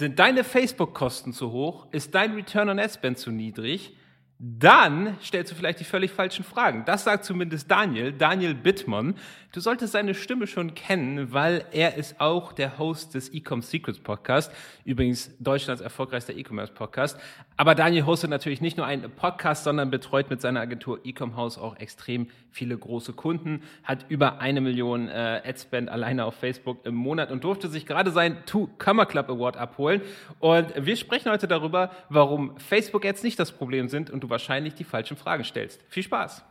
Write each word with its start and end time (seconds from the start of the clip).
Sind 0.00 0.18
deine 0.18 0.44
Facebook-Kosten 0.44 1.34
zu 1.34 1.52
hoch? 1.52 1.86
Ist 1.90 2.14
dein 2.14 2.32
Return 2.32 2.70
on 2.70 2.78
Ad 2.78 2.90
Spend 2.90 3.18
zu 3.18 3.30
niedrig? 3.30 3.94
Dann 4.42 5.18
stellst 5.22 5.52
du 5.52 5.54
vielleicht 5.54 5.80
die 5.80 5.84
völlig 5.84 6.12
falschen 6.12 6.46
Fragen. 6.46 6.84
Das 6.86 7.04
sagt 7.04 7.26
zumindest 7.26 7.70
Daniel, 7.70 8.10
Daniel 8.10 8.54
Bittmann. 8.54 9.16
Du 9.52 9.60
solltest 9.60 9.92
seine 9.92 10.14
Stimme 10.14 10.46
schon 10.46 10.74
kennen, 10.74 11.34
weil 11.34 11.66
er 11.72 11.96
ist 11.96 12.20
auch 12.20 12.52
der 12.52 12.78
Host 12.78 13.14
des 13.14 13.34
Ecom 13.34 13.60
Secrets 13.60 13.98
Podcast. 13.98 14.50
Übrigens 14.84 15.36
Deutschlands 15.40 15.82
erfolgreichster 15.82 16.34
E-Commerce 16.34 16.72
Podcast. 16.72 17.18
Aber 17.58 17.74
Daniel 17.74 18.06
hostet 18.06 18.30
natürlich 18.30 18.62
nicht 18.62 18.78
nur 18.78 18.86
einen 18.86 19.10
Podcast, 19.10 19.64
sondern 19.64 19.90
betreut 19.90 20.30
mit 20.30 20.40
seiner 20.40 20.60
Agentur 20.60 21.00
Ecom 21.04 21.36
House 21.36 21.58
auch 21.58 21.76
extrem 21.76 22.28
viele 22.50 22.78
große 22.78 23.12
Kunden, 23.12 23.62
hat 23.82 24.06
über 24.08 24.40
eine 24.40 24.62
Million 24.62 25.08
äh, 25.08 25.42
Adspend 25.44 25.90
alleine 25.90 26.24
auf 26.24 26.36
Facebook 26.36 26.86
im 26.86 26.94
Monat 26.94 27.30
und 27.30 27.44
durfte 27.44 27.68
sich 27.68 27.84
gerade 27.84 28.10
seinen 28.10 28.46
Two 28.46 28.70
Comma 28.78 29.04
Club 29.04 29.28
Award 29.28 29.58
abholen. 29.58 30.00
Und 30.38 30.72
wir 30.76 30.96
sprechen 30.96 31.30
heute 31.30 31.46
darüber, 31.46 31.90
warum 32.08 32.56
Facebook 32.56 33.04
Ads 33.04 33.22
nicht 33.22 33.38
das 33.38 33.52
Problem 33.52 33.88
sind 33.88 34.08
und 34.10 34.20
du 34.20 34.29
wahrscheinlich 34.30 34.74
die 34.74 34.84
falschen 34.84 35.16
Fragen 35.16 35.44
stellst. 35.44 35.80
Viel 35.88 36.02
Spaß! 36.02 36.44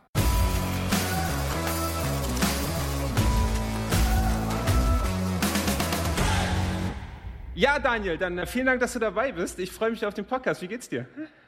Ja, 7.60 7.78
Daniel, 7.78 8.16
dann 8.16 8.38
äh, 8.38 8.46
vielen 8.46 8.64
Dank, 8.64 8.80
dass 8.80 8.94
du 8.94 8.98
dabei 8.98 9.32
bist. 9.32 9.58
Ich 9.58 9.70
freue 9.70 9.90
mich 9.90 10.06
auf 10.06 10.14
den 10.14 10.24
Podcast. 10.24 10.62
Wie 10.62 10.66
geht's 10.66 10.88
dir? 10.88 11.06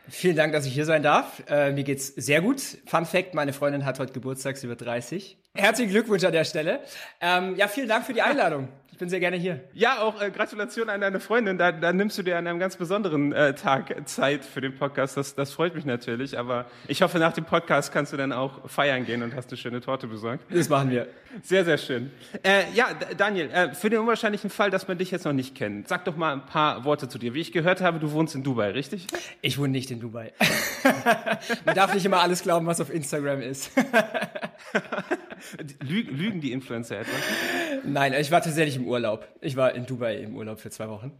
Vielen 0.08 0.36
Dank, 0.36 0.52
dass 0.52 0.66
ich 0.66 0.74
hier 0.74 0.84
sein 0.84 1.02
darf. 1.02 1.42
Äh, 1.48 1.72
mir 1.72 1.84
geht's 1.84 2.08
sehr 2.08 2.42
gut. 2.42 2.60
Fun 2.84 3.06
Fact: 3.06 3.34
Meine 3.34 3.54
Freundin 3.54 3.86
hat 3.86 3.98
heute 3.98 4.12
Geburtstag, 4.12 4.58
sie 4.58 4.68
wird 4.68 4.82
30. 4.82 5.38
Herzlichen 5.54 5.90
Glückwunsch 5.90 6.24
an 6.24 6.32
der 6.32 6.44
Stelle. 6.44 6.80
Ähm, 7.20 7.56
ja, 7.56 7.68
vielen 7.68 7.88
Dank 7.88 8.06
für 8.06 8.14
die 8.14 8.22
Einladung 8.22 8.68
bin 9.02 9.08
sehr 9.08 9.18
gerne 9.18 9.36
hier. 9.36 9.58
Ja, 9.72 10.00
auch 10.00 10.22
äh, 10.22 10.30
Gratulation 10.30 10.88
an 10.88 11.00
deine 11.00 11.18
Freundin. 11.18 11.58
Da, 11.58 11.72
da 11.72 11.92
nimmst 11.92 12.18
du 12.18 12.22
dir 12.22 12.38
an 12.38 12.46
einem 12.46 12.60
ganz 12.60 12.76
besonderen 12.76 13.32
äh, 13.32 13.52
Tag 13.52 14.08
Zeit 14.08 14.44
für 14.44 14.60
den 14.60 14.76
Podcast. 14.76 15.16
Das, 15.16 15.34
das 15.34 15.50
freut 15.50 15.74
mich 15.74 15.84
natürlich. 15.84 16.38
Aber 16.38 16.66
ich 16.86 17.02
hoffe, 17.02 17.18
nach 17.18 17.32
dem 17.32 17.44
Podcast 17.44 17.92
kannst 17.92 18.12
du 18.12 18.16
dann 18.16 18.32
auch 18.32 18.70
feiern 18.70 19.04
gehen 19.04 19.24
und 19.24 19.34
hast 19.34 19.50
eine 19.50 19.56
schöne 19.56 19.80
Torte 19.80 20.06
besorgt. 20.06 20.44
Das 20.54 20.68
machen 20.68 20.90
wir. 20.90 21.08
Sehr, 21.42 21.64
sehr 21.64 21.78
schön. 21.78 22.12
Äh, 22.44 22.70
ja, 22.74 22.90
Daniel, 23.16 23.50
äh, 23.50 23.74
für 23.74 23.90
den 23.90 23.98
unwahrscheinlichen 23.98 24.50
Fall, 24.50 24.70
dass 24.70 24.86
man 24.86 24.98
dich 24.98 25.10
jetzt 25.10 25.24
noch 25.24 25.32
nicht 25.32 25.56
kennt, 25.56 25.88
sag 25.88 26.04
doch 26.04 26.14
mal 26.14 26.34
ein 26.34 26.46
paar 26.46 26.84
Worte 26.84 27.08
zu 27.08 27.18
dir. 27.18 27.34
Wie 27.34 27.40
ich 27.40 27.50
gehört 27.50 27.80
habe, 27.80 27.98
du 27.98 28.12
wohnst 28.12 28.36
in 28.36 28.44
Dubai, 28.44 28.70
richtig? 28.70 29.08
Ich 29.40 29.58
wohne 29.58 29.70
nicht 29.70 29.90
in 29.90 29.98
Dubai. 29.98 30.32
man 31.64 31.74
darf 31.74 31.92
nicht 31.92 32.06
immer 32.06 32.20
alles 32.20 32.44
glauben, 32.44 32.66
was 32.66 32.80
auf 32.80 32.94
Instagram 32.94 33.40
ist. 33.40 33.72
Lügen 35.80 36.40
die 36.40 36.52
Influencer 36.52 37.00
etwa? 37.00 37.12
Nein, 37.84 38.14
ich 38.18 38.30
war 38.30 38.42
tatsächlich 38.42 38.76
im 38.76 38.86
Urlaub. 38.86 39.26
Ich 39.40 39.56
war 39.56 39.74
in 39.74 39.86
Dubai 39.86 40.16
im 40.16 40.36
Urlaub 40.36 40.60
für 40.60 40.70
zwei 40.70 40.88
Wochen. 40.88 41.12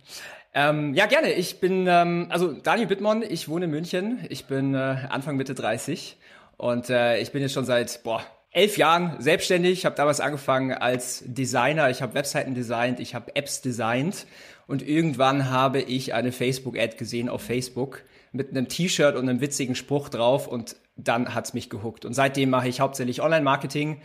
Ähm, 0.55 0.95
ja, 0.95 1.07
gerne. 1.07 1.33
Ich 1.33 1.61
bin, 1.61 1.87
ähm, 1.89 2.27
also 2.31 2.53
Daniel 2.53 2.87
Bittmann, 2.87 3.23
ich 3.23 3.49
wohne 3.49 3.65
in 3.67 3.71
München. 3.71 4.25
Ich 4.29 4.47
bin 4.47 4.75
äh, 4.75 4.79
Anfang 5.09 5.37
Mitte 5.37 5.55
30 5.55 6.17
und 6.57 6.91
äh, 6.91 7.19
ich 7.19 7.33
bin 7.33 7.43
jetzt 7.43 7.55
schon 7.55 7.65
seit, 7.65 8.03
boah, 8.05 8.25
elf 8.53 8.77
Jahren 8.77 9.17
selbstständig. 9.19 9.73
Ich 9.73 9.85
habe 9.87 9.97
damals 9.97 10.21
angefangen 10.21 10.73
als 10.73 11.25
Designer. 11.27 11.91
Ich 11.91 12.03
habe 12.03 12.15
Webseiten 12.15 12.55
designt, 12.55 13.01
ich 13.01 13.15
habe 13.15 13.35
Apps 13.35 13.63
designt 13.63 14.27
und 14.67 14.87
irgendwann 14.87 15.51
habe 15.51 15.81
ich 15.81 16.15
eine 16.15 16.33
Facebook-Ad 16.33 16.97
gesehen 16.97 17.29
auf 17.29 17.43
Facebook 17.43 18.03
mit 18.33 18.51
einem 18.51 18.69
T-Shirt 18.69 19.17
und 19.17 19.29
einem 19.29 19.41
witzigen 19.41 19.75
Spruch 19.75 20.09
drauf 20.09 20.47
und 20.47 20.77
dann 20.97 21.35
hat's 21.35 21.55
mich 21.55 21.71
gehuckt. 21.71 22.05
Und 22.05 22.15
seitdem 22.15 22.51
mache 22.51 22.69
ich 22.69 22.81
hauptsächlich 22.81 23.23
Online-Marketing. 23.23 24.03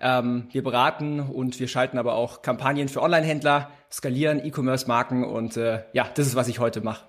Ähm, 0.00 0.48
wir 0.50 0.62
beraten 0.62 1.20
und 1.20 1.60
wir 1.60 1.68
schalten 1.68 1.98
aber 1.98 2.14
auch 2.14 2.42
Kampagnen 2.42 2.88
für 2.88 3.02
Online-Händler, 3.02 3.70
skalieren 3.90 4.44
E-Commerce-Marken 4.44 5.24
und 5.24 5.56
äh, 5.56 5.84
ja, 5.92 6.08
das 6.14 6.26
ist, 6.26 6.34
was 6.34 6.48
ich 6.48 6.58
heute 6.58 6.80
mache. 6.80 7.06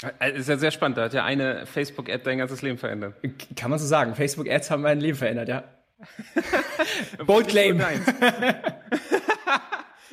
Das 0.00 0.12
äh, 0.20 0.38
ist 0.38 0.48
ja 0.48 0.56
sehr 0.56 0.70
spannend. 0.70 0.98
Da 0.98 1.04
hat 1.04 1.14
ja 1.14 1.24
eine 1.24 1.66
Facebook-Ad 1.66 2.22
dein 2.24 2.38
ganzes 2.38 2.62
Leben 2.62 2.78
verändert. 2.78 3.14
Kann 3.56 3.70
man 3.70 3.78
so 3.78 3.86
sagen. 3.86 4.14
Facebook-Ads 4.14 4.70
haben 4.70 4.82
mein 4.82 5.00
Leben 5.00 5.16
verändert, 5.16 5.48
ja. 5.48 5.64
Bold 7.26 7.48
Claim. 7.48 7.80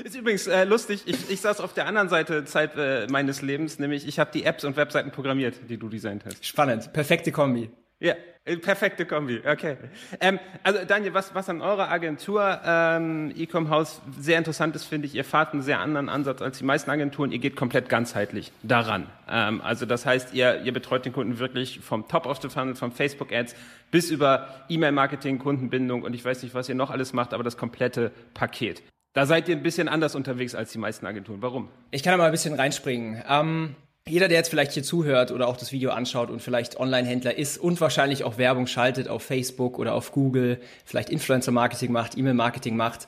Ist 0.04 0.16
übrigens 0.16 0.48
äh, 0.48 0.64
lustig, 0.64 1.04
ich, 1.06 1.30
ich 1.30 1.42
saß 1.42 1.60
auf 1.60 1.74
der 1.74 1.86
anderen 1.86 2.10
Seite 2.10 2.44
Zeit 2.46 2.72
äh, 2.76 3.06
meines 3.12 3.44
Lebens, 3.44 3.78
nämlich 3.78 4.08
ich 4.08 4.18
habe 4.20 4.32
die 4.34 4.46
Apps 4.46 4.64
und 4.64 4.76
Webseiten 4.76 5.12
programmiert, 5.12 5.70
die 5.70 5.78
du 5.78 5.90
designt 5.90 6.26
hast. 6.26 6.44
Spannend, 6.44 6.92
perfekte 6.92 7.32
Kombi. 7.32 7.70
Ja, 8.02 8.16
äh, 8.46 8.58
perfekte 8.58 9.06
Kombi, 9.06 9.44
okay. 9.46 9.78
Ähm, 10.20 10.40
also 10.64 10.80
Daniel, 10.88 11.14
was, 11.14 11.36
was 11.36 11.48
an 11.50 11.62
eurer 11.62 11.92
Agentur 11.92 12.60
ähm, 12.66 13.32
Ecom 13.38 13.70
House 13.70 14.02
sehr 14.20 14.40
interessant 14.40 14.76
ist, 14.76 14.86
finde 14.86 15.06
ich, 15.06 15.14
ihr 15.14 15.24
fahrt 15.24 15.54
einen 15.54 15.62
sehr 15.62 15.80
anderen 15.80 16.10
Ansatz 16.10 16.42
als 16.42 16.58
die 16.58 16.64
meisten 16.64 16.90
Agenturen. 16.90 17.32
Ihr 17.32 17.38
geht 17.38 17.56
komplett 17.56 17.90
ganzheitlich 17.90 18.52
daran. 18.64 19.06
Ähm, 19.30 19.62
also 19.62 19.86
das 19.86 20.08
heißt, 20.08 20.34
ihr, 20.34 20.64
ihr 20.64 20.74
betreut 20.74 21.06
den 21.06 21.14
Kunden 21.14 21.38
wirklich 21.38 21.80
vom 21.82 22.08
Top 22.08 22.26
of 22.26 22.42
the 22.42 22.50
Funnel, 22.50 22.74
vom 22.74 22.92
Facebook 22.92 23.32
Ads 23.32 23.56
bis 23.92 24.10
über 24.10 24.48
E-Mail-Marketing, 24.68 25.38
Kundenbindung 25.38 26.02
und 26.02 26.16
ich 26.16 26.26
weiß 26.26 26.42
nicht, 26.42 26.56
was 26.56 26.68
ihr 26.68 26.76
noch 26.76 26.90
alles 26.90 27.14
macht, 27.14 27.36
aber 27.36 27.44
das 27.44 27.56
komplette 27.56 28.12
Paket. 28.34 28.82
Da 29.14 29.28
seid 29.28 29.48
ihr 29.48 29.56
ein 29.56 29.62
bisschen 29.62 29.88
anders 29.88 30.16
unterwegs 30.16 30.56
als 30.56 30.72
die 30.72 30.80
meisten 30.80 31.06
Agenturen. 31.06 31.44
Warum? 31.44 31.70
Ich 31.92 32.02
kann 32.02 32.14
da 32.14 32.18
mal 32.18 32.26
ein 32.26 32.32
bisschen 32.32 32.56
reinspringen. 32.56 33.22
Ähm, 33.30 33.76
jeder, 34.08 34.28
der 34.28 34.38
jetzt 34.38 34.50
vielleicht 34.50 34.72
hier 34.72 34.84
zuhört 34.84 35.32
oder 35.32 35.48
auch 35.48 35.58
das 35.58 35.72
Video 35.72 35.92
anschaut 35.92 36.30
und 36.30 36.42
vielleicht 36.42 36.80
Online-Händler 36.80 37.38
ist 37.38 37.58
und 37.58 37.80
wahrscheinlich 37.80 38.24
auch 38.24 38.38
Werbung 38.38 38.68
schaltet 38.68 39.08
auf 39.08 39.24
Facebook 39.24 39.78
oder 39.78 39.94
auf 39.94 40.12
Google, 40.12 40.60
vielleicht 40.86 41.10
Influencer-Marketing 41.10 41.92
macht, 41.92 42.18
E-Mail-Marketing 42.18 42.76
macht. 42.76 43.08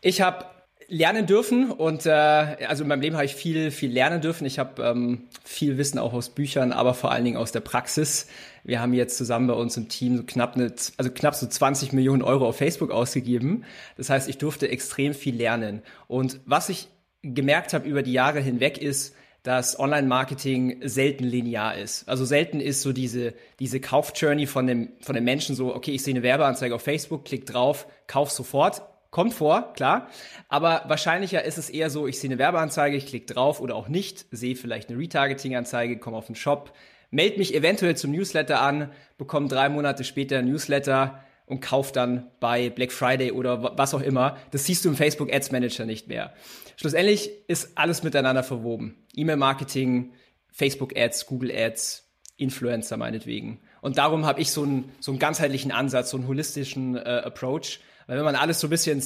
Ich 0.00 0.20
habe 0.20 0.46
lernen 0.88 1.26
dürfen 1.26 1.70
und 1.70 2.06
äh, 2.06 2.10
also 2.10 2.82
in 2.82 2.88
meinem 2.88 3.02
Leben 3.02 3.16
habe 3.16 3.26
ich 3.26 3.34
viel 3.34 3.70
viel 3.70 3.92
lernen 3.92 4.20
dürfen. 4.20 4.46
Ich 4.46 4.58
habe 4.58 4.82
ähm, 4.82 5.28
viel 5.44 5.76
Wissen 5.76 5.98
auch 5.98 6.14
aus 6.14 6.30
Büchern, 6.30 6.72
aber 6.72 6.94
vor 6.94 7.12
allen 7.12 7.24
Dingen 7.24 7.36
aus 7.36 7.52
der 7.52 7.60
Praxis. 7.60 8.26
Wir 8.64 8.80
haben 8.80 8.94
jetzt 8.94 9.16
zusammen 9.16 9.46
bei 9.46 9.54
uns 9.54 9.76
im 9.76 9.88
Team 9.88 10.16
so 10.16 10.22
knapp 10.24 10.56
eine, 10.56 10.72
also 10.96 11.10
knapp 11.10 11.34
so 11.34 11.46
20 11.46 11.92
Millionen 11.92 12.22
Euro 12.22 12.48
auf 12.48 12.56
Facebook 12.56 12.90
ausgegeben. 12.90 13.64
Das 13.96 14.08
heißt, 14.10 14.28
ich 14.28 14.38
durfte 14.38 14.68
extrem 14.68 15.14
viel 15.14 15.36
lernen. 15.36 15.82
Und 16.06 16.40
was 16.46 16.70
ich 16.70 16.88
gemerkt 17.22 17.74
habe 17.74 17.86
über 17.86 18.02
die 18.02 18.12
Jahre 18.12 18.40
hinweg 18.40 18.78
ist, 18.78 19.14
dass 19.42 19.78
Online-Marketing 19.78 20.80
selten 20.84 21.24
linear 21.24 21.76
ist. 21.76 22.08
Also 22.08 22.24
selten 22.24 22.60
ist 22.60 22.82
so 22.82 22.92
diese, 22.92 23.34
diese 23.60 23.80
Kauf-Journey 23.80 24.46
von 24.46 24.66
dem, 24.66 24.92
von 25.00 25.14
dem 25.14 25.24
Menschen 25.24 25.54
so, 25.54 25.74
okay, 25.74 25.92
ich 25.92 26.02
sehe 26.02 26.14
eine 26.14 26.22
Werbeanzeige 26.22 26.74
auf 26.74 26.82
Facebook, 26.82 27.24
klick 27.24 27.46
drauf, 27.46 27.86
kauf 28.06 28.30
sofort 28.30 28.82
Kommt 29.10 29.32
vor, 29.32 29.72
klar. 29.72 30.08
Aber 30.48 30.82
wahrscheinlicher 30.86 31.42
ist 31.42 31.56
es 31.56 31.70
eher 31.70 31.88
so, 31.88 32.06
ich 32.06 32.18
sehe 32.18 32.28
eine 32.28 32.38
Werbeanzeige, 32.38 32.96
ich 32.96 33.06
klicke 33.06 33.32
drauf 33.32 33.60
oder 33.60 33.74
auch 33.74 33.88
nicht, 33.88 34.26
sehe 34.30 34.54
vielleicht 34.54 34.90
eine 34.90 34.98
Retargeting-Anzeige, 34.98 35.98
komme 35.98 36.16
auf 36.16 36.26
den 36.26 36.34
Shop, 36.34 36.74
melde 37.10 37.38
mich 37.38 37.54
eventuell 37.54 37.96
zum 37.96 38.10
Newsletter 38.10 38.60
an, 38.60 38.90
bekomme 39.16 39.48
drei 39.48 39.70
Monate 39.70 40.04
später 40.04 40.38
ein 40.38 40.44
Newsletter 40.44 41.24
und 41.46 41.60
kaufe 41.60 41.94
dann 41.94 42.26
bei 42.38 42.68
Black 42.68 42.92
Friday 42.92 43.32
oder 43.32 43.78
was 43.78 43.94
auch 43.94 44.02
immer. 44.02 44.36
Das 44.50 44.66
siehst 44.66 44.84
du 44.84 44.90
im 44.90 44.96
Facebook 44.96 45.32
Ads 45.32 45.52
Manager 45.52 45.86
nicht 45.86 46.08
mehr. 46.08 46.34
Schlussendlich 46.76 47.30
ist 47.48 47.78
alles 47.78 48.02
miteinander 48.02 48.42
verwoben. 48.42 48.94
E-Mail-Marketing, 49.18 50.12
Facebook 50.50 50.96
Ads, 50.96 51.26
Google 51.26 51.52
Ads, 51.54 52.04
Influencer 52.36 52.96
meinetwegen. 52.96 53.60
Und 53.80 53.98
darum 53.98 54.26
habe 54.26 54.40
ich 54.40 54.50
so 54.50 54.62
einen, 54.62 54.92
so 55.00 55.12
einen 55.12 55.18
ganzheitlichen 55.18 55.72
Ansatz, 55.72 56.10
so 56.10 56.16
einen 56.16 56.26
holistischen 56.26 56.96
äh, 56.96 57.00
Approach, 57.00 57.80
weil 58.06 58.16
wenn 58.16 58.24
man 58.24 58.36
alles 58.36 58.60
so 58.60 58.66
ein 58.66 58.70
bisschen, 58.70 59.02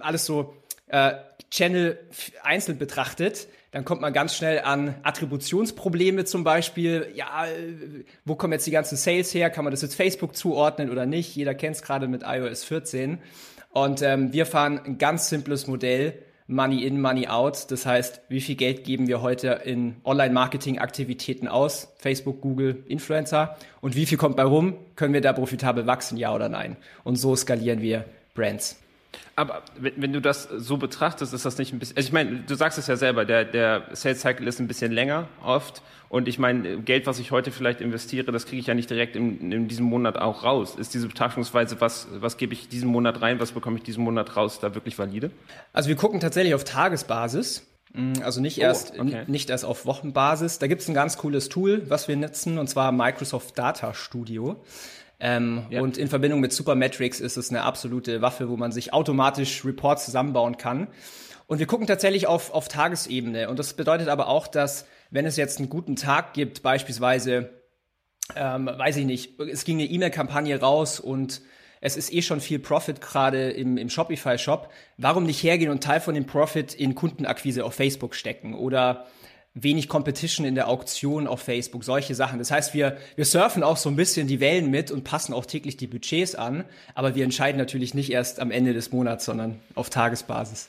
alles 0.00 0.24
so 0.24 0.54
äh, 0.86 1.14
Channel 1.50 1.98
einzeln 2.42 2.78
betrachtet, 2.78 3.48
dann 3.72 3.84
kommt 3.84 4.00
man 4.00 4.12
ganz 4.12 4.36
schnell 4.36 4.60
an 4.60 4.94
Attributionsprobleme 5.02 6.24
zum 6.24 6.44
Beispiel. 6.44 7.10
Ja, 7.14 7.46
wo 8.24 8.36
kommen 8.36 8.52
jetzt 8.52 8.66
die 8.66 8.70
ganzen 8.70 8.96
Sales 8.96 9.34
her? 9.34 9.50
Kann 9.50 9.64
man 9.64 9.72
das 9.72 9.82
jetzt 9.82 9.96
Facebook 9.96 10.36
zuordnen 10.36 10.90
oder 10.90 11.06
nicht? 11.06 11.34
Jeder 11.34 11.54
kennt 11.54 11.76
es 11.76 11.82
gerade 11.82 12.06
mit 12.06 12.22
iOS 12.24 12.62
14. 12.62 13.18
Und 13.70 14.02
ähm, 14.02 14.32
wir 14.32 14.46
fahren 14.46 14.80
ein 14.84 14.98
ganz 14.98 15.28
simples 15.28 15.66
Modell. 15.66 16.22
Money 16.46 16.84
in, 16.84 17.00
Money 17.00 17.26
out. 17.26 17.70
Das 17.70 17.86
heißt, 17.86 18.20
wie 18.28 18.40
viel 18.40 18.56
Geld 18.56 18.84
geben 18.84 19.06
wir 19.08 19.22
heute 19.22 19.62
in 19.64 19.96
Online-Marketing-Aktivitäten 20.04 21.48
aus? 21.48 21.94
Facebook, 21.96 22.40
Google, 22.42 22.84
Influencer. 22.86 23.56
Und 23.80 23.96
wie 23.96 24.06
viel 24.06 24.18
kommt 24.18 24.36
bei 24.36 24.44
rum? 24.44 24.74
Können 24.96 25.14
wir 25.14 25.22
da 25.22 25.32
profitabel 25.32 25.86
wachsen, 25.86 26.18
ja 26.18 26.34
oder 26.34 26.48
nein? 26.48 26.76
Und 27.02 27.16
so 27.16 27.34
skalieren 27.34 27.80
wir 27.80 28.04
Brands. 28.34 28.76
Aber 29.36 29.62
wenn, 29.76 30.12
du 30.12 30.20
das 30.20 30.44
so 30.44 30.76
betrachtest, 30.76 31.34
ist 31.34 31.44
das 31.44 31.58
nicht 31.58 31.72
ein 31.72 31.78
bisschen, 31.78 31.96
also 31.96 32.06
ich 32.06 32.12
meine, 32.12 32.40
du 32.46 32.54
sagst 32.54 32.78
es 32.78 32.86
ja 32.86 32.96
selber, 32.96 33.24
der, 33.24 33.44
der 33.44 33.84
Sales 33.92 34.20
Cycle 34.20 34.46
ist 34.46 34.60
ein 34.60 34.68
bisschen 34.68 34.92
länger 34.92 35.28
oft 35.42 35.82
und 36.08 36.28
ich 36.28 36.38
meine, 36.38 36.78
Geld, 36.78 37.06
was 37.06 37.18
ich 37.18 37.32
heute 37.32 37.50
vielleicht 37.50 37.80
investiere, 37.80 38.30
das 38.30 38.46
kriege 38.46 38.60
ich 38.60 38.68
ja 38.68 38.74
nicht 38.74 38.88
direkt 38.88 39.16
in, 39.16 39.50
in 39.50 39.66
diesem 39.66 39.86
Monat 39.86 40.16
auch 40.16 40.44
raus. 40.44 40.76
Ist 40.76 40.94
diese 40.94 41.08
Betrachtungsweise, 41.08 41.80
was, 41.80 42.06
was 42.20 42.36
gebe 42.36 42.52
ich 42.52 42.68
diesen 42.68 42.88
Monat 42.88 43.20
rein, 43.20 43.40
was 43.40 43.50
bekomme 43.50 43.78
ich 43.78 43.82
diesen 43.82 44.04
Monat 44.04 44.36
raus, 44.36 44.60
da 44.60 44.76
wirklich 44.76 44.96
valide? 44.96 45.32
Also 45.72 45.88
wir 45.88 45.96
gucken 45.96 46.20
tatsächlich 46.20 46.54
auf 46.54 46.62
Tagesbasis. 46.62 47.66
Mm, 47.94 48.12
also 48.22 48.40
nicht 48.40 48.58
oh, 48.58 48.62
erst, 48.62 48.92
oh, 48.96 49.02
okay. 49.02 49.24
nicht 49.26 49.50
erst 49.50 49.64
auf 49.64 49.86
Wochenbasis. 49.86 50.60
Da 50.60 50.68
gibt 50.68 50.82
es 50.82 50.88
ein 50.88 50.94
ganz 50.94 51.16
cooles 51.18 51.48
Tool, 51.48 51.90
was 51.90 52.06
wir 52.06 52.16
nutzen, 52.16 52.58
und 52.58 52.68
zwar 52.68 52.92
Microsoft 52.92 53.58
Data 53.58 53.92
Studio. 53.92 54.62
Ähm, 55.20 55.66
ja. 55.70 55.80
Und 55.80 55.96
in 55.96 56.08
Verbindung 56.08 56.40
mit 56.40 56.52
Supermetrics 56.52 57.20
ist 57.20 57.36
es 57.36 57.50
eine 57.50 57.62
absolute 57.62 58.20
Waffe, 58.20 58.48
wo 58.48 58.56
man 58.56 58.72
sich 58.72 58.92
automatisch 58.92 59.64
Reports 59.64 60.04
zusammenbauen 60.04 60.56
kann. 60.56 60.88
Und 61.46 61.58
wir 61.58 61.66
gucken 61.66 61.86
tatsächlich 61.86 62.26
auf, 62.26 62.52
auf 62.52 62.68
Tagesebene. 62.68 63.48
Und 63.48 63.58
das 63.58 63.74
bedeutet 63.74 64.08
aber 64.08 64.28
auch, 64.28 64.46
dass 64.46 64.86
wenn 65.10 65.26
es 65.26 65.36
jetzt 65.36 65.58
einen 65.58 65.68
guten 65.68 65.96
Tag 65.96 66.32
gibt, 66.32 66.62
beispielsweise, 66.62 67.50
ähm, 68.34 68.66
weiß 68.66 68.96
ich 68.96 69.04
nicht, 69.04 69.38
es 69.40 69.64
ging 69.64 69.78
eine 69.78 69.88
E-Mail-Kampagne 69.88 70.58
raus 70.58 71.00
und 71.00 71.42
es 71.80 71.98
ist 71.98 72.12
eh 72.14 72.22
schon 72.22 72.40
viel 72.40 72.58
Profit 72.58 73.02
gerade 73.02 73.50
im, 73.50 73.76
im 73.76 73.90
Shopify-Shop. 73.90 74.70
Warum 74.96 75.24
nicht 75.24 75.42
hergehen 75.42 75.70
und 75.70 75.84
Teil 75.84 76.00
von 76.00 76.14
dem 76.14 76.24
Profit 76.24 76.72
in 76.72 76.94
Kundenakquise 76.94 77.62
auf 77.62 77.74
Facebook 77.74 78.14
stecken? 78.14 78.54
Oder 78.54 79.06
wenig 79.54 79.88
Competition 79.88 80.44
in 80.44 80.56
der 80.56 80.68
Auktion 80.68 81.26
auf 81.26 81.40
Facebook, 81.40 81.84
solche 81.84 82.14
Sachen. 82.14 82.38
Das 82.40 82.50
heißt, 82.50 82.74
wir, 82.74 82.96
wir 83.14 83.24
surfen 83.24 83.62
auch 83.62 83.76
so 83.76 83.88
ein 83.88 83.96
bisschen 83.96 84.26
die 84.26 84.40
Wellen 84.40 84.70
mit 84.70 84.90
und 84.90 85.04
passen 85.04 85.32
auch 85.32 85.46
täglich 85.46 85.76
die 85.76 85.86
Budgets 85.86 86.34
an, 86.34 86.64
aber 86.94 87.14
wir 87.14 87.24
entscheiden 87.24 87.58
natürlich 87.58 87.94
nicht 87.94 88.10
erst 88.10 88.40
am 88.40 88.50
Ende 88.50 88.74
des 88.74 88.90
Monats, 88.90 89.24
sondern 89.24 89.60
auf 89.76 89.90
Tagesbasis. 89.90 90.68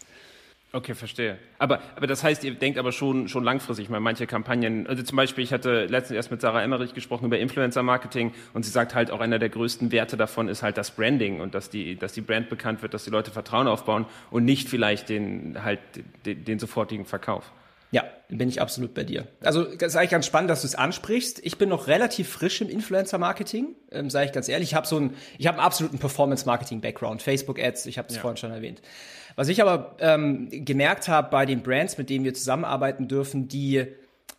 Okay, 0.71 0.93
verstehe. 0.93 1.37
Aber, 1.57 1.79
aber 1.95 2.05
das 2.05 2.21
heißt, 2.21 2.43
ihr 2.43 2.53
denkt 2.53 2.77
aber 2.77 2.91
schon, 2.91 3.29
schon 3.29 3.45
langfristig. 3.45 3.87
Meine, 3.87 4.01
manche 4.01 4.27
Kampagnen, 4.27 4.87
also 4.87 5.03
zum 5.03 5.15
Beispiel, 5.15 5.45
ich 5.45 5.53
hatte 5.53 5.85
letztens 5.85 6.17
erst 6.17 6.31
mit 6.31 6.41
Sarah 6.41 6.61
Emmerich 6.61 6.93
gesprochen 6.93 7.25
über 7.25 7.39
Influencer-Marketing 7.39 8.33
und 8.53 8.65
sie 8.65 8.71
sagt 8.71 8.93
halt, 8.93 9.09
auch 9.09 9.21
einer 9.21 9.39
der 9.39 9.47
größten 9.47 9.93
Werte 9.93 10.17
davon 10.17 10.49
ist 10.49 10.63
halt 10.63 10.77
das 10.77 10.91
Branding 10.91 11.39
und 11.39 11.55
dass 11.55 11.69
die, 11.69 11.95
dass 11.95 12.11
die 12.11 12.19
Brand 12.19 12.49
bekannt 12.49 12.81
wird, 12.81 12.93
dass 12.93 13.05
die 13.05 13.09
Leute 13.09 13.31
Vertrauen 13.31 13.69
aufbauen 13.69 14.05
und 14.31 14.43
nicht 14.43 14.67
vielleicht 14.67 15.07
den, 15.07 15.63
halt, 15.63 15.79
den, 16.25 16.43
den 16.43 16.59
sofortigen 16.59 17.05
Verkauf. 17.05 17.53
Ja, 17.91 18.03
bin 18.29 18.49
ich 18.49 18.61
absolut 18.61 18.93
bei 18.93 19.03
dir. 19.03 19.27
Also, 19.41 19.63
das 19.63 19.93
ist 19.93 19.95
eigentlich 19.95 20.11
ganz 20.11 20.25
spannend, 20.25 20.49
dass 20.49 20.61
du 20.61 20.67
es 20.67 20.75
ansprichst. 20.75 21.39
Ich 21.43 21.57
bin 21.57 21.69
noch 21.69 21.87
relativ 21.87 22.29
frisch 22.29 22.59
im 22.61 22.69
Influencer-Marketing, 22.69 23.75
ähm, 23.91 24.09
sage 24.09 24.25
ich 24.25 24.31
ganz 24.31 24.49
ehrlich. 24.49 24.69
Ich 24.69 24.75
habe 24.75 24.87
so 24.87 24.97
einen, 24.97 25.15
ich 25.37 25.47
habe 25.47 25.59
einen 25.59 25.65
absoluten 25.65 25.99
Performance-Marketing-Background, 25.99 27.21
Facebook-Ads, 27.21 27.85
ich 27.85 27.97
habe 27.97 28.09
es 28.09 28.15
ja. 28.15 28.21
vorhin 28.21 28.37
schon 28.37 28.51
erwähnt. 28.51 28.81
Was 29.35 29.47
ich 29.47 29.61
aber 29.61 29.97
ähm, 29.99 30.49
gemerkt 30.51 31.07
habe 31.07 31.29
bei 31.29 31.45
den 31.45 31.61
Brands, 31.61 31.97
mit 31.97 32.09
denen 32.09 32.25
wir 32.25 32.33
zusammenarbeiten 32.33 33.07
dürfen, 33.07 33.47
die 33.47 33.87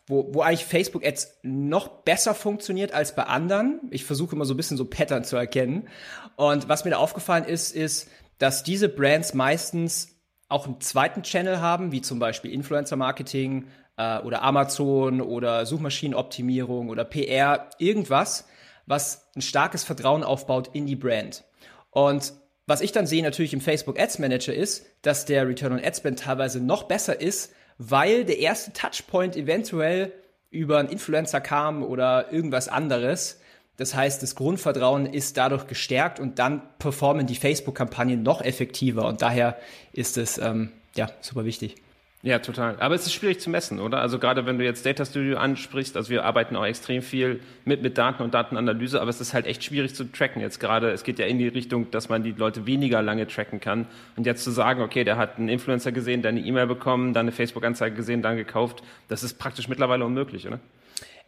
wo, 0.06 0.28
wo 0.32 0.42
eigentlich 0.42 0.64
Facebook 0.64 1.04
Ads 1.04 1.38
noch 1.42 1.88
besser 1.88 2.34
funktioniert 2.34 2.92
als 2.92 3.14
bei 3.14 3.25
anderen. 3.25 3.81
Ich 3.90 4.04
versuche 4.04 4.37
immer 4.37 4.44
so 4.44 4.54
ein 4.54 4.56
bisschen 4.56 4.76
so 4.76 4.84
Pattern 4.84 5.25
zu 5.25 5.37
erkennen. 5.37 5.88
Und 6.37 6.69
was 6.69 6.84
mir 6.84 6.92
da 6.92 6.99
aufgefallen 6.99 7.44
ist, 7.44 7.75
ist, 7.75 8.08
dass 8.38 8.62
diese 8.62 8.88
Brands 8.88 9.34
meistens 9.34 10.15
auch 10.48 10.66
einen 10.66 10.81
zweiten 10.81 11.22
Channel 11.22 11.60
haben, 11.60 11.93
wie 11.93 12.00
zum 12.00 12.19
Beispiel 12.19 12.52
Influencer 12.52 12.96
Marketing 12.96 13.66
äh, 13.96 14.19
oder 14.20 14.43
Amazon 14.43 15.20
oder 15.20 15.66
Suchmaschinenoptimierung 15.66 16.88
oder 16.88 17.04
PR, 17.04 17.70
irgendwas, 17.78 18.46
was 18.87 19.28
ein 19.34 19.43
starkes 19.43 19.84
Vertrauen 19.84 20.22
aufbaut 20.22 20.70
in 20.72 20.87
die 20.87 20.96
Brand. 20.96 21.44
Und 21.90 22.34
was 22.66 22.81
ich 22.81 22.93
dann 22.93 23.06
sehe 23.06 23.22
natürlich 23.22 23.52
im 23.52 23.60
Facebook 23.60 23.98
Ads 23.98 24.19
Manager 24.19 24.52
ist, 24.52 24.87
dass 25.02 25.25
der 25.25 25.48
Return 25.48 25.72
on 25.72 25.84
Ad 25.84 25.96
Spend 25.96 26.20
teilweise 26.20 26.60
noch 26.60 26.84
besser 26.84 27.20
ist, 27.20 27.52
weil 27.78 28.25
der 28.25 28.38
erste 28.38 28.72
Touchpoint 28.72 29.37
eventuell 29.37 30.12
über 30.50 30.78
einen 30.78 30.88
Influencer 30.88 31.40
kam 31.40 31.82
oder 31.82 32.32
irgendwas 32.32 32.69
anderes 32.69 33.40
das 33.76 33.94
heißt, 33.94 34.23
das 34.23 34.34
Grundvertrauen 34.34 35.06
ist 35.06 35.37
dadurch 35.37 35.67
gestärkt 35.67 36.19
und 36.20 36.38
dann 36.38 36.62
performen 36.78 37.26
die 37.26 37.34
Facebook-Kampagnen 37.34 38.23
noch 38.23 38.40
effektiver 38.40 39.06
und 39.06 39.23
daher 39.23 39.56
ist 39.93 40.17
es 40.17 40.38
ähm, 40.38 40.70
ja 40.94 41.11
super 41.20 41.44
wichtig. 41.44 41.76
Ja, 42.23 42.40
total. 42.40 42.75
Aber 42.81 42.96
es 42.96 43.06
ist 43.06 43.12
schwierig 43.12 43.38
zu 43.38 43.50
messen, 43.50 43.78
oder? 43.78 44.00
Also 44.00 44.19
gerade 44.19 44.46
wenn 44.46 44.58
du 44.58 44.64
jetzt 44.64 44.84
Data 44.84 45.05
Studio 45.05 45.37
ansprichst, 45.37 45.96
also 45.96 46.11
wir 46.11 46.25
arbeiten 46.25 46.56
auch 46.56 46.64
extrem 46.64 47.00
viel 47.00 47.40
mit, 47.64 47.82
mit 47.82 47.99
Daten 47.99 48.23
und 48.23 48.34
Datenanalyse, 48.34 49.00
aber 49.00 49.11
es 49.11 49.20
ist 49.20 49.32
halt 49.32 49.46
echt 49.46 49.62
schwierig 49.62 49.94
zu 49.94 50.11
tracken. 50.11 50.43
Jetzt 50.43 50.58
gerade, 50.58 50.90
es 50.90 51.05
geht 51.05 51.20
ja 51.20 51.26
in 51.26 51.38
die 51.38 51.46
Richtung, 51.46 51.88
dass 51.93 52.08
man 52.08 52.25
die 52.25 52.32
Leute 52.32 52.67
weniger 52.67 53.00
lange 53.00 53.28
tracken 53.28 53.61
kann. 53.61 53.87
Und 54.17 54.26
jetzt 54.26 54.43
zu 54.43 54.50
sagen, 54.50 54.82
okay, 54.82 55.05
der 55.05 55.19
hat 55.19 55.38
einen 55.38 55.49
Influencer 55.49 55.93
gesehen, 55.93 56.23
dann 56.23 56.37
eine 56.37 56.44
E-Mail 56.44 56.67
bekommen, 56.67 57.14
dann 57.14 57.26
eine 57.26 57.32
Facebook-Anzeige 57.32 57.94
gesehen, 57.94 58.23
dann 58.23 58.37
gekauft, 58.37 58.82
das 59.06 59.23
ist 59.23 59.38
praktisch 59.38 59.69
mittlerweile 59.69 60.05
unmöglich, 60.05 60.49
oder? 60.49 60.58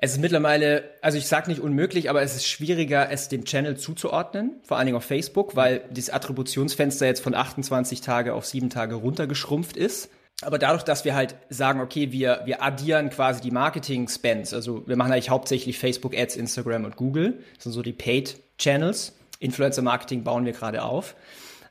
Es 0.00 0.12
ist 0.12 0.20
mittlerweile, 0.20 0.84
also 1.02 1.18
ich 1.18 1.26
sage 1.26 1.50
nicht 1.50 1.60
unmöglich, 1.60 2.08
aber 2.08 2.22
es 2.22 2.36
ist 2.36 2.46
schwieriger, 2.46 3.10
es 3.10 3.28
dem 3.28 3.44
Channel 3.44 3.76
zuzuordnen, 3.76 4.60
vor 4.62 4.76
allen 4.76 4.86
Dingen 4.86 4.96
auf 4.96 5.04
Facebook, 5.04 5.56
weil 5.56 5.82
das 5.90 6.08
Attributionsfenster 6.08 7.04
jetzt 7.06 7.20
von 7.20 7.34
28 7.34 8.00
Tage 8.00 8.32
auf 8.34 8.46
7 8.46 8.70
Tage 8.70 8.94
runtergeschrumpft 8.94 9.76
ist. 9.76 10.08
Aber 10.42 10.60
dadurch, 10.60 10.84
dass 10.84 11.04
wir 11.04 11.16
halt 11.16 11.34
sagen, 11.48 11.80
okay, 11.80 12.12
wir, 12.12 12.42
wir 12.44 12.62
addieren 12.62 13.10
quasi 13.10 13.40
die 13.40 13.50
Marketing-Spends, 13.50 14.54
also 14.54 14.86
wir 14.86 14.94
machen 14.94 15.10
eigentlich 15.10 15.30
hauptsächlich 15.30 15.80
Facebook-Ads, 15.80 16.36
Instagram 16.36 16.84
und 16.84 16.94
Google, 16.94 17.42
das 17.56 17.64
sind 17.64 17.72
so 17.72 17.82
die 17.82 17.92
Paid-Channels. 17.92 19.16
Influencer-Marketing 19.40 20.22
bauen 20.22 20.44
wir 20.44 20.52
gerade 20.52 20.84
auf. 20.84 21.16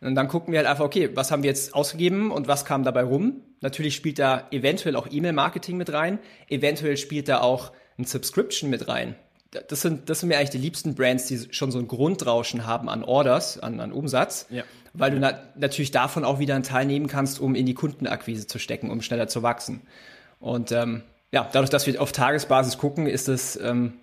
Und 0.01 0.15
dann 0.15 0.27
gucken 0.27 0.51
wir 0.51 0.59
halt 0.59 0.67
einfach, 0.67 0.83
okay, 0.83 1.09
was 1.13 1.31
haben 1.31 1.43
wir 1.43 1.49
jetzt 1.49 1.73
ausgegeben 1.73 2.31
und 2.31 2.49
was 2.49 2.65
kam 2.65 2.83
dabei 2.83 3.03
rum? 3.03 3.41
Natürlich 3.61 3.95
spielt 3.95 4.19
da 4.19 4.47
eventuell 4.51 4.97
auch 4.97 5.07
E-Mail-Marketing 5.09 5.77
mit 5.77 5.91
rein. 5.91 6.19
Eventuell 6.49 6.97
spielt 6.97 7.29
da 7.29 7.39
auch 7.39 7.71
ein 7.97 8.05
Subscription 8.05 8.69
mit 8.69 8.87
rein. 8.87 9.15
Das 9.69 9.81
sind, 9.81 10.09
das 10.09 10.19
sind 10.19 10.29
mir 10.29 10.37
eigentlich 10.37 10.49
die 10.49 10.57
liebsten 10.57 10.93
Brands, 10.93 11.25
die 11.27 11.47
schon 11.51 11.71
so 11.71 11.79
ein 11.79 11.87
Grundrauschen 11.87 12.65
haben 12.65 12.89
an 12.89 13.03
Orders, 13.03 13.57
an, 13.59 13.79
an 13.79 13.91
Umsatz, 13.91 14.45
ja. 14.49 14.63
weil 14.93 15.11
du 15.11 15.19
na 15.19 15.39
natürlich 15.55 15.91
davon 15.91 16.25
auch 16.25 16.39
wieder 16.39 16.53
einen 16.53 16.63
Teil 16.63 16.85
nehmen 16.85 17.07
kannst, 17.07 17.39
um 17.39 17.55
in 17.55 17.65
die 17.65 17.73
Kundenakquise 17.73 18.45
zu 18.45 18.59
stecken, 18.59 18.91
um 18.91 19.01
schneller 19.01 19.27
zu 19.27 19.43
wachsen. 19.43 19.81
Und 20.39 20.71
ähm, 20.71 21.01
ja, 21.31 21.49
dadurch, 21.51 21.69
dass 21.69 21.87
wir 21.87 22.01
auf 22.01 22.11
Tagesbasis 22.11 22.77
gucken, 22.77 23.07
ist 23.07 23.29
es 23.29 23.55
ähm, 23.57 23.93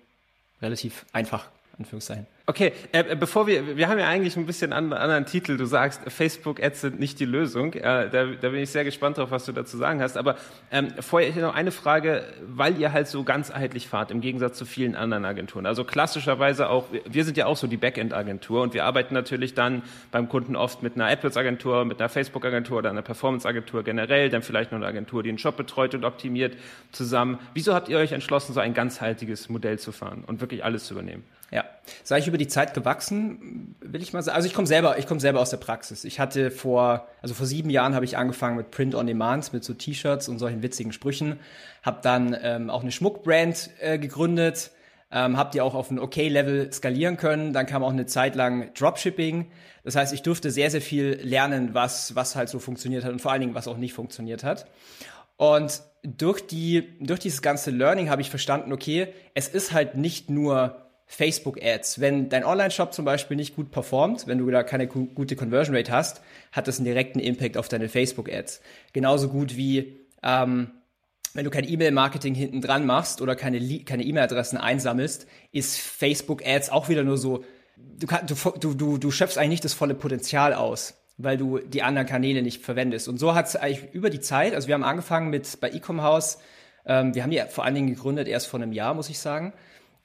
relativ 0.61 1.05
einfach, 1.13 1.49
Anführungszeichen. 1.77 2.25
Okay, 2.47 2.73
äh, 2.91 2.99
äh, 2.99 3.15
bevor 3.15 3.47
wir, 3.47 3.75
wir 3.75 3.87
haben 3.87 3.97
ja 3.97 4.07
eigentlich 4.07 4.37
ein 4.37 4.45
bisschen 4.45 4.71
einen 4.71 4.93
anderen 4.93 5.25
Titel. 5.25 5.57
Du 5.57 5.65
sagst, 5.65 6.01
Facebook-Ads 6.07 6.81
sind 6.81 6.99
nicht 6.99 7.19
die 7.19 7.25
Lösung. 7.25 7.73
Äh, 7.73 8.09
da, 8.09 8.25
da 8.39 8.49
bin 8.49 8.55
ich 8.59 8.69
sehr 8.69 8.83
gespannt 8.83 9.17
drauf, 9.17 9.31
was 9.31 9.45
du 9.45 9.51
dazu 9.51 9.77
sagen 9.77 9.99
hast. 9.99 10.15
Aber 10.15 10.35
ähm, 10.71 10.89
vorher 10.99 11.35
noch 11.41 11.55
eine 11.55 11.71
Frage, 11.71 12.23
weil 12.47 12.77
ihr 12.79 12.93
halt 12.93 13.07
so 13.07 13.23
ganzheitlich 13.23 13.87
fahrt, 13.87 14.11
im 14.11 14.21
Gegensatz 14.21 14.57
zu 14.57 14.65
vielen 14.65 14.95
anderen 14.95 15.25
Agenturen. 15.25 15.65
Also 15.65 15.83
klassischerweise 15.83 16.69
auch, 16.69 16.85
wir 17.03 17.25
sind 17.25 17.35
ja 17.35 17.47
auch 17.47 17.57
so 17.57 17.65
die 17.65 17.77
Backend-Agentur 17.77 18.61
und 18.61 18.75
wir 18.75 18.85
arbeiten 18.85 19.15
natürlich 19.15 19.55
dann 19.55 19.81
beim 20.11 20.29
Kunden 20.29 20.55
oft 20.55 20.83
mit 20.83 20.95
einer 20.95 21.07
AdWords-Agentur, 21.07 21.83
mit 21.85 21.99
einer 21.99 22.09
Facebook-Agentur 22.09 22.77
oder 22.77 22.91
einer 22.91 23.01
Performance-Agentur 23.01 23.83
generell, 23.83 24.29
dann 24.29 24.43
vielleicht 24.43 24.71
noch 24.71 24.77
eine 24.77 24.87
Agentur, 24.87 25.23
die 25.23 25.29
einen 25.29 25.39
Shop 25.39 25.57
betreut 25.57 25.95
und 25.95 26.05
optimiert 26.05 26.55
zusammen. 26.91 27.39
Wieso 27.55 27.73
habt 27.73 27.89
ihr 27.89 27.97
euch 27.97 28.11
entschlossen, 28.11 28.53
so 28.53 28.59
ein 28.59 28.75
ganzheitliches 28.75 29.49
Modell 29.49 29.79
zu 29.79 29.91
fahren 29.91 30.23
und 30.27 30.41
wirklich 30.41 30.63
alles 30.63 30.85
zu 30.85 30.93
übernehmen? 30.93 31.23
Ja, 31.55 31.63
sei 32.03 32.17
ich 32.17 32.27
über 32.27 32.37
die 32.37 32.49
Zeit 32.49 32.73
gewachsen, 32.73 33.77
will 33.79 34.01
ich 34.01 34.11
mal 34.11 34.21
sagen. 34.21 34.35
Also 34.35 34.45
ich 34.45 34.53
komme 34.53 34.67
selber, 34.67 34.99
ich 34.99 35.07
komme 35.07 35.21
selber 35.21 35.39
aus 35.39 35.51
der 35.51 35.57
Praxis. 35.57 36.03
Ich 36.03 36.19
hatte 36.19 36.51
vor, 36.51 37.07
also 37.21 37.33
vor 37.33 37.45
sieben 37.45 37.69
Jahren 37.69 37.95
habe 37.95 38.03
ich 38.03 38.17
angefangen 38.17 38.57
mit 38.57 38.71
Print 38.71 38.93
on 38.93 39.07
Demand, 39.07 39.53
mit 39.53 39.63
so 39.63 39.73
T-Shirts 39.73 40.27
und 40.27 40.37
solchen 40.37 40.63
witzigen 40.63 40.91
Sprüchen. 40.91 41.39
Habe 41.81 41.99
dann 42.03 42.35
ähm, 42.41 42.69
auch 42.69 42.81
eine 42.81 42.91
Schmuckbrand 42.91 43.69
äh, 43.79 43.97
gegründet, 43.97 44.71
ähm, 45.13 45.37
habe 45.37 45.51
die 45.53 45.61
auch 45.61 45.75
auf 45.75 45.91
ein 45.91 45.97
Okay-Level 45.97 46.73
skalieren 46.73 47.15
können. 47.15 47.53
Dann 47.53 47.67
kam 47.67 47.85
auch 47.85 47.93
eine 47.93 48.05
Zeit 48.05 48.35
lang 48.35 48.73
Dropshipping. 48.73 49.49
Das 49.85 49.95
heißt, 49.95 50.11
ich 50.11 50.23
durfte 50.23 50.51
sehr, 50.51 50.69
sehr 50.69 50.81
viel 50.81 51.21
lernen, 51.23 51.73
was 51.73 52.17
was 52.17 52.35
halt 52.35 52.49
so 52.49 52.59
funktioniert 52.59 53.05
hat 53.05 53.13
und 53.13 53.21
vor 53.21 53.31
allen 53.31 53.39
Dingen 53.39 53.55
was 53.55 53.69
auch 53.69 53.77
nicht 53.77 53.93
funktioniert 53.93 54.43
hat. 54.43 54.65
Und 55.37 55.83
durch 56.03 56.45
die 56.45 56.97
durch 56.99 57.21
dieses 57.21 57.41
ganze 57.41 57.71
Learning 57.71 58.09
habe 58.09 58.21
ich 58.21 58.29
verstanden, 58.29 58.73
okay, 58.73 59.13
es 59.35 59.47
ist 59.47 59.71
halt 59.71 59.95
nicht 59.95 60.29
nur 60.29 60.84
Facebook-Ads. 61.07 61.99
Wenn 61.99 62.29
dein 62.29 62.43
Online-Shop 62.43 62.93
zum 62.93 63.05
Beispiel 63.05 63.37
nicht 63.37 63.55
gut 63.55 63.71
performt, 63.71 64.27
wenn 64.27 64.39
du 64.39 64.49
da 64.49 64.63
keine 64.63 64.87
gute 64.87 65.35
Conversion 65.35 65.75
Rate 65.75 65.91
hast, 65.91 66.21
hat 66.51 66.67
das 66.67 66.77
einen 66.77 66.85
direkten 66.85 67.19
Impact 67.19 67.57
auf 67.57 67.67
deine 67.67 67.89
Facebook-Ads. 67.89 68.61
Genauso 68.93 69.29
gut 69.29 69.55
wie 69.55 69.99
ähm, 70.23 70.71
wenn 71.35 71.43
du 71.43 71.51
kein 71.51 71.69
E-Mail-Marketing 71.69 72.33
hinten 72.33 72.61
dran 72.61 72.85
machst 72.85 73.21
oder 73.21 73.35
keine 73.35 73.59
keine 73.83 74.03
E-Mail-Adressen 74.03 74.57
einsammelst, 74.57 75.27
ist 75.51 75.77
Facebook-Ads 75.77 76.69
auch 76.69 76.87
wieder 76.87 77.03
nur 77.03 77.17
so, 77.17 77.43
du, 77.75 78.07
kann, 78.07 78.25
du, 78.25 78.73
du, 78.73 78.97
du 78.97 79.11
schöpfst 79.11 79.37
eigentlich 79.37 79.49
nicht 79.49 79.65
das 79.65 79.73
volle 79.73 79.95
Potenzial 79.95 80.53
aus, 80.53 80.95
weil 81.17 81.37
du 81.37 81.59
die 81.59 81.83
anderen 81.83 82.07
Kanäle 82.07 82.41
nicht 82.41 82.63
verwendest. 82.63 83.09
Und 83.09 83.19
so 83.19 83.35
hat 83.35 83.47
es 83.47 83.57
eigentlich 83.57 83.93
über 83.93 84.09
die 84.09 84.21
Zeit, 84.21 84.55
also 84.55 84.67
wir 84.69 84.75
haben 84.75 84.83
angefangen 84.83 85.29
mit 85.29 85.59
bei 85.59 85.69
Ecom 85.69 86.01
House, 86.01 86.39
ähm, 86.85 87.13
wir 87.13 87.23
haben 87.23 87.31
die 87.31 87.43
vor 87.49 87.65
allen 87.65 87.75
Dingen 87.75 87.89
gegründet 87.89 88.29
erst 88.29 88.47
vor 88.47 88.61
einem 88.61 88.71
Jahr, 88.71 88.93
muss 88.93 89.09
ich 89.09 89.19
sagen. 89.19 89.53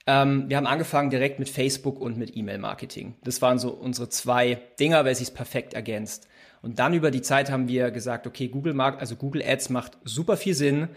Ähm, 0.07 0.49
wir 0.49 0.57
haben 0.57 0.67
angefangen 0.67 1.09
direkt 1.09 1.39
mit 1.39 1.49
Facebook 1.49 1.99
und 1.99 2.17
mit 2.17 2.35
E-Mail-Marketing. 2.35 3.15
Das 3.23 3.41
waren 3.41 3.59
so 3.59 3.69
unsere 3.69 4.09
zwei 4.09 4.59
Dinger, 4.79 5.05
weil 5.05 5.11
es 5.11 5.31
perfekt 5.31 5.73
ergänzt. 5.73 6.27
Und 6.61 6.79
dann 6.79 6.93
über 6.93 7.11
die 7.11 7.21
Zeit 7.21 7.51
haben 7.51 7.67
wir 7.67 7.91
gesagt, 7.91 8.27
okay, 8.27 8.47
Google 8.47 8.73
Mark, 8.73 8.99
also 8.99 9.15
Google 9.15 9.43
Ads 9.43 9.69
macht 9.69 9.97
super 10.03 10.37
viel 10.37 10.53
Sinn, 10.53 10.89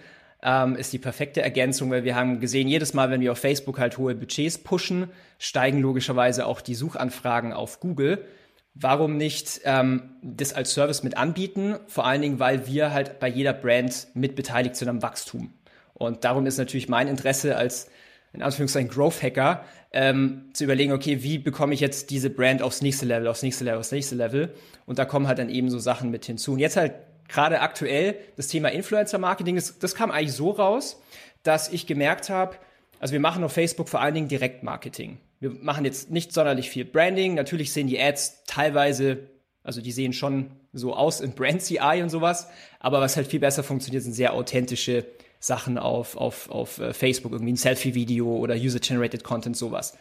ähm, 0.42 0.76
ist 0.76 0.92
die 0.92 0.99
perfekte 0.99 1.40
Ergänzung, 1.40 1.90
weil 1.90 2.04
wir 2.04 2.14
haben 2.14 2.38
gesehen, 2.38 2.68
jedes 2.68 2.92
Mal, 2.92 3.11
wenn 3.11 3.23
wir 3.23 3.32
auf 3.32 3.38
Facebook 3.38 3.78
halt 3.78 3.96
hohe 3.96 4.14
Budgets 4.14 4.58
pushen, 4.58 5.08
steigen 5.38 5.80
logischerweise 5.80 6.46
auch 6.46 6.61
die 6.61 6.75
Suchanfragen 6.75 7.52
auf 7.52 7.80
Google. 7.80 8.26
Warum 8.75 9.16
nicht 9.16 9.61
ähm, 9.64 10.16
das 10.23 10.52
als 10.52 10.75
Service 10.75 11.02
mit 11.02 11.16
anbieten? 11.16 11.76
Vor 11.87 12.04
allen 12.04 12.20
Dingen, 12.20 12.40
weil 12.40 12.66
wir 12.66 12.92
halt 12.92 13.20
bei 13.20 13.28
jeder 13.28 13.52
Brand 13.52 14.08
mit 14.14 14.34
beteiligt 14.34 14.76
sind 14.76 14.88
am 14.88 15.00
Wachstum. 15.00 15.54
Und 15.94 16.25
darum 16.25 16.44
ist 16.44 16.58
natürlich 16.58 16.88
mein 16.88 17.08
Interesse 17.08 17.56
als 17.56 17.88
in 18.35 18.43
Anführungszeichen 18.43 18.91
Growth 18.91 19.23
Hacker, 19.23 19.64
ähm, 19.93 20.50
zu 20.53 20.64
überlegen, 20.64 20.93
okay, 20.93 21.23
wie 21.23 21.38
bekomme 21.38 21.73
ich 21.73 21.81
jetzt 21.81 22.11
diese 22.11 22.31
Brand 22.31 22.62
aufs 22.62 22.83
nächste 22.83 23.07
Level, 23.07 23.29
aufs 23.29 23.43
nächste 23.43 23.64
Level, 23.64 23.79
aufs 23.79 23.93
nächste 23.93 24.17
Level? 24.17 24.53
Und 24.87 24.99
da 24.99 25.05
kommen 25.05 25.29
halt 25.29 25.38
dann 25.38 25.49
eben 25.49 25.71
so 25.71 25.79
Sachen 25.79 26.11
mit 26.11 26.25
hinzu. 26.26 26.53
Und 26.53 26.59
jetzt 26.59 26.76
halt 26.76 26.95
gerade 27.29 27.61
aktuell 27.61 28.17
das 28.37 28.49
Thema 28.49 28.71
Influencer-Marketing, 28.71 29.55
das, 29.55 29.79
das 29.79 29.95
kam 29.95 30.11
eigentlich 30.11 30.33
so 30.33 30.50
raus, 30.50 31.00
dass 31.43 31.73
ich 31.73 31.87
gemerkt 31.87 32.29
habe, 32.29 32.57
also 32.99 33.12
wir 33.12 33.21
machen 33.21 33.45
auf 33.45 33.53
Facebook 33.53 33.88
vor 33.88 34.00
allen 34.00 34.14
Dingen 34.14 34.29
Direktmarketing. 34.29 35.19
Wir 35.38 35.50
machen 35.50 35.85
jetzt 35.85 36.11
nicht 36.11 36.33
sonderlich 36.33 36.71
viel 36.71 36.85
Branding. 36.85 37.35
Natürlich 37.35 37.73
sehen 37.73 37.87
die 37.87 38.00
Ads 38.00 38.45
teilweise, 38.47 39.29
also 39.62 39.81
die 39.83 39.93
sehen 39.93 40.12
schon 40.12 40.53
so 40.73 40.95
aus 40.95 41.21
in 41.21 41.33
Brand 41.33 41.61
CI 41.61 42.00
und 42.03 42.09
sowas. 42.09 42.49
Aber 42.81 43.00
was 43.00 43.17
halt 43.17 43.26
viel 43.26 43.41
besser 43.41 43.62
funktioniert, 43.62 44.03
sind 44.03 44.14
sehr 44.14 44.33
authentische 44.33 45.05
Sachen 45.45 45.77
auf, 45.77 46.17
auf, 46.17 46.49
auf 46.49 46.79
äh, 46.79 46.95
Facebook, 46.95 47.33
irgendwie 47.33 47.53
ein 47.53 47.57
Selfie-Video 47.57 48.27
oder 48.27 48.55
User-Generated 48.55 49.25
Content, 49.25 49.57
sowas. 49.57 49.97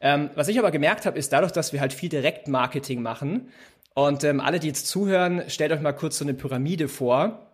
Ähm, 0.00 0.28
was 0.34 0.48
ich 0.48 0.58
aber 0.58 0.70
gemerkt 0.70 1.06
habe, 1.06 1.18
ist 1.18 1.32
dadurch, 1.32 1.52
dass 1.52 1.72
wir 1.72 1.80
halt 1.80 1.94
viel 1.94 2.10
Direktmarketing 2.10 3.00
machen 3.00 3.48
und 3.94 4.24
ähm, 4.24 4.40
alle, 4.40 4.60
die 4.60 4.66
jetzt 4.66 4.86
zuhören, 4.86 5.44
stellt 5.48 5.72
euch 5.72 5.80
mal 5.80 5.92
kurz 5.92 6.18
so 6.18 6.24
eine 6.24 6.34
Pyramide 6.34 6.88
vor 6.88 7.53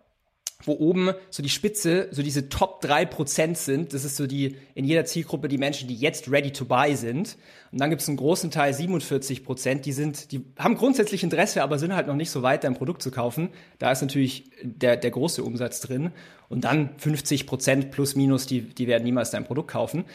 wo 0.65 0.73
oben 0.73 1.11
so 1.29 1.41
die 1.43 1.49
Spitze, 1.49 2.07
so 2.11 2.21
diese 2.21 2.49
Top 2.49 2.81
drei 2.81 3.05
Prozent 3.05 3.57
sind. 3.57 3.93
Das 3.93 4.03
ist 4.03 4.15
so 4.15 4.27
die, 4.27 4.57
in 4.75 4.85
jeder 4.85 5.05
Zielgruppe 5.05 5.47
die 5.47 5.57
Menschen, 5.57 5.87
die 5.87 5.95
jetzt 5.95 6.31
ready 6.31 6.51
to 6.51 6.65
buy 6.65 6.95
sind. 6.95 7.37
Und 7.71 7.79
dann 7.79 7.89
gibt 7.89 8.01
es 8.01 8.07
einen 8.07 8.17
großen 8.17 8.51
Teil, 8.51 8.73
47 8.73 9.43
Prozent, 9.43 9.85
die 9.85 9.93
sind, 9.93 10.31
die 10.31 10.45
haben 10.57 10.75
grundsätzlich 10.75 11.23
Interesse, 11.23 11.63
aber 11.63 11.79
sind 11.79 11.95
halt 11.95 12.07
noch 12.07 12.15
nicht 12.15 12.31
so 12.31 12.41
weit, 12.41 12.63
dein 12.63 12.75
Produkt 12.75 13.01
zu 13.01 13.11
kaufen. 13.11 13.49
Da 13.79 13.91
ist 13.91 14.01
natürlich 14.01 14.51
der, 14.61 14.97
der 14.97 15.11
große 15.11 15.43
Umsatz 15.43 15.81
drin. 15.81 16.11
Und 16.49 16.63
dann 16.63 16.91
50 16.97 17.47
Prozent 17.47 17.91
plus 17.91 18.15
minus, 18.15 18.45
die, 18.45 18.61
die 18.61 18.87
werden 18.87 19.03
niemals 19.03 19.31
dein 19.31 19.45
Produkt 19.45 19.71
kaufen. 19.71 20.05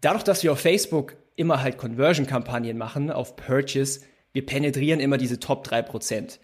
Dadurch, 0.00 0.24
dass 0.24 0.42
wir 0.42 0.52
auf 0.52 0.60
Facebook 0.60 1.16
immer 1.34 1.62
halt 1.62 1.78
Conversion-Kampagnen 1.78 2.76
machen, 2.76 3.10
auf 3.10 3.36
Purchase, 3.36 4.00
wir 4.32 4.44
penetrieren 4.44 5.00
immer 5.00 5.16
diese 5.16 5.40
Top 5.40 5.64
drei 5.64 5.80
Prozent. 5.80 6.40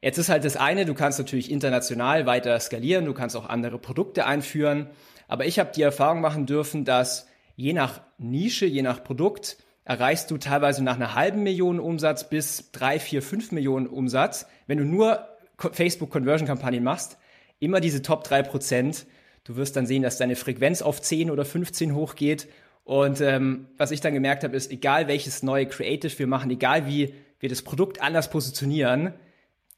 Jetzt 0.00 0.18
ist 0.18 0.28
halt 0.28 0.44
das 0.44 0.56
eine, 0.56 0.84
du 0.84 0.94
kannst 0.94 1.18
natürlich 1.18 1.50
international 1.50 2.26
weiter 2.26 2.58
skalieren, 2.60 3.04
du 3.04 3.14
kannst 3.14 3.36
auch 3.36 3.48
andere 3.48 3.78
Produkte 3.78 4.26
einführen, 4.26 4.88
aber 5.26 5.46
ich 5.46 5.58
habe 5.58 5.72
die 5.74 5.82
Erfahrung 5.82 6.20
machen 6.20 6.46
dürfen, 6.46 6.84
dass 6.84 7.26
je 7.56 7.72
nach 7.72 8.00
Nische, 8.18 8.66
je 8.66 8.82
nach 8.82 9.02
Produkt 9.02 9.58
erreichst 9.84 10.30
du 10.30 10.38
teilweise 10.38 10.84
nach 10.84 10.96
einer 10.96 11.14
halben 11.14 11.42
Million 11.42 11.80
Umsatz 11.80 12.28
bis 12.28 12.70
drei, 12.72 13.00
vier, 13.00 13.22
fünf 13.22 13.52
Millionen 13.52 13.86
Umsatz, 13.86 14.46
wenn 14.66 14.78
du 14.78 14.84
nur 14.84 15.26
Facebook 15.72 16.10
Conversion 16.10 16.46
Kampagnen 16.46 16.84
machst, 16.84 17.18
immer 17.58 17.80
diese 17.80 18.02
Top 18.02 18.22
drei 18.22 18.42
Prozent. 18.42 19.06
Du 19.44 19.56
wirst 19.56 19.76
dann 19.76 19.86
sehen, 19.86 20.02
dass 20.02 20.18
deine 20.18 20.36
Frequenz 20.36 20.82
auf 20.82 21.00
10 21.00 21.30
oder 21.30 21.44
15 21.44 21.94
hochgeht. 21.94 22.48
Und 22.84 23.20
ähm, 23.20 23.66
was 23.76 23.90
ich 23.90 24.00
dann 24.00 24.14
gemerkt 24.14 24.44
habe, 24.44 24.56
ist, 24.56 24.70
egal 24.70 25.08
welches 25.08 25.42
neue 25.42 25.66
Creative 25.66 26.16
wir 26.18 26.26
machen, 26.26 26.50
egal 26.50 26.86
wie 26.86 27.14
wir 27.40 27.48
das 27.48 27.62
Produkt 27.62 28.00
anders 28.00 28.30
positionieren, 28.30 29.14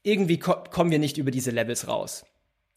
irgendwie 0.03 0.39
ko 0.39 0.55
kommen 0.69 0.91
wir 0.91 0.99
nicht 0.99 1.17
über 1.17 1.31
diese 1.31 1.51
Levels 1.51 1.87
raus. 1.87 2.25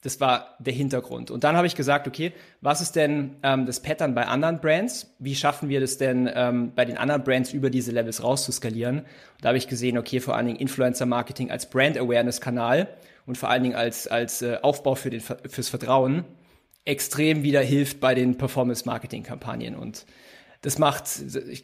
Das 0.02 0.20
war 0.20 0.58
der 0.58 0.74
Hintergrund. 0.74 1.30
Und 1.30 1.44
dann 1.44 1.56
habe 1.56 1.66
ich 1.66 1.76
gesagt, 1.76 2.06
okay, 2.06 2.32
was 2.60 2.82
ist 2.82 2.94
denn 2.94 3.36
ähm, 3.42 3.64
das 3.64 3.80
Pattern 3.80 4.14
bei 4.14 4.26
anderen 4.26 4.60
Brands? 4.60 5.14
Wie 5.18 5.34
schaffen 5.34 5.70
wir 5.70 5.80
das 5.80 5.96
denn 5.96 6.30
ähm, 6.34 6.72
bei 6.74 6.84
den 6.84 6.98
anderen 6.98 7.24
Brands 7.24 7.54
über 7.54 7.70
diese 7.70 7.90
Levels 7.90 8.22
rauszuskalieren? 8.22 8.98
Und 8.98 9.06
da 9.40 9.48
habe 9.48 9.58
ich 9.58 9.66
gesehen, 9.66 9.96
okay, 9.96 10.20
vor 10.20 10.36
allen 10.36 10.46
Dingen 10.46 10.58
Influencer-Marketing 10.58 11.50
als 11.50 11.70
Brand-Awareness-Kanal 11.70 12.88
und 13.24 13.38
vor 13.38 13.48
allen 13.48 13.62
Dingen 13.62 13.76
als, 13.76 14.06
als 14.06 14.42
äh, 14.42 14.58
Aufbau 14.60 14.94
für 14.94 15.08
den, 15.08 15.22
fürs 15.22 15.70
Vertrauen 15.70 16.24
extrem 16.84 17.42
wieder 17.42 17.62
hilft 17.62 17.98
bei 18.00 18.14
den 18.14 18.36
Performance-Marketing-Kampagnen. 18.36 19.74
Und 19.74 20.04
das 20.60 20.78
macht, 20.78 21.04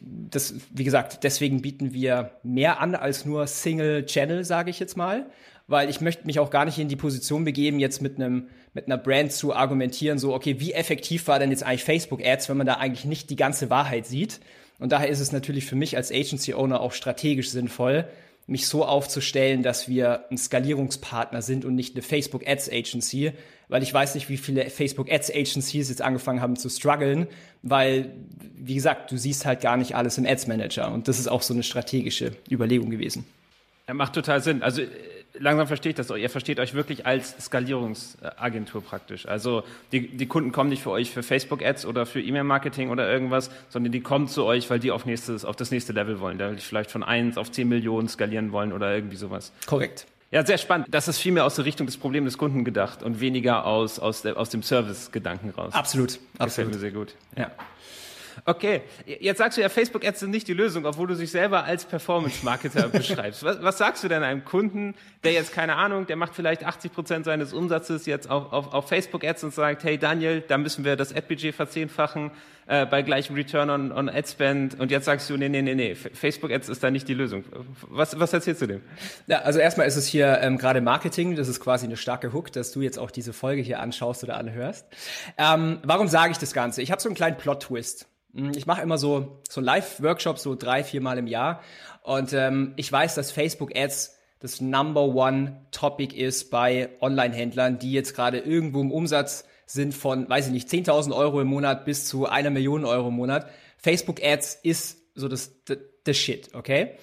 das, 0.09 0.55
wie 0.71 0.83
gesagt, 0.83 1.23
deswegen 1.23 1.61
bieten 1.61 1.93
wir 1.93 2.31
mehr 2.41 2.79
an 2.81 2.95
als 2.95 3.23
nur 3.23 3.45
Single 3.45 4.05
Channel, 4.07 4.43
sage 4.43 4.71
ich 4.71 4.79
jetzt 4.79 4.97
mal 4.97 5.27
weil 5.71 5.89
ich 5.89 6.01
möchte 6.01 6.25
mich 6.25 6.39
auch 6.39 6.49
gar 6.49 6.65
nicht 6.65 6.77
in 6.77 6.89
die 6.89 6.95
Position 6.95 7.45
begeben, 7.45 7.79
jetzt 7.79 8.01
mit 8.01 8.17
einem 8.17 8.49
mit 8.73 8.85
einer 8.85 8.97
Brand 8.97 9.31
zu 9.31 9.53
argumentieren, 9.53 10.17
so 10.17 10.33
okay, 10.33 10.59
wie 10.59 10.73
effektiv 10.73 11.27
war 11.27 11.39
denn 11.39 11.51
jetzt 11.51 11.63
eigentlich 11.63 11.83
Facebook 11.83 12.25
Ads, 12.25 12.49
wenn 12.49 12.57
man 12.57 12.67
da 12.67 12.75
eigentlich 12.75 13.05
nicht 13.05 13.29
die 13.29 13.35
ganze 13.35 13.69
Wahrheit 13.69 14.05
sieht? 14.05 14.39
Und 14.79 14.91
daher 14.91 15.09
ist 15.09 15.19
es 15.19 15.31
natürlich 15.31 15.65
für 15.65 15.75
mich 15.75 15.97
als 15.97 16.11
Agency 16.11 16.53
Owner 16.53 16.79
auch 16.79 16.93
strategisch 16.93 17.49
sinnvoll, 17.49 18.05
mich 18.47 18.67
so 18.67 18.85
aufzustellen, 18.85 19.61
dass 19.61 19.87
wir 19.87 20.25
ein 20.31 20.37
Skalierungspartner 20.37 21.41
sind 21.41 21.65
und 21.65 21.75
nicht 21.75 21.95
eine 21.95 22.01
Facebook 22.01 22.47
Ads 22.47 22.69
Agency, 22.69 23.33
weil 23.67 23.83
ich 23.83 23.93
weiß 23.93 24.15
nicht, 24.15 24.29
wie 24.29 24.37
viele 24.37 24.69
Facebook 24.69 25.11
Ads 25.11 25.31
Agencies 25.31 25.89
jetzt 25.89 26.01
angefangen 26.01 26.41
haben 26.41 26.55
zu 26.55 26.69
strugglen, 26.69 27.27
weil, 27.61 28.11
wie 28.55 28.75
gesagt, 28.75 29.11
du 29.11 29.17
siehst 29.17 29.45
halt 29.45 29.61
gar 29.61 29.77
nicht 29.77 29.95
alles 29.95 30.17
im 30.17 30.25
Ads 30.25 30.47
Manager 30.47 30.91
und 30.91 31.07
das 31.07 31.19
ist 31.19 31.27
auch 31.27 31.41
so 31.41 31.53
eine 31.53 31.63
strategische 31.63 32.33
Überlegung 32.49 32.89
gewesen. 32.89 33.25
Ja, 33.87 33.93
macht 33.93 34.13
total 34.13 34.41
Sinn. 34.41 34.63
Also 34.63 34.81
langsam 35.39 35.67
verstehe 35.67 35.91
ich 35.91 35.95
das. 35.95 36.09
Ihr 36.09 36.29
versteht 36.29 36.59
euch 36.59 36.73
wirklich 36.73 37.05
als 37.05 37.35
Skalierungsagentur 37.39 38.83
praktisch. 38.83 39.25
Also 39.27 39.63
die, 39.91 40.07
die 40.07 40.25
Kunden 40.25 40.51
kommen 40.51 40.69
nicht 40.69 40.83
für 40.83 40.91
euch 40.91 41.11
für 41.11 41.23
Facebook-Ads 41.23 41.85
oder 41.85 42.05
für 42.05 42.21
E-Mail-Marketing 42.21 42.89
oder 42.89 43.11
irgendwas, 43.11 43.51
sondern 43.69 43.91
die 43.91 44.01
kommen 44.01 44.27
zu 44.27 44.45
euch, 44.45 44.69
weil 44.69 44.79
die 44.79 44.91
auf, 44.91 45.05
nächstes, 45.05 45.45
auf 45.45 45.55
das 45.55 45.71
nächste 45.71 45.93
Level 45.93 46.19
wollen. 46.19 46.37
Da 46.37 46.51
die 46.51 46.61
vielleicht 46.61 46.91
von 46.91 47.03
1 47.03 47.37
auf 47.37 47.51
10 47.51 47.67
Millionen 47.67 48.07
skalieren 48.07 48.51
wollen 48.51 48.73
oder 48.73 48.93
irgendwie 48.93 49.17
sowas. 49.17 49.51
Korrekt. 49.65 50.05
Ja, 50.31 50.45
sehr 50.45 50.57
spannend. 50.57 50.87
Das 50.89 51.09
ist 51.09 51.17
viel 51.19 51.33
mehr 51.33 51.45
aus 51.45 51.55
der 51.55 51.65
Richtung 51.65 51.87
des 51.87 51.97
Problems 51.97 52.25
des 52.25 52.37
Kunden 52.37 52.63
gedacht 52.63 53.03
und 53.03 53.19
weniger 53.19 53.65
aus, 53.65 53.99
aus, 53.99 54.25
aus 54.25 54.49
dem 54.49 54.63
Service-Gedanken 54.63 55.49
raus. 55.49 55.73
Absolut. 55.73 56.19
Absolut. 56.37 56.47
Gefällt 56.47 56.67
mir 56.69 56.79
sehr 56.79 56.91
gut. 56.91 57.15
Ja. 57.37 57.51
Okay, 58.45 58.81
jetzt 59.05 59.37
sagst 59.37 59.57
du 59.57 59.61
ja, 59.61 59.69
Facebook-Ads 59.69 60.21
sind 60.21 60.31
nicht 60.31 60.47
die 60.47 60.53
Lösung, 60.53 60.85
obwohl 60.85 61.07
du 61.07 61.15
dich 61.15 61.31
selber 61.31 61.63
als 61.63 61.85
Performance-Marketer 61.85 62.87
beschreibst. 62.89 63.43
Was, 63.43 63.61
was, 63.61 63.77
sagst 63.77 64.03
du 64.03 64.07
denn 64.07 64.23
einem 64.23 64.45
Kunden, 64.45 64.95
der 65.23 65.33
jetzt, 65.33 65.53
keine 65.53 65.75
Ahnung, 65.75 66.07
der 66.07 66.15
macht 66.15 66.35
vielleicht 66.35 66.63
80 66.65 66.93
Prozent 66.93 67.25
seines 67.25 67.53
Umsatzes 67.53 68.05
jetzt 68.05 68.29
auf, 68.29 68.51
auf, 68.51 68.73
auf 68.73 68.87
Facebook-Ads 68.87 69.43
und 69.45 69.53
sagt, 69.53 69.83
hey 69.83 69.97
Daniel, 69.97 70.41
da 70.47 70.57
müssen 70.57 70.85
wir 70.85 70.95
das 70.95 71.13
Ad-Budget 71.13 71.55
verzehnfachen 71.55 72.31
äh, 72.67 72.85
bei 72.85 73.01
gleichem 73.01 73.35
Return 73.35 73.69
on, 73.69 73.91
on 73.91 74.09
Ad-Spend 74.09 74.79
und 74.79 74.91
jetzt 74.91 75.05
sagst 75.05 75.29
du, 75.29 75.37
nee, 75.37 75.49
nee, 75.49 75.61
nee, 75.61 75.75
nee, 75.75 75.95
Facebook-Ads 75.95 76.69
ist 76.69 76.83
da 76.83 76.91
nicht 76.91 77.07
die 77.07 77.13
Lösung. 77.13 77.43
Was, 77.89 78.19
was 78.19 78.33
erzählst 78.33 78.61
du 78.61 78.67
dem? 78.67 78.81
Ja, 79.27 79.39
also 79.39 79.59
erstmal 79.59 79.87
ist 79.87 79.95
es 79.95 80.07
hier 80.07 80.39
ähm, 80.41 80.57
gerade 80.57 80.81
Marketing, 80.81 81.35
das 81.35 81.47
ist 81.47 81.59
quasi 81.59 81.85
eine 81.85 81.97
starke 81.97 82.33
Hook, 82.33 82.51
dass 82.51 82.71
du 82.71 82.81
jetzt 82.81 82.99
auch 82.99 83.11
diese 83.11 83.33
Folge 83.33 83.61
hier 83.61 83.79
anschaust 83.79 84.23
oder 84.23 84.37
anhörst. 84.37 84.85
Ähm, 85.37 85.79
warum 85.83 86.07
sage 86.07 86.31
ich 86.31 86.37
das 86.37 86.53
Ganze? 86.53 86.81
Ich 86.81 86.91
habe 86.91 87.01
so 87.01 87.09
einen 87.09 87.15
kleinen 87.15 87.37
Plot-Twist. 87.37 88.07
Hm, 88.33 88.51
ich 88.55 88.65
mache 88.65 88.81
immer 88.81 88.97
so, 88.97 89.41
so 89.49 89.61
Live-Workshops, 89.61 90.43
so 90.43 90.55
drei, 90.55 90.83
viermal 90.83 91.17
im 91.17 91.27
Jahr. 91.27 91.61
Und 92.03 92.33
ähm, 92.33 92.73
ich 92.77 92.91
weiß, 92.91 93.15
dass 93.15 93.31
Facebook-Ads 93.31 94.17
das 94.39 94.59
Number 94.59 95.03
One 95.03 95.65
Topic 95.71 96.15
ist 96.15 96.49
bei 96.49 96.89
Online-Händlern, 96.99 97.77
die 97.77 97.91
jetzt 97.91 98.15
gerade 98.15 98.39
irgendwo 98.39 98.81
im 98.81 98.91
Umsatz 98.91 99.45
sind 99.71 99.93
von, 99.93 100.29
weiß 100.29 100.47
ich 100.47 100.53
nicht, 100.53 100.69
10.000 100.69 101.15
Euro 101.15 101.41
im 101.41 101.47
Monat 101.47 101.85
bis 101.85 102.05
zu 102.05 102.27
einer 102.27 102.49
Million 102.49 102.85
Euro 102.85 103.07
im 103.07 103.15
Monat. 103.15 103.49
Facebook-Ads 103.77 104.55
ist 104.63 104.97
so 105.15 105.27
das, 105.27 105.63
das, 105.65 105.77
das 106.03 106.17
Shit, 106.17 106.53
okay? 106.53 106.97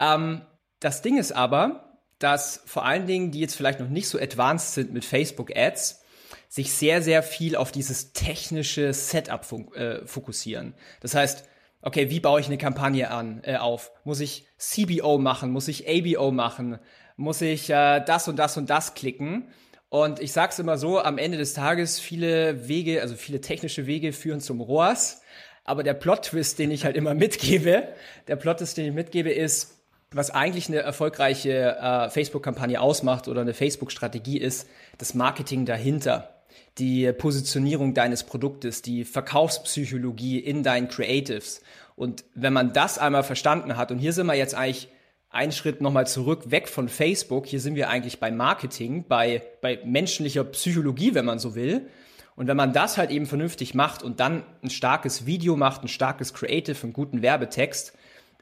Ähm, 0.00 0.42
das 0.80 1.02
Ding 1.02 1.18
ist 1.18 1.32
aber, 1.32 1.98
dass 2.18 2.62
vor 2.66 2.84
allen 2.84 3.06
Dingen, 3.06 3.30
die 3.30 3.40
jetzt 3.40 3.54
vielleicht 3.54 3.80
noch 3.80 3.88
nicht 3.88 4.08
so 4.08 4.18
advanced 4.18 4.74
sind 4.74 4.92
mit 4.92 5.04
Facebook-Ads, 5.04 6.02
sich 6.48 6.72
sehr, 6.72 7.02
sehr 7.02 7.22
viel 7.22 7.56
auf 7.56 7.72
dieses 7.72 8.12
technische 8.12 8.92
Setup 8.92 9.46
äh, 9.74 10.06
fokussieren. 10.06 10.74
Das 11.00 11.14
heißt, 11.14 11.44
okay, 11.82 12.10
wie 12.10 12.20
baue 12.20 12.40
ich 12.40 12.46
eine 12.46 12.58
Kampagne 12.58 13.10
an, 13.10 13.42
äh, 13.44 13.56
auf? 13.56 13.92
Muss 14.04 14.20
ich 14.20 14.46
CBO 14.56 15.18
machen? 15.18 15.50
Muss 15.50 15.68
ich 15.68 15.88
ABO 15.88 16.30
machen? 16.30 16.78
Muss 17.16 17.40
ich 17.42 17.70
äh, 17.70 18.00
das 18.00 18.28
und 18.28 18.36
das 18.36 18.56
und 18.56 18.70
das 18.70 18.94
klicken? 18.94 19.52
Und 19.90 20.20
ich 20.20 20.32
sag's 20.32 20.58
immer 20.58 20.76
so, 20.76 21.00
am 21.00 21.18
Ende 21.18 21.38
des 21.38 21.54
Tages 21.54 21.98
viele 21.98 22.68
Wege, 22.68 23.00
also 23.00 23.16
viele 23.16 23.40
technische 23.40 23.86
Wege 23.86 24.12
führen 24.12 24.40
zum 24.40 24.60
ROAS. 24.60 25.22
Aber 25.64 25.82
der 25.82 25.94
Plot-Twist, 25.94 26.58
den 26.58 26.70
ich 26.70 26.84
halt 26.84 26.96
immer 26.96 27.14
mitgebe, 27.14 27.88
der 28.26 28.36
Plot-Twist, 28.36 28.76
den 28.76 28.86
ich 28.86 28.94
mitgebe, 28.94 29.30
ist, 29.30 29.74
was 30.10 30.30
eigentlich 30.30 30.68
eine 30.68 30.78
erfolgreiche 30.78 31.76
äh, 31.76 32.10
Facebook-Kampagne 32.10 32.80
ausmacht 32.80 33.28
oder 33.28 33.42
eine 33.42 33.54
Facebook-Strategie 33.54 34.38
ist, 34.38 34.66
das 34.96 35.14
Marketing 35.14 35.66
dahinter 35.66 36.34
die 36.78 37.12
Positionierung 37.12 37.94
deines 37.94 38.24
Produktes, 38.24 38.82
die 38.82 39.04
Verkaufspsychologie 39.04 40.38
in 40.38 40.62
deinen 40.62 40.88
Creatives. 40.88 41.62
Und 41.96 42.24
wenn 42.34 42.52
man 42.52 42.72
das 42.72 42.98
einmal 42.98 43.24
verstanden 43.24 43.76
hat, 43.76 43.90
und 43.90 43.98
hier 43.98 44.12
sind 44.12 44.26
wir 44.26 44.34
jetzt 44.34 44.54
eigentlich 44.54 44.88
einen 45.30 45.52
Schritt 45.52 45.80
nochmal 45.80 46.06
zurück, 46.06 46.50
weg 46.50 46.68
von 46.68 46.88
Facebook, 46.88 47.46
hier 47.46 47.60
sind 47.60 47.74
wir 47.74 47.90
eigentlich 47.90 48.18
bei 48.18 48.30
Marketing, 48.30 49.04
bei, 49.06 49.42
bei 49.60 49.80
menschlicher 49.84 50.44
Psychologie, 50.44 51.14
wenn 51.14 51.24
man 51.24 51.38
so 51.38 51.54
will. 51.54 51.88
Und 52.34 52.46
wenn 52.46 52.56
man 52.56 52.72
das 52.72 52.96
halt 52.96 53.10
eben 53.10 53.26
vernünftig 53.26 53.74
macht 53.74 54.02
und 54.02 54.20
dann 54.20 54.44
ein 54.62 54.70
starkes 54.70 55.26
Video 55.26 55.56
macht, 55.56 55.82
ein 55.82 55.88
starkes 55.88 56.32
Creative, 56.32 56.76
einen 56.82 56.92
guten 56.92 57.20
Werbetext, 57.20 57.92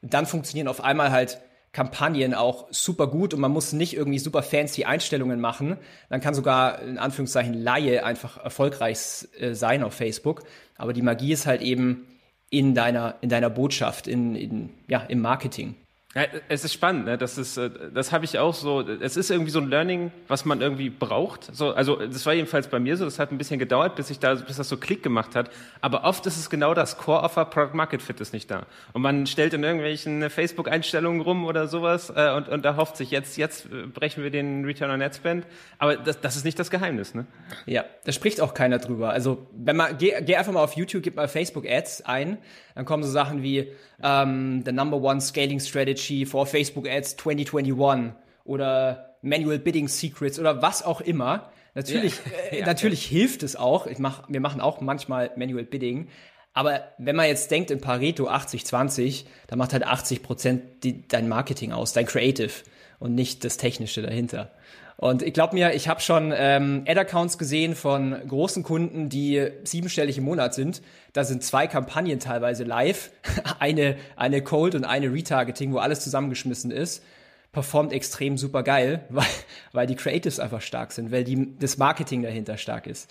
dann 0.03 0.27
funktionieren 0.27 0.69
auf 0.69 0.85
einmal 0.85 1.11
halt 1.11 1.41
Kampagnen 1.73 2.33
auch 2.33 2.69
super 2.71 3.07
gut 3.07 3.35
und 3.35 3.41
man 3.41 3.51
muss 3.51 3.73
nicht 3.73 3.95
irgendwie 3.97 4.19
super 4.19 4.43
fancy 4.43 4.85
Einstellungen 4.85 5.41
machen. 5.41 5.77
Dann 6.09 6.21
kann 6.21 6.35
sogar 6.35 6.81
in 6.83 6.99
Anführungszeichen 6.99 7.55
Laie 7.55 8.05
einfach 8.05 8.43
erfolgreich 8.43 9.29
äh, 9.39 9.55
sein 9.55 9.83
auf 9.83 9.95
Facebook. 9.95 10.45
Aber 10.77 10.93
die 10.93 11.03
Magie 11.03 11.33
ist 11.33 11.47
halt 11.47 11.63
eben 11.63 12.07
in 12.49 12.75
deiner, 12.75 13.17
in 13.21 13.29
deiner 13.29 13.51
Botschaft, 13.51 14.07
in, 14.07 14.37
in, 14.37 14.71
ja, 14.89 15.01
im 15.01 15.21
Marketing. 15.21 15.75
Ja, 16.17 16.25
es 16.49 16.65
ist 16.65 16.73
spannend, 16.73 17.05
ne? 17.05 17.19
das 17.19 17.37
ist, 17.37 17.59
äh, 17.59 17.69
das 17.93 18.11
habe 18.11 18.25
ich 18.25 18.39
auch 18.39 18.55
so. 18.55 18.81
Es 18.81 19.19
ist 19.19 19.31
irgendwie 19.31 19.51
so 19.51 19.61
ein 19.61 19.69
Learning, 19.69 20.11
was 20.29 20.47
man 20.47 20.63
irgendwie 20.63 20.89
braucht. 20.89 21.55
So, 21.55 21.75
also 21.75 21.97
das 21.97 22.25
war 22.25 22.33
jedenfalls 22.33 22.69
bei 22.69 22.79
mir 22.79 22.97
so. 22.97 23.05
Das 23.05 23.19
hat 23.19 23.33
ein 23.33 23.37
bisschen 23.37 23.59
gedauert, 23.59 23.97
bis 23.97 24.09
ich 24.09 24.19
da, 24.19 24.35
bis 24.35 24.57
das 24.57 24.71
so 24.71 24.79
Klick 24.79 25.03
gemacht 25.03 25.35
hat. 25.35 25.51
Aber 25.83 26.05
oft 26.05 26.25
ist 26.25 26.39
es 26.39 26.49
genau 26.49 26.73
das 26.73 26.97
Core-Offer, 26.97 27.45
Product 27.45 27.75
Market 27.75 28.01
Fit 28.01 28.19
ist 28.23 28.33
nicht 28.33 28.51
da. 28.51 28.65
Und 28.95 29.03
man 29.03 29.27
stellt 29.27 29.53
in 29.53 29.63
irgendwelchen 29.63 30.31
Facebook-Einstellungen 30.31 31.21
rum 31.21 31.45
oder 31.45 31.69
sowas 31.69 32.09
äh, 32.09 32.33
und, 32.33 32.49
und 32.49 32.65
da 32.65 32.77
hofft 32.77 32.97
sich 32.97 33.11
jetzt, 33.11 33.37
jetzt 33.37 33.67
äh, 33.67 33.87
brechen 33.87 34.23
wir 34.23 34.31
den 34.31 34.65
Return 34.65 34.91
on 34.91 35.03
Ad 35.03 35.15
Spend. 35.15 35.47
Aber 35.77 35.97
das, 35.97 36.23
das 36.23 36.37
ist 36.37 36.47
nicht 36.47 36.59
das 36.59 36.71
Geheimnis, 36.71 37.15
ne? 37.15 37.27
Ja, 37.67 37.85
da 38.05 38.13
spricht 38.13 38.41
auch 38.41 38.55
keiner 38.55 38.79
drüber. 38.79 39.11
Also 39.11 39.47
wenn 39.53 39.77
man 39.77 39.99
geh, 39.99 40.15
geh 40.23 40.37
einfach 40.37 40.53
mal 40.53 40.65
auf 40.65 40.77
YouTube, 40.77 41.03
gib 41.03 41.17
mal 41.17 41.29
Facebook 41.29 41.67
Ads 41.69 42.07
ein, 42.07 42.39
dann 42.75 42.87
kommen 42.87 43.03
so 43.03 43.11
Sachen 43.11 43.43
wie 43.43 43.73
ähm, 44.03 44.63
the 44.65 44.73
number 44.73 45.01
one 45.01 45.21
scaling 45.21 45.61
strategy 45.61 46.27
for 46.27 46.47
Facebook 46.47 46.89
Ads 46.89 47.17
2021 47.17 48.13
oder 48.45 49.17
Manual 49.23 49.59
Bidding 49.59 49.89
Secrets 49.89 50.39
oder 50.39 50.63
was 50.63 50.83
auch 50.83 51.01
immer. 51.01 51.51
Natürlich, 51.75 52.15
ja. 52.53 52.59
äh, 52.59 52.63
natürlich 52.63 53.11
ja. 53.11 53.19
hilft 53.19 53.43
es 53.43 53.57
auch. 53.57 53.87
Ich 53.87 53.99
mach, 53.99 54.29
wir 54.29 54.41
machen 54.41 54.61
auch 54.61 54.81
manchmal 54.81 55.31
Manual 55.37 55.65
Bidding. 55.65 56.09
Aber 56.53 56.85
wenn 56.97 57.17
man 57.17 57.27
jetzt 57.27 57.51
denkt 57.51 57.71
in 57.71 57.83
Pareto 57.83 58.31
80-20, 58.31 59.27
dann 59.47 59.59
macht 59.59 59.75
halt 59.75 59.85
80 59.85 60.23
Prozent 60.23 60.63
dein 61.09 61.29
Marketing 61.29 61.73
aus, 61.73 61.93
dein 61.93 62.07
Creative 62.07 62.51
und 62.99 63.15
nicht 63.15 63.45
das 63.45 63.59
Technische 63.59 64.01
dahinter. 64.01 64.53
Und 64.99 65.23
ich 65.23 65.35
glaube 65.35 65.55
mir, 65.55 65.75
ich 65.75 65.89
habe 65.89 66.01
schon 66.01 66.33
ähm, 66.35 66.85
Ad-Accounts 66.87 67.37
gesehen 67.37 67.75
von 67.75 68.17
großen 68.27 68.63
Kunden, 68.63 69.11
die 69.11 69.51
siebenstellig 69.63 70.17
im 70.17 70.25
Monat 70.25 70.55
sind. 70.55 70.81
Da 71.13 71.25
sind 71.25 71.45
zwei 71.45 71.67
Kampagnen 71.67 72.19
teilweise 72.19 72.65
live, 72.65 73.11
eine 73.59 73.97
eine 74.17 74.43
Cold 74.43 74.75
und 74.75 74.85
eine 74.85 75.13
Retargeting, 75.13 75.73
wo 75.73 75.79
alles 75.79 76.01
zusammengeschmissen 76.01 76.71
ist. 76.71 77.05
Performt 77.53 77.93
extrem 77.93 78.39
super 78.39 78.63
geil, 78.63 79.05
weil, 79.11 79.27
weil 79.73 79.87
die 79.87 79.97
Creatives 79.97 80.41
einfach 80.41 80.63
stark 80.63 80.93
sind, 80.93 81.13
weil 81.13 81.25
die, 81.25 81.59
das 81.59 81.77
Marketing 81.77 82.23
dahinter 82.23 82.57
stark 82.57 82.87
ist. 82.87 83.11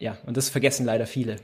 Ja, 0.00 0.18
und 0.26 0.36
das 0.36 0.48
vergessen 0.48 0.84
leider 0.84 1.06
viele. 1.06 1.36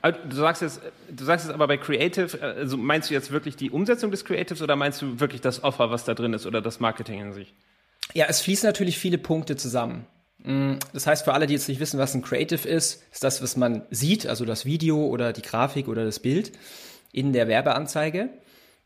Aber 0.00 0.12
du 0.12 0.36
sagst 0.36 0.62
jetzt, 0.62 0.80
du 1.10 1.24
sagst 1.24 1.46
jetzt 1.46 1.54
aber 1.54 1.66
bei 1.66 1.76
Creative, 1.76 2.40
also 2.40 2.76
meinst 2.76 3.10
du 3.10 3.14
jetzt 3.14 3.32
wirklich 3.32 3.56
die 3.56 3.70
Umsetzung 3.70 4.12
des 4.12 4.24
Creatives 4.24 4.62
oder 4.62 4.76
meinst 4.76 5.02
du 5.02 5.18
wirklich 5.18 5.40
das 5.40 5.64
Offer, 5.64 5.90
was 5.90 6.04
da 6.04 6.14
drin 6.14 6.32
ist 6.32 6.46
oder 6.46 6.62
das 6.62 6.78
Marketing 6.78 7.20
in 7.20 7.32
sich? 7.32 7.52
Ja, 8.14 8.26
es 8.28 8.40
fließen 8.40 8.66
natürlich 8.66 8.98
viele 8.98 9.18
Punkte 9.18 9.56
zusammen. 9.56 10.06
Mm, 10.38 10.74
das 10.92 11.06
heißt, 11.06 11.24
für 11.24 11.34
alle, 11.34 11.46
die 11.46 11.54
jetzt 11.54 11.68
nicht 11.68 11.80
wissen, 11.80 11.98
was 11.98 12.14
ein 12.14 12.22
Creative 12.22 12.68
ist, 12.68 13.02
ist 13.12 13.24
das, 13.24 13.42
was 13.42 13.56
man 13.56 13.86
sieht, 13.90 14.26
also 14.26 14.44
das 14.44 14.64
Video 14.64 15.06
oder 15.06 15.32
die 15.32 15.42
Grafik 15.42 15.88
oder 15.88 16.04
das 16.04 16.20
Bild 16.20 16.52
in 17.12 17.32
der 17.32 17.48
Werbeanzeige. 17.48 18.30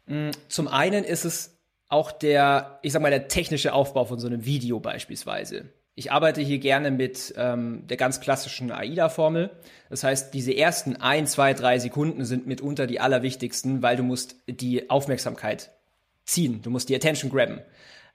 Mm, 0.07 0.31
zum 0.49 0.69
einen 0.69 1.05
ist 1.05 1.25
es 1.25 1.57
auch 1.89 2.13
der, 2.13 2.79
ich 2.83 2.93
sag 2.93 3.03
mal, 3.03 3.11
der 3.11 3.29
technische 3.29 3.73
Aufbau 3.73 4.05
von 4.05 4.19
so 4.19 4.27
einem 4.27 4.45
Video 4.45 4.81
beispielsweise. 4.81 5.67
Ich 5.95 6.13
arbeite 6.13 6.43
hier 6.43 6.59
gerne 6.59 6.91
mit 6.91 7.33
ähm, 7.39 7.87
der 7.87 7.97
ganz 7.97 8.21
klassischen 8.21 8.71
AIDA-Formel. 8.71 9.51
Das 9.89 10.05
heißt, 10.05 10.35
diese 10.35 10.55
ersten 10.55 10.97
ein, 10.97 11.27
zwei, 11.27 11.55
drei 11.55 11.79
Sekunden 11.79 12.27
sind 12.27 12.47
mitunter 12.47 12.87
die 12.87 13.01
allerwichtigsten, 13.01 13.81
weil 13.81 13.97
du 13.97 14.03
musst 14.03 14.37
die 14.47 14.91
Aufmerksamkeit 14.91 15.71
ziehen. 16.27 16.61
Du 16.61 16.69
musst 16.69 16.91
die 16.91 16.95
Attention 16.95 17.31
grabben. 17.31 17.63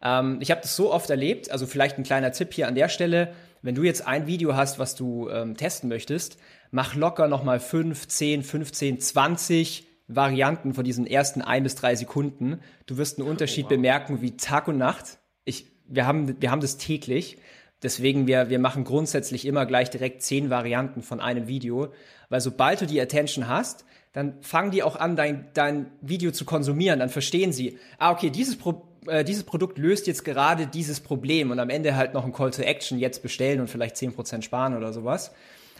Ähm, 0.01 0.37
ich 0.41 0.51
habe 0.51 0.61
das 0.61 0.75
so 0.75 0.91
oft 0.91 1.09
erlebt, 1.09 1.51
also 1.51 1.67
vielleicht 1.67 1.97
ein 1.97 2.03
kleiner 2.03 2.31
Tipp 2.31 2.53
hier 2.53 2.67
an 2.67 2.75
der 2.75 2.89
Stelle, 2.89 3.33
wenn 3.61 3.75
du 3.75 3.83
jetzt 3.83 4.07
ein 4.07 4.27
Video 4.27 4.55
hast, 4.55 4.79
was 4.79 4.95
du 4.95 5.29
ähm, 5.29 5.55
testen 5.55 5.87
möchtest, 5.89 6.37
mach 6.71 6.95
locker 6.95 7.27
nochmal 7.27 7.59
5, 7.59 8.07
10, 8.07 8.43
15, 8.43 8.99
20 8.99 9.87
Varianten 10.07 10.73
von 10.73 10.83
diesen 10.83 11.05
ersten 11.05 11.41
ein 11.41 11.63
bis 11.63 11.75
drei 11.75 11.95
Sekunden. 11.95 12.59
Du 12.85 12.97
wirst 12.97 13.19
einen 13.19 13.29
Unterschied 13.29 13.65
oh, 13.65 13.69
wow. 13.69 13.75
bemerken 13.75 14.21
wie 14.21 14.35
Tag 14.35 14.67
und 14.67 14.77
Nacht. 14.77 15.19
Ich, 15.45 15.67
wir, 15.87 16.05
haben, 16.05 16.41
wir 16.41 16.51
haben 16.51 16.61
das 16.61 16.77
täglich. 16.77 17.37
Deswegen, 17.83 18.27
wir, 18.27 18.49
wir 18.49 18.59
machen 18.59 18.83
grundsätzlich 18.83 19.45
immer 19.45 19.65
gleich 19.65 19.89
direkt 19.89 20.21
zehn 20.21 20.49
Varianten 20.49 21.01
von 21.01 21.19
einem 21.19 21.47
Video, 21.47 21.93
weil 22.29 22.41
sobald 22.41 22.81
du 22.81 22.85
die 22.85 23.01
Attention 23.01 23.47
hast, 23.47 23.85
dann 24.13 24.41
fangen 24.41 24.71
die 24.71 24.83
auch 24.83 24.97
an, 24.97 25.15
dein, 25.15 25.49
dein 25.53 25.91
Video 26.01 26.31
zu 26.31 26.45
konsumieren. 26.45 26.99
Dann 26.99 27.09
verstehen 27.09 27.53
sie, 27.53 27.79
ah, 27.97 28.11
okay, 28.11 28.29
dieses 28.29 28.57
Pro 28.57 28.90
äh, 29.07 29.23
dieses 29.23 29.43
Produkt 29.43 29.77
löst 29.77 30.07
jetzt 30.07 30.23
gerade 30.23 30.67
dieses 30.67 30.99
Problem 30.99 31.51
und 31.51 31.59
am 31.59 31.69
Ende 31.69 31.95
halt 31.95 32.13
noch 32.13 32.25
ein 32.25 32.33
Call 32.33 32.51
to 32.51 32.61
Action 32.61 32.99
jetzt 32.99 33.21
bestellen 33.23 33.59
und 33.59 33.69
vielleicht 33.69 33.97
zehn 33.97 34.13
Prozent 34.13 34.45
sparen 34.45 34.75
oder 34.75 34.93
sowas. 34.93 35.31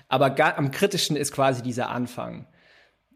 Aber 0.08 0.30
gar, 0.30 0.58
am 0.58 0.72
kritischen 0.72 1.16
ist 1.16 1.32
quasi 1.32 1.62
dieser 1.62 1.90
Anfang. 1.90 2.46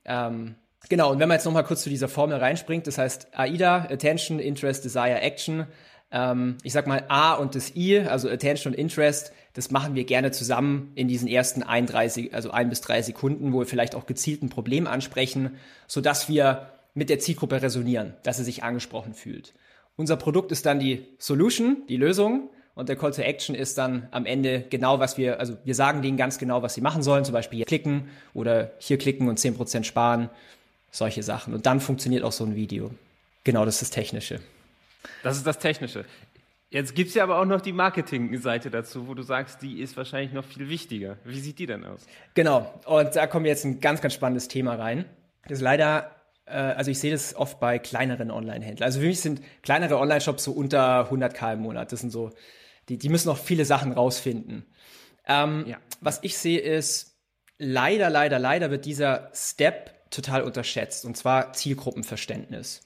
Ähm, 0.06 0.56
genau, 0.90 1.12
und 1.12 1.20
wenn 1.20 1.28
man 1.28 1.36
jetzt 1.36 1.46
noch 1.46 1.52
mal 1.52 1.64
kurz 1.64 1.82
zu 1.82 1.90
dieser 1.90 2.08
Formel 2.08 2.38
reinspringt, 2.38 2.88
das 2.88 2.98
heißt 2.98 3.30
AIDA, 3.34 3.88
Attention, 3.90 4.40
Interest, 4.40 4.86
Desire, 4.86 5.20
Action. 5.20 5.68
Ähm, 6.12 6.58
ich 6.64 6.72
sag 6.72 6.88
mal 6.88 7.04
A 7.10 7.34
und 7.34 7.56
das 7.56 7.76
I, 7.76 8.00
also 8.00 8.30
Attention 8.30 8.74
und 8.74 8.80
Interest, 8.80 9.34
das 9.54 9.72
machen 9.72 9.96
wir 9.96 10.06
gerne 10.06 10.32
zusammen 10.32 10.92
in 10.96 11.08
diesen 11.08 11.28
ersten 11.28 11.64
31, 11.64 12.34
also 12.34 12.52
ein 12.52 12.70
bis 12.70 12.82
drei 12.82 13.02
Sekunden, 13.02 13.54
wo 13.54 13.60
wir 13.60 13.66
vielleicht 13.66 13.96
auch 13.96 14.06
gezielt 14.06 14.44
ein 14.44 14.50
Problem 14.50 14.88
ansprechen, 14.88 15.58
so 15.88 16.02
dass 16.02 16.30
wir 16.30 16.70
mit 16.94 17.10
der 17.10 17.20
Zielgruppe 17.20 17.62
resonieren, 17.62 18.14
dass 18.24 18.38
sie 18.38 18.44
sich 18.44 18.64
angesprochen 18.64 19.14
fühlt. 19.14 19.54
Unser 19.98 20.18
Produkt 20.18 20.52
ist 20.52 20.66
dann 20.66 20.80
die 20.80 21.06
Solution, 21.20 21.84
die 21.88 21.98
Lösung. 21.98 22.50
Und 22.76 22.90
der 22.90 22.98
Call 22.98 23.12
to 23.12 23.22
Action 23.22 23.56
ist 23.56 23.78
dann 23.78 24.10
am 24.12 24.26
Ende 24.26 24.66
genau, 24.70 25.00
was 25.00 25.18
wir, 25.18 25.40
also 25.40 25.56
wir 25.64 25.76
sagen 25.76 26.02
denen 26.02 26.18
ganz 26.18 26.38
genau, 26.38 26.62
was 26.62 26.74
sie 26.74 26.82
machen 26.82 27.04
sollen. 27.04 27.24
Zum 27.24 27.34
Beispiel 27.34 27.58
hier 27.58 27.66
klicken 27.66 28.10
oder 28.34 28.72
hier 28.80 28.98
klicken 28.98 29.30
und 29.30 29.38
zehn 29.38 29.56
Prozent 29.56 29.86
sparen. 29.86 30.30
Solche 30.92 31.24
Sachen. 31.24 31.54
Und 31.54 31.66
dann 31.66 31.80
funktioniert 31.80 32.24
auch 32.24 32.32
so 32.32 32.44
ein 32.46 32.56
Video. 32.56 32.92
Genau, 33.46 33.64
das 33.64 33.76
ist 33.76 33.82
das 33.84 33.90
Technische. 33.92 34.40
Das 35.24 35.38
ist 35.38 35.48
das 35.48 35.60
Technische. 35.60 36.06
Jetzt 36.70 36.96
gibt 36.96 37.10
es 37.10 37.16
ja 37.16 37.24
aber 37.24 37.40
auch 37.40 37.46
noch 37.46 37.62
die 37.62 37.72
Marketing-Seite 37.72 38.70
dazu, 38.70 39.08
wo 39.08 39.14
du 39.14 39.22
sagst, 39.22 39.62
die 39.62 39.80
ist 39.80 39.96
wahrscheinlich 39.96 40.34
noch 40.34 40.44
viel 40.44 40.68
wichtiger. 40.68 41.18
Wie 41.24 41.40
sieht 41.40 41.60
die 41.60 41.68
denn 41.68 41.86
aus? 41.86 42.02
Genau. 42.34 42.74
Und 42.86 43.16
da 43.16 43.28
kommen 43.28 43.46
wir 43.46 43.52
jetzt 43.52 43.64
ein 43.64 43.80
ganz, 43.80 44.02
ganz 44.02 44.14
spannendes 44.14 44.50
Thema 44.50 44.76
rein. 44.76 45.06
Das 45.44 45.60
ist 45.60 45.62
leider 45.62 46.12
also 46.54 46.92
ich 46.92 47.00
sehe 47.00 47.12
das 47.12 47.36
oft 47.36 47.60
bei 47.60 47.80
kleineren 47.80 48.32
Online-Händlern. 48.32 48.86
Also 48.86 49.00
für 49.00 49.08
mich 49.08 49.22
sind 49.22 49.42
kleinere 49.64 49.98
Online-Shops 49.98 50.44
so 50.44 50.52
unter 50.52 51.10
100k 51.10 51.54
im 51.54 51.60
Monat. 51.62 51.92
Das 51.92 52.02
sind 52.02 52.12
so, 52.12 52.32
die, 52.90 52.98
die 52.98 53.10
müssen 53.10 53.28
noch 53.28 53.38
viele 53.38 53.66
Sachen 53.66 53.92
rausfinden. 53.92 54.66
Ähm, 55.28 55.66
ja. 55.68 55.78
Was 56.02 56.20
ich 56.22 56.38
sehe 56.38 56.60
ist, 56.60 57.18
leider, 57.58 58.10
leider, 58.10 58.38
leider 58.38 58.70
wird 58.70 58.86
dieser 58.86 59.32
Step 59.34 60.12
total 60.12 60.44
unterschätzt. 60.44 61.06
Und 61.06 61.18
zwar 61.18 61.54
Zielgruppenverständnis. 61.54 62.82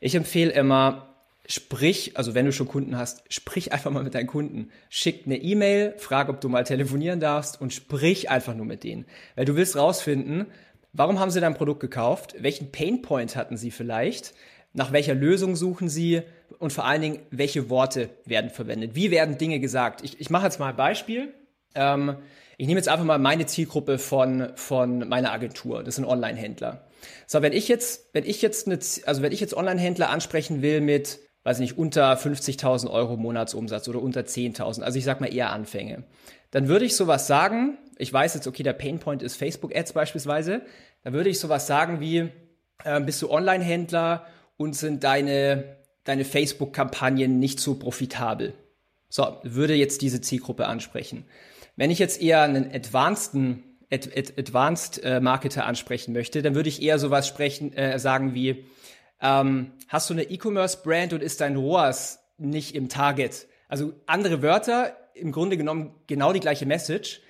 Ich 0.00 0.14
empfehle 0.14 0.50
immer, 0.50 1.14
sprich, 1.46 2.16
also 2.16 2.34
wenn 2.34 2.46
du 2.46 2.52
schon 2.52 2.68
Kunden 2.68 2.98
hast, 2.98 3.22
sprich 3.32 3.72
einfach 3.72 3.90
mal 3.90 4.02
mit 4.02 4.14
deinen 4.14 4.26
Kunden. 4.26 4.70
Schick 4.88 5.26
eine 5.26 5.36
E-Mail, 5.36 5.94
frag, 5.98 6.28
ob 6.28 6.40
du 6.40 6.48
mal 6.48 6.64
telefonieren 6.64 7.20
darfst 7.20 7.60
und 7.60 7.72
sprich 7.72 8.30
einfach 8.30 8.54
nur 8.54 8.66
mit 8.66 8.84
denen. 8.84 9.06
Weil 9.36 9.44
du 9.44 9.56
willst 9.56 9.76
rausfinden, 9.76 10.46
Warum 10.96 11.20
haben 11.20 11.30
Sie 11.30 11.40
dein 11.40 11.54
Produkt 11.54 11.80
gekauft? 11.80 12.36
Welchen 12.38 12.72
Painpoint 12.72 13.36
hatten 13.36 13.58
Sie 13.58 13.70
vielleicht? 13.70 14.32
Nach 14.72 14.92
welcher 14.92 15.14
Lösung 15.14 15.54
suchen 15.54 15.90
Sie? 15.90 16.22
Und 16.58 16.72
vor 16.72 16.86
allen 16.86 17.02
Dingen, 17.02 17.18
welche 17.30 17.68
Worte 17.68 18.08
werden 18.24 18.48
verwendet? 18.48 18.94
Wie 18.94 19.10
werden 19.10 19.36
Dinge 19.36 19.60
gesagt? 19.60 20.02
Ich, 20.02 20.18
ich 20.18 20.30
mache 20.30 20.44
jetzt 20.44 20.58
mal 20.58 20.70
ein 20.70 20.76
Beispiel. 20.76 21.34
Ähm, 21.74 22.16
ich 22.56 22.66
nehme 22.66 22.78
jetzt 22.78 22.88
einfach 22.88 23.04
mal 23.04 23.18
meine 23.18 23.44
Zielgruppe 23.44 23.98
von, 23.98 24.52
von 24.54 25.06
meiner 25.06 25.32
Agentur. 25.32 25.84
Das 25.84 25.96
sind 25.96 26.06
Online-Händler. 26.06 26.86
So, 27.26 27.42
wenn 27.42 27.52
ich 27.52 27.68
jetzt, 27.68 28.08
wenn 28.14 28.24
ich 28.24 28.40
jetzt 28.40 28.66
eine, 28.66 28.78
also 29.04 29.20
wenn 29.20 29.32
ich 29.32 29.40
jetzt 29.40 29.54
Online-Händler 29.54 30.08
ansprechen 30.08 30.62
will 30.62 30.80
mit, 30.80 31.18
weiß 31.44 31.58
nicht, 31.58 31.76
unter 31.76 32.14
50.000 32.14 32.90
Euro 32.90 33.18
Monatsumsatz 33.18 33.86
oder 33.88 34.00
unter 34.00 34.22
10.000, 34.22 34.80
also 34.80 34.98
ich 34.98 35.04
sag 35.04 35.20
mal 35.20 35.32
eher 35.32 35.52
Anfänge, 35.52 36.04
dann 36.52 36.68
würde 36.68 36.86
ich 36.86 36.96
sowas 36.96 37.26
sagen, 37.26 37.76
ich 37.98 38.12
weiß 38.12 38.34
jetzt, 38.34 38.46
okay, 38.46 38.62
der 38.62 38.72
Painpoint 38.72 39.22
ist 39.22 39.36
Facebook-Ads 39.36 39.92
beispielsweise, 39.92 40.62
da 41.06 41.12
würde 41.12 41.30
ich 41.30 41.38
sowas 41.38 41.68
sagen 41.68 42.00
wie, 42.00 42.30
äh, 42.82 43.00
bist 43.00 43.22
du 43.22 43.30
Online-Händler 43.30 44.26
und 44.56 44.74
sind 44.74 45.04
deine, 45.04 45.76
deine 46.02 46.24
Facebook-Kampagnen 46.24 47.38
nicht 47.38 47.60
so 47.60 47.76
profitabel? 47.76 48.54
So, 49.08 49.36
würde 49.44 49.74
jetzt 49.74 50.02
diese 50.02 50.20
Zielgruppe 50.20 50.66
ansprechen. 50.66 51.24
Wenn 51.76 51.92
ich 51.92 52.00
jetzt 52.00 52.20
eher 52.20 52.42
einen 52.42 52.72
advanceden 52.72 53.62
Ad, 53.88 54.10
Ad, 54.16 54.32
Advanced 54.36 55.00
äh, 55.04 55.20
Marketer 55.20 55.64
ansprechen 55.64 56.12
möchte, 56.12 56.42
dann 56.42 56.56
würde 56.56 56.68
ich 56.68 56.82
eher 56.82 56.98
sowas 56.98 57.28
sprechen, 57.28 57.72
äh, 57.74 58.00
sagen 58.00 58.34
wie, 58.34 58.64
ähm, 59.20 59.70
hast 59.86 60.10
du 60.10 60.14
eine 60.14 60.24
E-Commerce-Brand 60.24 61.12
und 61.12 61.22
ist 61.22 61.40
dein 61.40 61.54
ROAS 61.54 62.18
nicht 62.36 62.74
im 62.74 62.88
Target? 62.88 63.46
Also 63.68 63.92
andere 64.06 64.42
Wörter, 64.42 64.96
im 65.14 65.30
Grunde 65.30 65.56
genommen 65.56 65.94
genau 66.08 66.32
die 66.32 66.40
gleiche 66.40 66.66
Message, 66.66 67.20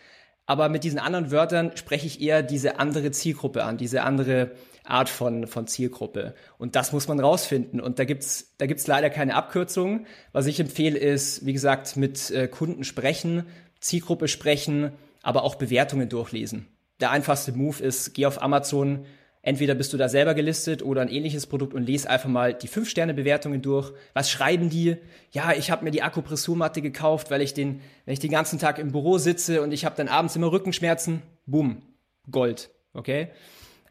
aber 0.46 0.68
mit 0.68 0.84
diesen 0.84 0.98
anderen 0.98 1.30
Wörtern 1.30 1.76
spreche 1.76 2.06
ich 2.06 2.20
eher 2.20 2.42
diese 2.42 2.78
andere 2.78 3.10
Zielgruppe 3.10 3.64
an, 3.64 3.76
diese 3.76 4.02
andere 4.02 4.52
Art 4.84 5.08
von, 5.08 5.48
von 5.48 5.66
Zielgruppe. 5.66 6.34
Und 6.58 6.76
das 6.76 6.92
muss 6.92 7.08
man 7.08 7.18
rausfinden. 7.18 7.80
Und 7.80 7.98
da 7.98 8.04
gibt's 8.04 8.54
da 8.58 8.66
gibt's 8.66 8.86
leider 8.86 9.10
keine 9.10 9.34
Abkürzung. 9.34 10.06
Was 10.32 10.46
ich 10.46 10.60
empfehle, 10.60 10.98
ist, 10.98 11.44
wie 11.44 11.52
gesagt, 11.52 11.96
mit 11.96 12.30
äh, 12.30 12.46
Kunden 12.46 12.84
sprechen, 12.84 13.44
Zielgruppe 13.80 14.28
sprechen, 14.28 14.92
aber 15.22 15.42
auch 15.42 15.56
Bewertungen 15.56 16.08
durchlesen. 16.08 16.68
Der 17.00 17.10
einfachste 17.10 17.52
Move 17.52 17.82
ist, 17.82 18.14
geh 18.14 18.26
auf 18.26 18.40
Amazon, 18.40 19.04
Entweder 19.46 19.76
bist 19.76 19.92
du 19.92 19.96
da 19.96 20.08
selber 20.08 20.34
gelistet 20.34 20.82
oder 20.82 21.02
ein 21.02 21.08
ähnliches 21.08 21.46
Produkt 21.46 21.72
und 21.72 21.84
lese 21.84 22.10
einfach 22.10 22.28
mal 22.28 22.52
die 22.52 22.68
5-Sterne-Bewertungen 22.68 23.62
durch. 23.62 23.92
Was 24.12 24.28
schreiben 24.28 24.70
die? 24.70 24.96
Ja, 25.30 25.52
ich 25.52 25.70
habe 25.70 25.84
mir 25.84 25.92
die 25.92 26.02
Akupressurmatte 26.02 26.82
gekauft, 26.82 27.30
weil 27.30 27.40
ich 27.40 27.54
den, 27.54 27.80
wenn 28.06 28.12
ich 28.12 28.18
den 28.18 28.32
ganzen 28.32 28.58
Tag 28.58 28.80
im 28.80 28.90
Büro 28.90 29.18
sitze 29.18 29.62
und 29.62 29.70
ich 29.70 29.84
habe 29.84 29.94
dann 29.94 30.08
abends 30.08 30.34
immer 30.34 30.50
Rückenschmerzen. 30.50 31.22
Boom, 31.46 31.82
Gold, 32.28 32.70
okay? 32.92 33.28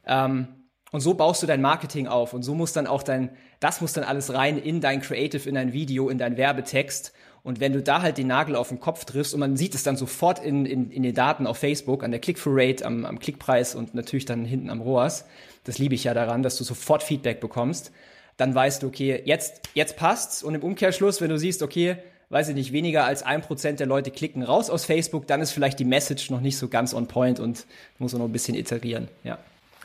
Ähm, 0.06 0.50
und 0.92 1.00
so 1.00 1.14
baust 1.14 1.42
du 1.42 1.48
dein 1.48 1.62
Marketing 1.62 2.08
auf 2.08 2.34
und 2.34 2.44
so 2.44 2.54
muss 2.54 2.74
dann 2.74 2.86
auch 2.86 3.02
dein, 3.02 3.30
das 3.62 3.80
muss 3.80 3.94
dann 3.94 4.04
alles 4.04 4.34
rein 4.34 4.58
in 4.58 4.82
dein 4.82 5.02
Creative, 5.02 5.48
in 5.48 5.56
dein 5.56 5.72
Video, 5.72 6.10
in 6.10 6.18
dein 6.18 6.36
Werbetext. 6.36 7.14
Und 7.46 7.60
wenn 7.60 7.74
du 7.74 7.84
da 7.84 8.02
halt 8.02 8.18
den 8.18 8.26
Nagel 8.26 8.56
auf 8.56 8.70
den 8.70 8.80
Kopf 8.80 9.06
triffst 9.06 9.36
und 9.36 9.40
man 9.40 9.56
sieht 9.56 9.76
es 9.76 9.84
dann 9.84 9.98
sofort 9.98 10.44
in, 10.44 10.66
in, 10.66 10.90
in 10.90 11.04
den 11.04 11.14
Daten 11.14 11.46
auf 11.46 11.60
Facebook, 11.60 12.04
an 12.04 12.10
der 12.10 12.20
Click-Through-Rate, 12.20 12.84
am, 12.84 13.06
am 13.06 13.20
Klickpreis 13.20 13.76
und 13.76 13.94
natürlich 13.94 14.26
dann 14.26 14.46
hinten 14.46 14.72
am 14.72 14.82
ROAS, 14.82 15.26
das 15.64 15.78
liebe 15.78 15.94
ich 15.94 16.06
ja 16.06 16.16
daran, 16.16 16.42
dass 16.42 16.58
du 16.58 16.64
sofort 16.64 17.04
Feedback 17.04 17.40
bekommst, 17.40 17.92
dann 18.38 18.56
weißt 18.56 18.82
du, 18.82 18.88
okay, 18.88 19.22
jetzt, 19.26 19.62
jetzt 19.76 19.96
passt's. 19.96 20.42
Und 20.42 20.56
im 20.56 20.64
Umkehrschluss, 20.64 21.22
wenn 21.22 21.30
du 21.30 21.38
siehst, 21.38 21.62
okay, 21.62 21.98
weiß 22.30 22.50
ich 22.50 22.56
nicht, 22.56 22.72
weniger 22.72 23.06
als 23.06 23.22
ein 23.22 23.42
Prozent 23.42 23.80
der 23.80 23.86
Leute 23.86 24.10
klicken 24.10 24.42
raus 24.42 24.72
aus 24.72 24.84
Facebook, 24.84 25.28
dann 25.28 25.40
ist 25.40 25.52
vielleicht 25.52 25.78
die 25.78 25.86
Message 25.86 26.32
noch 26.32 26.42
nicht 26.42 26.58
so 26.58 26.68
ganz 26.68 26.96
on 26.96 27.08
point 27.08 27.40
und 27.40 27.68
muss 28.00 28.14
noch 28.14 28.26
ein 28.26 28.32
bisschen 28.32 28.56
iterieren, 28.56 29.08
ja. 29.24 29.38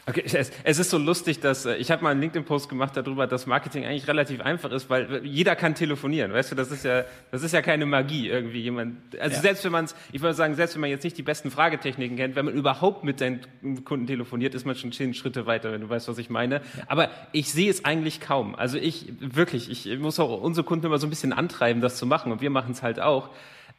Okay, 0.06 0.22
es, 0.24 0.50
es, 0.64 0.78
ist 0.78 0.90
so 0.90 0.98
lustig, 0.98 1.40
dass 1.40 1.66
äh, 1.66 1.76
ich 1.76 1.90
habe 1.90 2.02
mal 2.02 2.10
einen 2.10 2.20
LinkedIn-Post 2.20 2.68
gemacht 2.68 2.96
darüber, 2.96 3.26
dass 3.26 3.46
Marketing 3.46 3.84
eigentlich 3.84 4.08
relativ 4.08 4.40
einfach 4.40 4.70
ist, 4.72 4.88
weil 4.88 5.24
jeder 5.24 5.54
kann 5.56 5.74
telefonieren. 5.74 6.32
Weißt 6.32 6.50
du, 6.50 6.56
das 6.56 6.70
ist 6.70 6.84
ja, 6.84 7.04
das 7.30 7.42
ist 7.42 7.52
ja 7.52 7.62
keine 7.62 7.86
Magie 7.86 8.28
irgendwie 8.28 8.60
jemand. 8.60 8.96
Also 9.20 9.36
ja. 9.36 9.42
selbst 9.42 9.64
wenn 9.64 9.72
man 9.72 9.84
es, 9.84 9.94
ich 10.12 10.20
würde 10.20 10.34
sagen, 10.34 10.54
selbst 10.54 10.74
wenn 10.74 10.80
man 10.80 10.90
jetzt 10.90 11.04
nicht 11.04 11.18
die 11.18 11.22
besten 11.22 11.50
Fragetechniken 11.50 12.16
kennt, 12.16 12.34
wenn 12.34 12.46
man 12.46 12.54
überhaupt 12.54 13.04
mit 13.04 13.18
seinen 13.18 13.40
Kunden 13.84 14.06
telefoniert, 14.06 14.54
ist 14.54 14.64
man 14.64 14.74
schon 14.74 14.92
zehn 14.92 15.14
Schritte 15.14 15.46
weiter, 15.46 15.70
wenn 15.72 15.82
du 15.82 15.88
weißt, 15.88 16.08
was 16.08 16.18
ich 16.18 16.30
meine. 16.30 16.56
Ja. 16.56 16.62
Aber 16.88 17.10
ich 17.32 17.52
sehe 17.52 17.70
es 17.70 17.84
eigentlich 17.84 18.20
kaum. 18.20 18.54
Also 18.54 18.78
ich 18.78 19.12
wirklich, 19.20 19.70
ich 19.70 19.98
muss 19.98 20.18
auch 20.18 20.40
unsere 20.40 20.64
Kunden 20.64 20.86
immer 20.86 20.98
so 20.98 21.06
ein 21.06 21.10
bisschen 21.10 21.32
antreiben, 21.32 21.82
das 21.82 21.96
zu 21.96 22.06
machen, 22.06 22.32
und 22.32 22.40
wir 22.40 22.50
machen 22.50 22.72
es 22.72 22.82
halt 22.82 23.00
auch. 23.00 23.30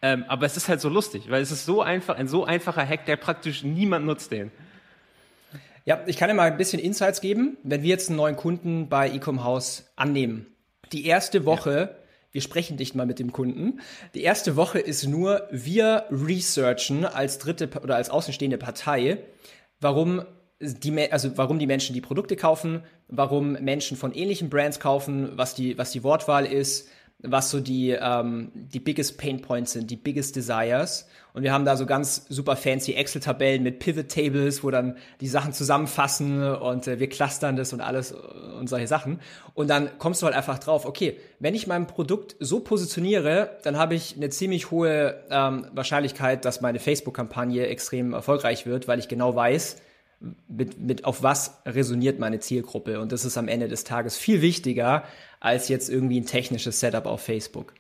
Ähm, 0.04 0.26
aber 0.28 0.46
es 0.46 0.58
ist 0.58 0.68
halt 0.68 0.82
so 0.82 0.90
lustig, 0.90 1.30
weil 1.30 1.42
es 1.42 1.52
ist 1.52 1.66
so 1.66 1.82
einfach, 1.82 2.16
ein 2.16 2.28
so 2.28 2.46
einfacher 2.46 2.88
Hack, 2.88 3.06
der 3.06 3.18
praktisch 3.18 3.64
niemand 3.64 4.06
nutzt 4.06 4.32
den. 4.32 4.52
Ja, 5.84 6.04
ich 6.06 6.18
kann 6.18 6.30
dir 6.30 6.36
mal 6.36 6.52
ein 6.52 6.58
bisschen 6.58 6.80
Insights 6.80 7.22
geben, 7.22 7.58
wenn 7.64 7.82
wir 7.82 7.90
jetzt 7.90 8.10
einen 8.10 8.18
neuen 8.18 8.36
Kunden 8.36 8.88
bei 8.88 9.10
Ecom 9.10 9.44
House 9.44 9.92
annehmen. 9.96 10.46
Die 10.92 11.06
erste 11.06 11.46
Woche, 11.46 11.72
ja. 11.72 11.90
wir 12.32 12.42
sprechen 12.42 12.76
nicht 12.76 12.94
mal 12.94 13.08
mit 13.08 13.18
dem 13.18 13.32
Kunden. 13.32 13.80
Die 14.14 14.22
erste 14.22 14.56
Woche 14.56 14.80
ist 14.80 15.08
nur, 15.08 15.48
wir 15.50 16.06
researchen 16.12 17.06
als 17.06 17.40
dritte 17.40 17.70
oder 17.82 17.96
als 17.96 18.12
außenstehende 18.12 18.60
Partei, 18.60 19.18
warum 19.80 20.24
die, 20.60 21.12
also 21.12 21.36
warum 21.38 21.58
die 21.58 21.66
Menschen 21.66 21.96
die 21.96 22.02
Produkte 22.02 22.36
kaufen, 22.36 22.84
warum 23.08 23.54
Menschen 23.54 23.98
von 23.98 24.14
ähnlichen 24.14 24.52
Brands 24.52 24.80
kaufen, 24.80 25.32
was 25.36 25.56
die, 25.56 25.80
was 25.80 25.92
die 25.92 26.04
Wortwahl 26.04 26.46
ist, 26.46 26.90
was 27.24 27.52
so 27.52 27.60
die, 27.60 27.92
ähm, 27.92 28.52
die 28.54 28.80
biggest 28.80 29.18
Pain 29.18 29.42
Points 29.42 29.74
sind, 29.74 29.92
die 29.92 29.96
biggest 29.96 30.36
Desires. 30.36 31.08
Und 31.34 31.44
wir 31.44 31.54
haben 31.54 31.64
da 31.64 31.78
so 31.78 31.86
ganz 31.86 32.26
super 32.30 32.56
fancy 32.56 32.94
Excel-Tabellen 32.94 33.64
mit 33.64 33.80
Pivot 33.80 34.10
Tables, 34.10 34.64
wo 34.64 34.72
dann 34.72 34.98
die 35.22 35.28
Sachen 35.28 35.54
zusammenfassen 35.54 36.44
und 36.44 36.88
äh, 36.88 37.00
wir 37.00 37.08
clustern 37.10 37.56
das 37.56 37.74
und 37.74 37.82
alles 37.82 38.12
und 38.12 38.68
solche 38.68 38.88
Sachen. 38.88 39.20
Und 39.54 39.70
dann 39.70 39.98
kommst 39.98 40.22
du 40.22 40.26
halt 40.26 40.36
einfach 40.36 40.60
drauf, 40.60 40.86
okay, 40.86 41.18
wenn 41.40 41.56
ich 41.56 41.68
mein 41.68 41.88
Produkt 41.88 42.36
so 42.40 42.60
positioniere, 42.60 43.58
dann 43.64 43.78
habe 43.78 43.96
ich 43.96 44.16
eine 44.18 44.30
ziemlich 44.30 44.72
hohe 44.72 45.24
ähm, 45.30 45.68
Wahrscheinlichkeit, 45.74 46.44
dass 46.44 46.62
meine 46.62 46.80
Facebook-Kampagne 46.80 47.68
extrem 47.68 48.14
erfolgreich 48.14 48.66
wird, 48.66 48.88
weil 48.88 49.00
ich 49.00 49.08
genau 49.08 49.36
weiß, 49.36 49.78
mit, 50.48 50.80
mit 50.80 51.06
auf 51.06 51.24
was 51.24 51.62
resoniert 51.66 52.20
meine 52.20 52.40
Zielgruppe. 52.40 53.00
Und 53.00 53.12
das 53.12 53.26
ist 53.26 53.38
am 53.38 53.48
Ende 53.48 53.68
des 53.68 53.84
Tages 53.84 54.18
viel 54.18 54.42
wichtiger 54.42 55.04
als 55.40 55.68
jetzt 55.68 55.90
irgendwie 55.90 56.20
ein 56.20 56.26
technisches 56.26 56.80
Setup 56.80 57.06
auf 57.06 57.22
Facebook. 57.22 57.74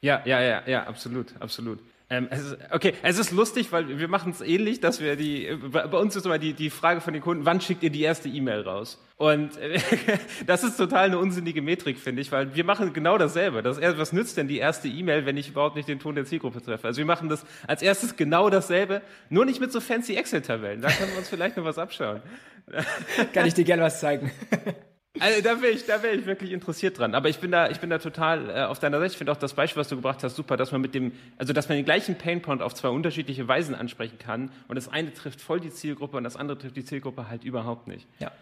Ja, 0.00 0.22
ja, 0.24 0.40
ja, 0.40 0.62
ja, 0.66 0.86
absolut, 0.86 1.34
absolut. 1.40 1.78
Ähm, 2.12 2.28
es 2.28 2.40
ist, 2.40 2.58
okay, 2.70 2.92
es 3.02 3.18
ist 3.18 3.30
lustig, 3.30 3.72
weil 3.72 3.98
wir 3.98 4.06
machen 4.06 4.32
es 4.32 4.42
ähnlich, 4.42 4.80
dass 4.80 5.00
wir 5.00 5.16
die, 5.16 5.48
bei 5.72 5.96
uns 5.96 6.14
ist 6.14 6.26
immer 6.26 6.38
die, 6.38 6.52
die 6.52 6.68
Frage 6.68 7.00
von 7.00 7.14
den 7.14 7.22
Kunden, 7.22 7.46
wann 7.46 7.62
schickt 7.62 7.82
ihr 7.82 7.88
die 7.88 8.02
erste 8.02 8.28
E-Mail 8.28 8.60
raus? 8.60 9.02
Und 9.16 9.56
äh, 9.56 9.80
das 10.46 10.62
ist 10.62 10.76
total 10.76 11.06
eine 11.06 11.16
unsinnige 11.16 11.62
Metrik, 11.62 11.98
finde 11.98 12.20
ich, 12.20 12.30
weil 12.30 12.54
wir 12.54 12.64
machen 12.64 12.92
genau 12.92 13.16
dasselbe. 13.16 13.62
Das, 13.62 13.80
was 13.80 14.12
nützt 14.12 14.36
denn 14.36 14.46
die 14.46 14.58
erste 14.58 14.88
E-Mail, 14.88 15.24
wenn 15.24 15.38
ich 15.38 15.48
überhaupt 15.48 15.74
nicht 15.74 15.88
den 15.88 16.00
Ton 16.00 16.14
der 16.14 16.26
Zielgruppe 16.26 16.60
treffe? 16.60 16.86
Also 16.86 16.98
wir 16.98 17.06
machen 17.06 17.30
das 17.30 17.46
als 17.66 17.80
erstes 17.80 18.14
genau 18.14 18.50
dasselbe, 18.50 19.00
nur 19.30 19.46
nicht 19.46 19.62
mit 19.62 19.72
so 19.72 19.80
fancy 19.80 20.14
Excel-Tabellen. 20.14 20.82
Da 20.82 20.90
können 20.90 21.12
wir 21.12 21.18
uns 21.18 21.30
vielleicht 21.30 21.56
noch 21.56 21.64
was 21.64 21.78
abschauen. 21.78 22.20
Kann 23.32 23.46
ich 23.46 23.54
dir 23.54 23.64
gerne 23.64 23.84
was 23.84 24.00
zeigen. 24.00 24.30
Also 25.20 25.42
da 25.42 25.60
wäre 25.60 25.72
ich, 25.72 25.84
da 25.84 26.02
wäre 26.02 26.14
ich 26.14 26.24
wirklich 26.24 26.52
interessiert 26.52 26.98
dran. 26.98 27.14
Aber 27.14 27.28
ich 27.28 27.38
bin 27.38 27.50
da, 27.50 27.68
ich 27.68 27.80
bin 27.80 27.90
da 27.90 27.98
total 27.98 28.48
äh, 28.48 28.62
auf 28.62 28.78
deiner 28.78 28.98
Seite. 28.98 29.12
Ich 29.12 29.18
finde 29.18 29.32
auch 29.32 29.36
das 29.36 29.52
Beispiel, 29.52 29.80
was 29.80 29.88
du 29.88 29.96
gebracht 29.96 30.22
hast, 30.24 30.36
super, 30.36 30.56
dass 30.56 30.72
man 30.72 30.80
mit 30.80 30.94
dem, 30.94 31.12
also 31.36 31.52
dass 31.52 31.68
man 31.68 31.76
den 31.76 31.84
gleichen 31.84 32.16
Painpoint 32.16 32.62
auf 32.62 32.74
zwei 32.74 32.88
unterschiedliche 32.88 33.46
Weisen 33.46 33.74
ansprechen 33.74 34.18
kann. 34.18 34.50
Und 34.68 34.76
das 34.76 34.88
eine 34.88 35.12
trifft 35.12 35.40
voll 35.40 35.60
die 35.60 35.70
Zielgruppe 35.70 36.16
und 36.16 36.24
das 36.24 36.36
andere 36.36 36.58
trifft 36.58 36.76
die 36.76 36.84
Zielgruppe 36.84 37.28
halt 37.28 37.44
überhaupt 37.44 37.88
nicht. 37.88 38.06
Ja. 38.20 38.32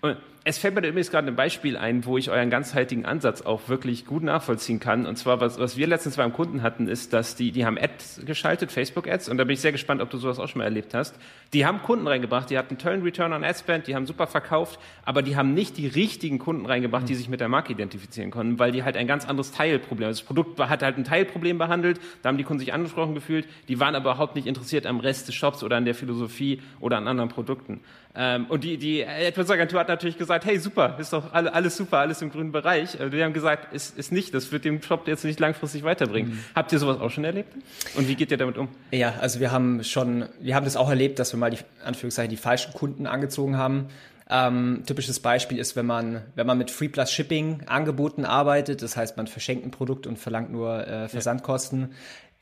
Und 0.00 0.16
es 0.48 0.58
fällt 0.58 0.76
mir 0.76 0.86
übrigens 0.86 1.10
gerade 1.10 1.26
ein 1.26 1.34
Beispiel 1.34 1.76
ein, 1.76 2.04
wo 2.04 2.18
ich 2.18 2.30
euren 2.30 2.50
ganzheitigen 2.50 3.04
Ansatz 3.04 3.42
auch 3.42 3.68
wirklich 3.68 4.06
gut 4.06 4.22
nachvollziehen 4.22 4.78
kann. 4.78 5.04
Und 5.04 5.16
zwar, 5.16 5.40
was, 5.40 5.58
was 5.58 5.76
wir 5.76 5.88
letztens 5.88 6.18
beim 6.18 6.32
Kunden 6.32 6.62
hatten, 6.62 6.86
ist, 6.86 7.12
dass 7.12 7.34
die, 7.34 7.50
die 7.50 7.66
haben 7.66 7.76
Ads 7.76 8.22
geschaltet, 8.24 8.70
Facebook-Ads, 8.70 9.28
und 9.28 9.38
da 9.38 9.44
bin 9.44 9.54
ich 9.54 9.60
sehr 9.60 9.72
gespannt, 9.72 10.00
ob 10.00 10.10
du 10.10 10.18
sowas 10.18 10.38
auch 10.38 10.46
schon 10.46 10.60
mal 10.60 10.66
erlebt 10.66 10.94
hast. 10.94 11.18
Die 11.52 11.66
haben 11.66 11.82
Kunden 11.82 12.06
reingebracht, 12.06 12.48
die 12.48 12.58
hatten 12.58 12.78
tollen 12.78 13.02
Return 13.02 13.32
on 13.32 13.42
Ad 13.42 13.58
Spend, 13.58 13.88
die 13.88 13.96
haben 13.96 14.06
super 14.06 14.28
verkauft, 14.28 14.78
aber 15.04 15.22
die 15.22 15.34
haben 15.34 15.52
nicht 15.52 15.78
die 15.78 15.88
richtigen 15.88 16.38
Kunden 16.38 16.64
reingebracht, 16.64 17.02
mhm. 17.02 17.08
die 17.08 17.14
sich 17.16 17.28
mit 17.28 17.40
der 17.40 17.48
Marke 17.48 17.72
identifizieren 17.72 18.30
konnten, 18.30 18.60
weil 18.60 18.70
die 18.70 18.84
halt 18.84 18.96
ein 18.96 19.08
ganz 19.08 19.26
anderes 19.26 19.50
Teilproblem, 19.50 20.10
das 20.10 20.22
Produkt 20.22 20.60
hat 20.60 20.80
halt 20.84 20.96
ein 20.96 21.02
Teilproblem 21.02 21.58
behandelt, 21.58 22.00
da 22.22 22.28
haben 22.28 22.38
die 22.38 22.44
Kunden 22.44 22.60
sich 22.60 22.72
angesprochen 22.72 23.16
gefühlt, 23.16 23.48
die 23.66 23.80
waren 23.80 23.96
aber 23.96 24.12
überhaupt 24.12 24.36
nicht 24.36 24.46
interessiert 24.46 24.86
am 24.86 25.00
Rest 25.00 25.26
des 25.26 25.34
Shops 25.34 25.64
oder 25.64 25.76
an 25.76 25.84
der 25.84 25.96
Philosophie 25.96 26.62
oder 26.78 26.98
an 26.98 27.08
anderen 27.08 27.30
Produkten. 27.30 27.80
Ähm, 28.16 28.46
und 28.48 28.64
die, 28.64 28.78
die 28.78 29.06
AdWords-Agentur 29.06 29.78
hat 29.78 29.88
natürlich 29.88 30.16
gesagt, 30.16 30.46
hey, 30.46 30.58
super, 30.58 30.96
ist 30.98 31.12
doch 31.12 31.32
alles 31.32 31.76
super, 31.76 31.98
alles 31.98 32.22
im 32.22 32.30
grünen 32.30 32.50
Bereich. 32.50 32.96
Wir 32.98 33.24
haben 33.24 33.34
gesagt, 33.34 33.74
ist, 33.74 33.98
ist 33.98 34.10
nicht, 34.10 34.32
das 34.32 34.50
wird 34.52 34.64
dem 34.64 34.82
Shop 34.82 35.06
jetzt 35.06 35.24
nicht 35.24 35.38
langfristig 35.38 35.84
weiterbringen. 35.84 36.30
Mhm. 36.30 36.44
Habt 36.54 36.72
ihr 36.72 36.78
sowas 36.78 36.98
auch 36.98 37.10
schon 37.10 37.24
erlebt? 37.24 37.52
Und 37.94 38.08
wie 38.08 38.14
geht 38.14 38.30
ihr 38.30 38.38
damit 38.38 38.56
um? 38.56 38.68
Ja, 38.90 39.14
also 39.20 39.40
wir 39.40 39.52
haben 39.52 39.84
schon, 39.84 40.26
wir 40.40 40.54
haben 40.54 40.64
das 40.64 40.76
auch 40.76 40.88
erlebt, 40.88 41.18
dass 41.18 41.32
wir 41.32 41.38
mal 41.38 41.50
die, 41.50 41.58
Anführungszeichen, 41.84 42.30
die 42.30 42.38
falschen 42.38 42.72
Kunden 42.72 43.06
angezogen 43.06 43.58
haben. 43.58 43.88
Ähm, 44.28 44.82
typisches 44.86 45.20
Beispiel 45.20 45.58
ist, 45.58 45.76
wenn 45.76 45.86
man, 45.86 46.22
wenn 46.34 46.48
man 46.48 46.58
mit 46.58 46.72
Free 46.72 46.88
Plus 46.88 47.12
Shipping 47.12 47.62
Angeboten 47.66 48.24
arbeitet, 48.24 48.82
das 48.82 48.96
heißt, 48.96 49.16
man 49.16 49.28
verschenkt 49.28 49.64
ein 49.64 49.70
Produkt 49.70 50.06
und 50.06 50.18
verlangt 50.18 50.50
nur 50.50 50.86
äh, 50.86 51.08
Versandkosten. 51.08 51.90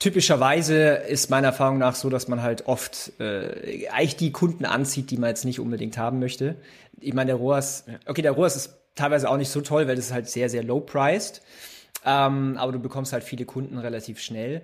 Typischerweise 0.05 0.97
ist 0.97 1.31
meiner 1.31 1.47
Erfahrung 1.47 1.79
nach 1.79 1.95
so, 1.95 2.11
dass 2.11 2.29
man 2.29 2.43
halt 2.43 2.67
oft 2.67 3.19
äh, 3.21 3.89
eigentlich 3.89 4.17
die 4.17 4.33
Kunden 4.33 4.67
anzieht, 4.67 5.11
die 5.11 5.17
man 5.17 5.31
jetzt 5.31 5.47
nicht 5.47 5.61
unbedingt 5.61 5.97
haben 5.97 6.19
möchte. 6.19 6.57
Ich 7.01 7.15
meine, 7.15 7.29
der 7.29 7.37
ROAS, 7.37 7.87
okay, 8.05 8.21
der 8.21 8.33
ROAS 8.33 8.55
ist 8.55 8.75
teilweise 8.97 9.31
auch 9.31 9.39
nicht 9.39 9.49
so 9.49 9.63
toll, 9.63 9.89
weil 9.89 9.97
das 9.97 10.05
ist 10.05 10.13
halt 10.13 10.29
sehr, 10.29 10.51
sehr 10.51 10.63
low 10.63 10.81
priced. 10.81 11.41
Ähm, 12.05 12.59
aber 12.59 12.73
du 12.73 12.81
bekommst 12.81 13.15
halt 13.15 13.25
viele 13.25 13.47
Kunden 13.47 13.79
relativ 13.79 14.21
schnell. 14.21 14.61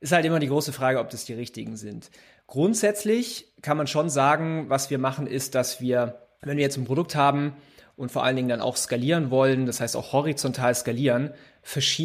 Ist 0.00 0.12
halt 0.12 0.26
immer 0.26 0.38
die 0.38 0.48
große 0.48 0.74
Frage, 0.74 0.98
ob 1.00 1.08
das 1.08 1.24
die 1.24 1.32
richtigen 1.32 1.78
sind. 1.78 2.10
Grundsätzlich 2.46 3.54
kann 3.62 3.78
man 3.78 3.86
schon 3.86 4.10
sagen, 4.10 4.66
was 4.68 4.90
wir 4.90 4.98
machen, 4.98 5.26
ist, 5.26 5.54
dass 5.54 5.80
wir, 5.80 6.18
wenn 6.42 6.58
wir 6.58 6.62
jetzt 6.62 6.76
ein 6.76 6.84
Produkt 6.84 7.14
haben 7.14 7.54
und 7.96 8.12
vor 8.12 8.22
allen 8.22 8.36
Dingen 8.36 8.50
dann 8.50 8.60
auch 8.60 8.76
skalieren 8.76 9.30
wollen, 9.30 9.64
das 9.64 9.80
heißt 9.80 9.96
auch 9.96 10.12
horizontal 10.12 10.74
skalieren, 10.74 11.30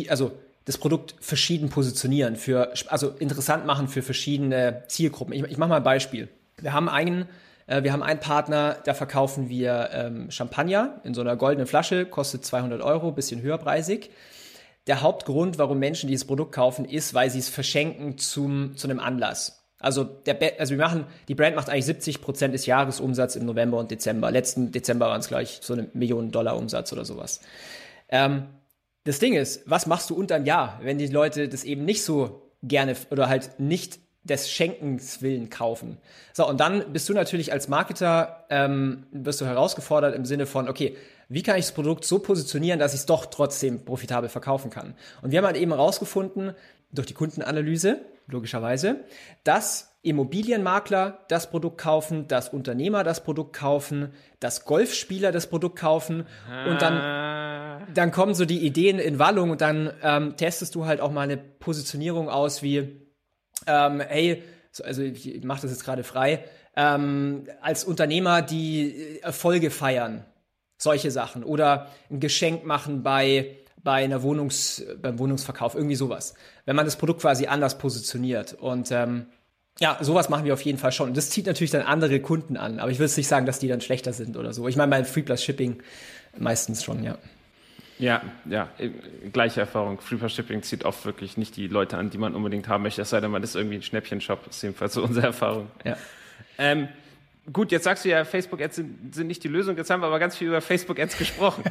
also 0.08 0.32
das 0.70 0.78
Produkt 0.78 1.16
verschieden 1.20 1.70
positionieren, 1.70 2.36
für, 2.36 2.72
also 2.90 3.10
interessant 3.18 3.66
machen 3.66 3.88
für 3.88 4.04
verschiedene 4.04 4.84
Zielgruppen. 4.88 5.34
Ich, 5.34 5.42
ich 5.46 5.58
mache 5.58 5.70
mal 5.70 5.78
ein 5.78 5.84
Beispiel. 5.84 6.30
Wir 6.62 6.74
haben 6.74 6.88
einen, 6.88 7.28
äh, 7.66 7.82
wir 7.82 7.92
haben 7.92 8.04
einen 8.04 8.20
Partner, 8.20 8.78
da 8.86 8.94
verkaufen 8.94 9.50
wir 9.50 9.90
ähm, 9.94 10.30
Champagner 10.30 11.02
in 11.04 11.16
so 11.16 11.22
einer 11.22 11.36
goldenen 11.38 11.66
Flasche, 11.66 12.06
kostet 12.06 12.46
200 12.46 12.84
Euro, 12.84 13.12
bisschen 13.12 13.42
höherpreisig. 13.42 14.12
Der 14.86 15.02
Hauptgrund, 15.02 15.58
warum 15.58 15.80
Menschen 15.80 16.06
dieses 16.06 16.28
Produkt 16.28 16.54
kaufen, 16.54 16.86
ist, 16.86 17.16
weil 17.16 17.32
sie 17.32 17.40
es 17.40 17.50
verschenken 17.50 18.20
zum, 18.20 18.78
zu 18.78 18.88
einem 18.88 19.00
Anlass. 19.00 19.66
Also, 19.80 20.04
der, 20.04 20.38
also 20.60 20.78
wir 20.78 20.84
machen, 20.86 21.08
die 21.30 21.34
Brand 21.34 21.56
macht 21.56 21.72
eigentlich 21.72 21.86
70 21.86 22.22
Prozent 22.22 22.54
des 22.54 22.68
Jahresumsatzes 22.68 23.42
im 23.42 23.48
November 23.48 23.80
und 23.80 23.90
Dezember. 23.90 24.30
Letzten 24.30 24.72
Dezember 24.72 25.08
waren 25.08 25.22
es 25.22 25.30
gleich 25.30 25.62
so 25.64 25.74
eine 25.74 25.90
Million 25.94 26.30
Dollar 26.30 26.58
Umsatz 26.58 26.94
oder 26.94 27.06
sowas. 27.06 27.42
Ähm, 28.10 28.44
das 29.04 29.20
Ding 29.20 29.34
ist, 29.34 29.62
was 29.70 29.86
machst 29.86 30.10
du 30.10 30.16
unterm 30.16 30.46
Jahr, 30.46 30.80
wenn 30.82 30.98
die 30.98 31.08
Leute 31.08 31.48
das 31.50 31.64
eben 31.64 31.86
nicht 31.86 32.04
so 32.04 32.52
gerne 32.62 32.96
oder 33.10 33.30
halt 33.30 33.60
nicht 33.60 34.00
des 34.24 34.52
Schenkens 34.52 35.22
willen 35.22 35.50
kaufen. 35.50 35.98
So, 36.34 36.48
und 36.48 36.60
dann 36.60 36.92
bist 36.92 37.08
du 37.10 37.14
natürlich 37.14 37.52
als 37.52 37.68
Marketer, 37.68 38.46
ähm, 38.50 39.06
wirst 39.12 39.42
du 39.42 39.46
herausgefordert 39.46 40.16
im 40.16 40.26
Sinne 40.26 40.46
von, 40.46 40.68
okay, 40.68 40.96
wie 41.30 41.44
kann 41.44 41.58
ich 41.58 41.66
das 41.66 41.74
Produkt 41.74 42.06
so 42.06 42.20
positionieren, 42.20 42.80
dass 42.80 42.94
ich 42.94 43.02
es 43.02 43.06
doch 43.06 43.28
trotzdem 43.28 43.86
profitabel 43.86 44.30
verkaufen 44.30 44.72
kann? 44.72 44.96
Und 45.22 45.32
wir 45.32 45.40
haben 45.40 45.46
halt 45.46 45.58
eben 45.58 45.72
herausgefunden, 45.72 46.54
durch 46.92 47.08
die 47.08 47.14
Kundenanalyse, 47.14 48.02
logischerweise, 48.28 48.98
dass 49.44 49.89
Immobilienmakler 50.02 51.20
das 51.28 51.50
Produkt 51.50 51.80
kaufen, 51.80 52.28
dass 52.28 52.50
Unternehmer 52.50 53.04
das 53.04 53.24
Produkt 53.24 53.56
kaufen, 53.56 54.14
dass 54.40 54.64
Golfspieler 54.66 55.32
das 55.32 55.48
Produkt 55.48 55.78
kaufen 55.78 56.26
und 56.70 56.82
dann, 56.82 56.94
Ah. 56.98 57.88
dann 57.94 58.12
kommen 58.12 58.34
so 58.34 58.46
die 58.46 58.66
Ideen 58.66 58.98
in 59.00 59.20
Wallung 59.20 59.50
und 59.50 59.62
dann 59.62 59.92
ähm, 60.02 60.38
testest 60.38 60.76
du 60.76 60.86
halt 60.86 61.02
auch 61.02 61.12
mal 61.12 61.22
eine 61.22 61.38
Positionierung 61.38 62.30
aus 62.30 62.64
wie, 62.64 63.02
ähm, 63.68 64.00
hey, 64.00 64.44
so, 64.72 64.84
also 64.84 65.02
ich 65.02 65.44
mache 65.44 65.62
das 65.64 65.72
jetzt 65.72 65.84
gerade 65.84 66.04
frei, 66.04 66.46
ähm, 66.78 67.48
als 67.62 67.84
Unternehmer, 67.84 68.42
die 68.42 68.92
äh, 68.92 69.20
Erfolge 69.20 69.70
feiern, 69.70 70.24
solche 70.82 71.12
Sachen 71.12 71.44
oder 71.44 71.88
ein 72.10 72.20
Geschenk 72.20 72.66
machen 72.66 73.04
bei 73.04 73.56
bei 73.82 74.04
einer 74.04 74.24
Wohnungs 74.24 74.84
beim 75.02 75.20
Wohnungsverkauf 75.20 75.74
irgendwie 75.74 75.96
sowas, 75.96 76.34
wenn 76.66 76.76
man 76.76 76.84
das 76.86 76.98
Produkt 76.98 77.22
quasi 77.22 77.48
anders 77.48 77.78
positioniert 77.78 78.54
und 78.54 78.92
ähm, 78.92 79.28
ja, 79.80 79.98
sowas 80.02 80.30
machen 80.30 80.46
wir 80.46 80.54
auf 80.54 80.62
jeden 80.62 80.78
Fall 80.78 80.92
schon. 80.92 81.14
Das 81.14 81.30
zieht 81.30 81.46
natürlich 81.46 81.72
dann 81.72 81.82
andere 81.82 82.20
Kunden 82.20 82.58
an, 82.58 82.80
aber 82.80 82.92
ich 82.92 83.00
jetzt 83.00 83.18
nicht 83.18 83.28
sagen, 83.28 83.46
dass 83.46 83.60
die 83.60 83.68
dann 83.68 83.82
schlechter 83.82 84.14
sind 84.14 84.38
oder 84.38 84.54
so. 84.54 84.68
Ich 84.68 84.76
meine, 84.76 84.90
bei 84.90 85.04
Free 85.04 85.22
Plus 85.22 85.44
Shipping 85.44 85.82
meistens 86.38 86.84
schon, 86.84 87.04
ja. 87.04 87.18
Ja, 87.98 88.22
ja, 88.46 88.70
äh, 88.78 88.90
gleiche 89.32 89.60
Erfahrung. 89.60 90.00
Free 90.00 90.16
Plus 90.16 90.34
Shipping 90.34 90.64
zieht 90.64 90.86
oft 90.86 91.06
wirklich 91.06 91.38
nicht 91.38 91.56
die 91.58 91.68
Leute 91.68 91.98
an, 91.98 92.10
die 92.10 92.18
man 92.18 92.34
unbedingt 92.34 92.68
haben 92.68 92.84
möchte, 92.84 93.02
es 93.02 93.10
sei 93.10 93.20
denn, 93.20 93.32
man 93.32 93.44
ist 93.44 93.56
irgendwie 93.56 93.76
ein 93.76 93.82
Schnäppchenshop. 93.82 94.48
Ist 94.48 94.64
jedenfalls 94.64 94.94
so 94.94 95.04
unsere 95.04 95.28
Erfahrung. 95.28 95.68
ja. 95.84 95.98
Ähm, 96.58 96.88
gut, 97.52 97.72
jetzt 97.72 97.84
sagst 97.84 98.06
du 98.06 98.10
ja, 98.10 98.26
Facebook-Ads 98.26 98.76
sind, 98.76 99.16
sind 99.16 99.28
nicht 99.28 99.44
die 99.44 99.48
Lösung. 99.48 99.78
Jetzt 99.78 99.90
haben 99.90 100.02
wir 100.02 100.08
aber 100.08 100.20
ganz 100.20 100.38
viel 100.38 100.48
über 100.48 100.62
Facebook-Ads 100.62 101.18
gesprochen. 101.18 101.64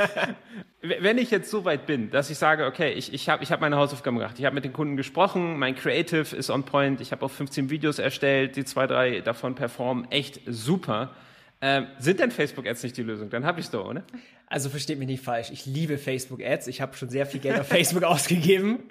Wenn 0.80 1.18
ich 1.18 1.30
jetzt 1.30 1.50
so 1.50 1.64
weit 1.64 1.86
bin, 1.86 2.10
dass 2.10 2.30
ich 2.30 2.38
sage, 2.38 2.66
okay, 2.66 2.92
ich, 2.92 3.12
ich 3.12 3.28
habe 3.28 3.42
ich 3.42 3.50
hab 3.50 3.60
meine 3.60 3.76
Hausaufgaben 3.76 4.18
gemacht, 4.18 4.38
ich 4.38 4.44
habe 4.44 4.54
mit 4.54 4.64
den 4.64 4.72
Kunden 4.72 4.96
gesprochen, 4.96 5.58
mein 5.58 5.74
Creative 5.74 6.36
ist 6.36 6.50
on 6.50 6.64
point, 6.64 7.00
ich 7.00 7.12
habe 7.12 7.24
auch 7.24 7.30
15 7.30 7.70
Videos 7.70 7.98
erstellt, 7.98 8.56
die 8.56 8.64
zwei, 8.64 8.86
drei 8.86 9.20
davon 9.20 9.54
performen 9.54 10.10
echt 10.10 10.40
super. 10.46 11.14
Ähm, 11.60 11.86
sind 11.98 12.20
denn 12.20 12.30
Facebook-Ads 12.30 12.82
nicht 12.82 12.96
die 12.96 13.02
Lösung? 13.02 13.30
Dann 13.30 13.44
habe 13.44 13.60
ich 13.60 13.70
doch, 13.70 13.86
oder? 13.86 14.04
Also 14.46 14.68
versteht 14.68 14.98
mich 14.98 15.08
nicht 15.08 15.24
falsch. 15.24 15.50
Ich 15.50 15.66
liebe 15.66 15.98
Facebook 15.98 16.40
Ads. 16.42 16.68
Ich 16.68 16.80
habe 16.80 16.96
schon 16.96 17.08
sehr 17.08 17.26
viel 17.26 17.40
Geld 17.40 17.58
auf 17.58 17.66
Facebook 17.66 18.02
ausgegeben. 18.04 18.84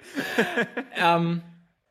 ähm, 1.00 1.42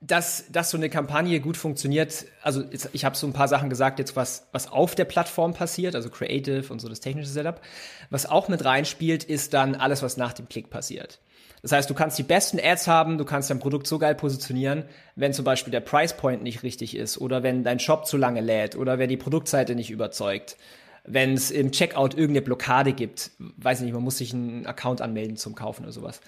dass, 0.01 0.45
dass 0.51 0.69
so 0.69 0.77
eine 0.77 0.89
Kampagne 0.89 1.39
gut 1.39 1.57
funktioniert, 1.57 2.25
also 2.41 2.61
jetzt, 2.61 2.89
ich 2.93 3.05
habe 3.05 3.15
so 3.15 3.25
ein 3.25 3.33
paar 3.33 3.47
Sachen 3.47 3.69
gesagt, 3.69 3.97
jetzt 3.99 4.15
was, 4.15 4.47
was 4.51 4.71
auf 4.71 4.93
der 4.93 5.05
Plattform 5.05 5.53
passiert, 5.53 5.95
also 5.95 6.09
Creative 6.09 6.71
und 6.71 6.79
so 6.79 6.89
das 6.89 6.99
technische 6.99 7.29
Setup. 7.29 7.61
Was 8.09 8.25
auch 8.25 8.47
mit 8.47 8.65
reinspielt, 8.65 9.23
ist 9.23 9.53
dann 9.53 9.75
alles, 9.75 10.03
was 10.03 10.17
nach 10.17 10.33
dem 10.33 10.47
Klick 10.47 10.69
passiert. 10.69 11.19
Das 11.61 11.71
heißt, 11.71 11.89
du 11.89 11.95
kannst 11.95 12.19
die 12.19 12.23
besten 12.23 12.59
Ads 12.59 12.87
haben, 12.87 13.17
du 13.17 13.25
kannst 13.25 13.49
dein 13.49 13.57
Produkt 13.57 13.87
so 13.87 13.97
geil 13.97 14.13
positionieren, 14.13 14.83
wenn 15.15 15.33
zum 15.33 15.45
Beispiel 15.45 15.71
der 15.71 15.79
Price 15.79 16.15
Point 16.15 16.43
nicht 16.43 16.61
richtig 16.61 16.95
ist 16.95 17.17
oder 17.17 17.41
wenn 17.41 17.63
dein 17.63 17.79
Shop 17.79 18.05
zu 18.05 18.17
lange 18.17 18.41
lädt 18.41 18.75
oder 18.75 18.99
wenn 18.99 19.09
die 19.09 19.17
Produktseite 19.17 19.73
nicht 19.73 19.89
überzeugt. 19.89 20.57
Wenn 21.05 21.33
es 21.33 21.49
im 21.49 21.71
Checkout 21.71 22.13
irgendeine 22.13 22.43
Blockade 22.43 22.93
gibt, 22.93 23.31
weiß 23.39 23.81
nicht, 23.81 23.93
man 23.93 24.03
muss 24.03 24.17
sich 24.17 24.33
einen 24.33 24.67
Account 24.67 25.01
anmelden 25.01 25.37
zum 25.37 25.55
Kaufen 25.55 25.83
oder 25.83 25.91
sowas. 25.91 26.21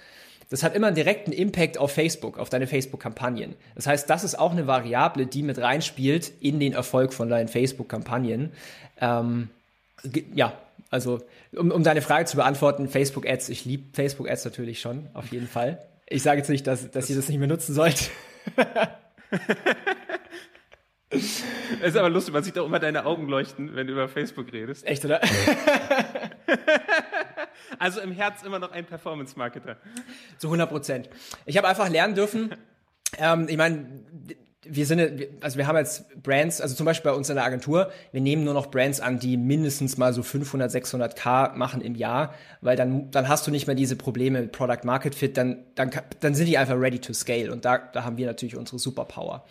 Das 0.49 0.63
hat 0.63 0.75
immer 0.75 0.87
einen 0.87 0.95
direkten 0.95 1.31
Impact 1.31 1.77
auf 1.77 1.91
Facebook, 1.91 2.37
auf 2.37 2.49
deine 2.49 2.67
Facebook-Kampagnen. 2.67 3.55
Das 3.75 3.85
heißt, 3.85 4.09
das 4.09 4.23
ist 4.23 4.39
auch 4.39 4.51
eine 4.51 4.65
Variable, 4.65 5.25
die 5.25 5.43
mit 5.43 5.59
reinspielt 5.59 6.31
in 6.39 6.59
den 6.59 6.73
Erfolg 6.73 7.13
von 7.13 7.29
deinen 7.29 7.49
Facebook-Kampagnen. 7.49 8.53
Ähm, 9.01 9.49
ja, 10.33 10.53
also 10.89 11.19
um, 11.55 11.71
um 11.71 11.83
deine 11.83 12.01
Frage 12.01 12.25
zu 12.25 12.37
beantworten, 12.37 12.87
Facebook-Ads, 12.87 13.49
ich 13.49 13.65
liebe 13.65 13.83
Facebook-Ads 13.93 14.45
natürlich 14.45 14.79
schon, 14.79 15.07
auf 15.13 15.27
jeden 15.31 15.47
Fall. 15.47 15.81
Ich 16.07 16.23
sage 16.23 16.37
jetzt 16.37 16.49
nicht, 16.49 16.65
dass, 16.65 16.89
dass 16.91 17.09
ihr 17.09 17.17
das 17.17 17.27
nicht 17.27 17.39
mehr 17.39 17.49
nutzen 17.49 17.73
sollt. 17.73 18.09
Es 21.09 21.43
ist 21.81 21.97
aber 21.97 22.09
lustig, 22.09 22.33
man 22.33 22.43
sieht 22.43 22.57
auch 22.59 22.65
immer 22.65 22.79
deine 22.79 23.05
Augen 23.05 23.27
leuchten, 23.27 23.75
wenn 23.75 23.87
du 23.87 23.93
über 23.93 24.09
Facebook 24.09 24.51
redest. 24.51 24.85
Echt, 24.85 25.05
oder? 25.05 25.21
Also 27.79 28.01
im 28.01 28.11
Herz 28.11 28.43
immer 28.43 28.59
noch 28.59 28.71
ein 28.71 28.85
Performance-Marketer. 28.85 29.77
Zu 30.37 30.47
100 30.47 30.69
Prozent. 30.69 31.09
Ich 31.45 31.57
habe 31.57 31.67
einfach 31.67 31.89
lernen 31.89 32.15
dürfen, 32.15 32.55
ähm, 33.17 33.47
ich 33.49 33.57
meine, 33.57 34.03
wir 34.69 34.85
sind, 34.85 35.27
also 35.41 35.57
wir 35.57 35.67
haben 35.67 35.77
jetzt 35.77 36.21
Brands, 36.21 36.61
also 36.61 36.75
zum 36.75 36.85
Beispiel 36.85 37.11
bei 37.11 37.17
uns 37.17 37.29
in 37.29 37.35
der 37.35 37.45
Agentur, 37.45 37.91
wir 38.11 38.21
nehmen 38.21 38.43
nur 38.43 38.53
noch 38.53 38.67
Brands 38.67 38.99
an, 38.99 39.19
die 39.19 39.37
mindestens 39.37 39.97
mal 39.97 40.13
so 40.13 40.23
500, 40.23 40.71
600k 40.71 41.55
machen 41.55 41.81
im 41.81 41.95
Jahr, 41.95 42.33
weil 42.61 42.75
dann, 42.75 43.11
dann 43.11 43.27
hast 43.27 43.47
du 43.47 43.51
nicht 43.51 43.67
mehr 43.67 43.75
diese 43.75 43.95
Probleme 43.95 44.41
mit 44.41 44.51
Product 44.51 44.83
Market 44.83 45.15
Fit, 45.15 45.37
dann, 45.37 45.65
dann, 45.75 45.91
dann 46.19 46.35
sind 46.35 46.47
die 46.47 46.57
einfach 46.57 46.75
ready 46.77 46.99
to 46.99 47.13
scale 47.13 47.51
und 47.51 47.65
da, 47.65 47.77
da 47.77 48.03
haben 48.03 48.17
wir 48.17 48.27
natürlich 48.27 48.55
unsere 48.55 48.79
Superpower. 48.79 49.45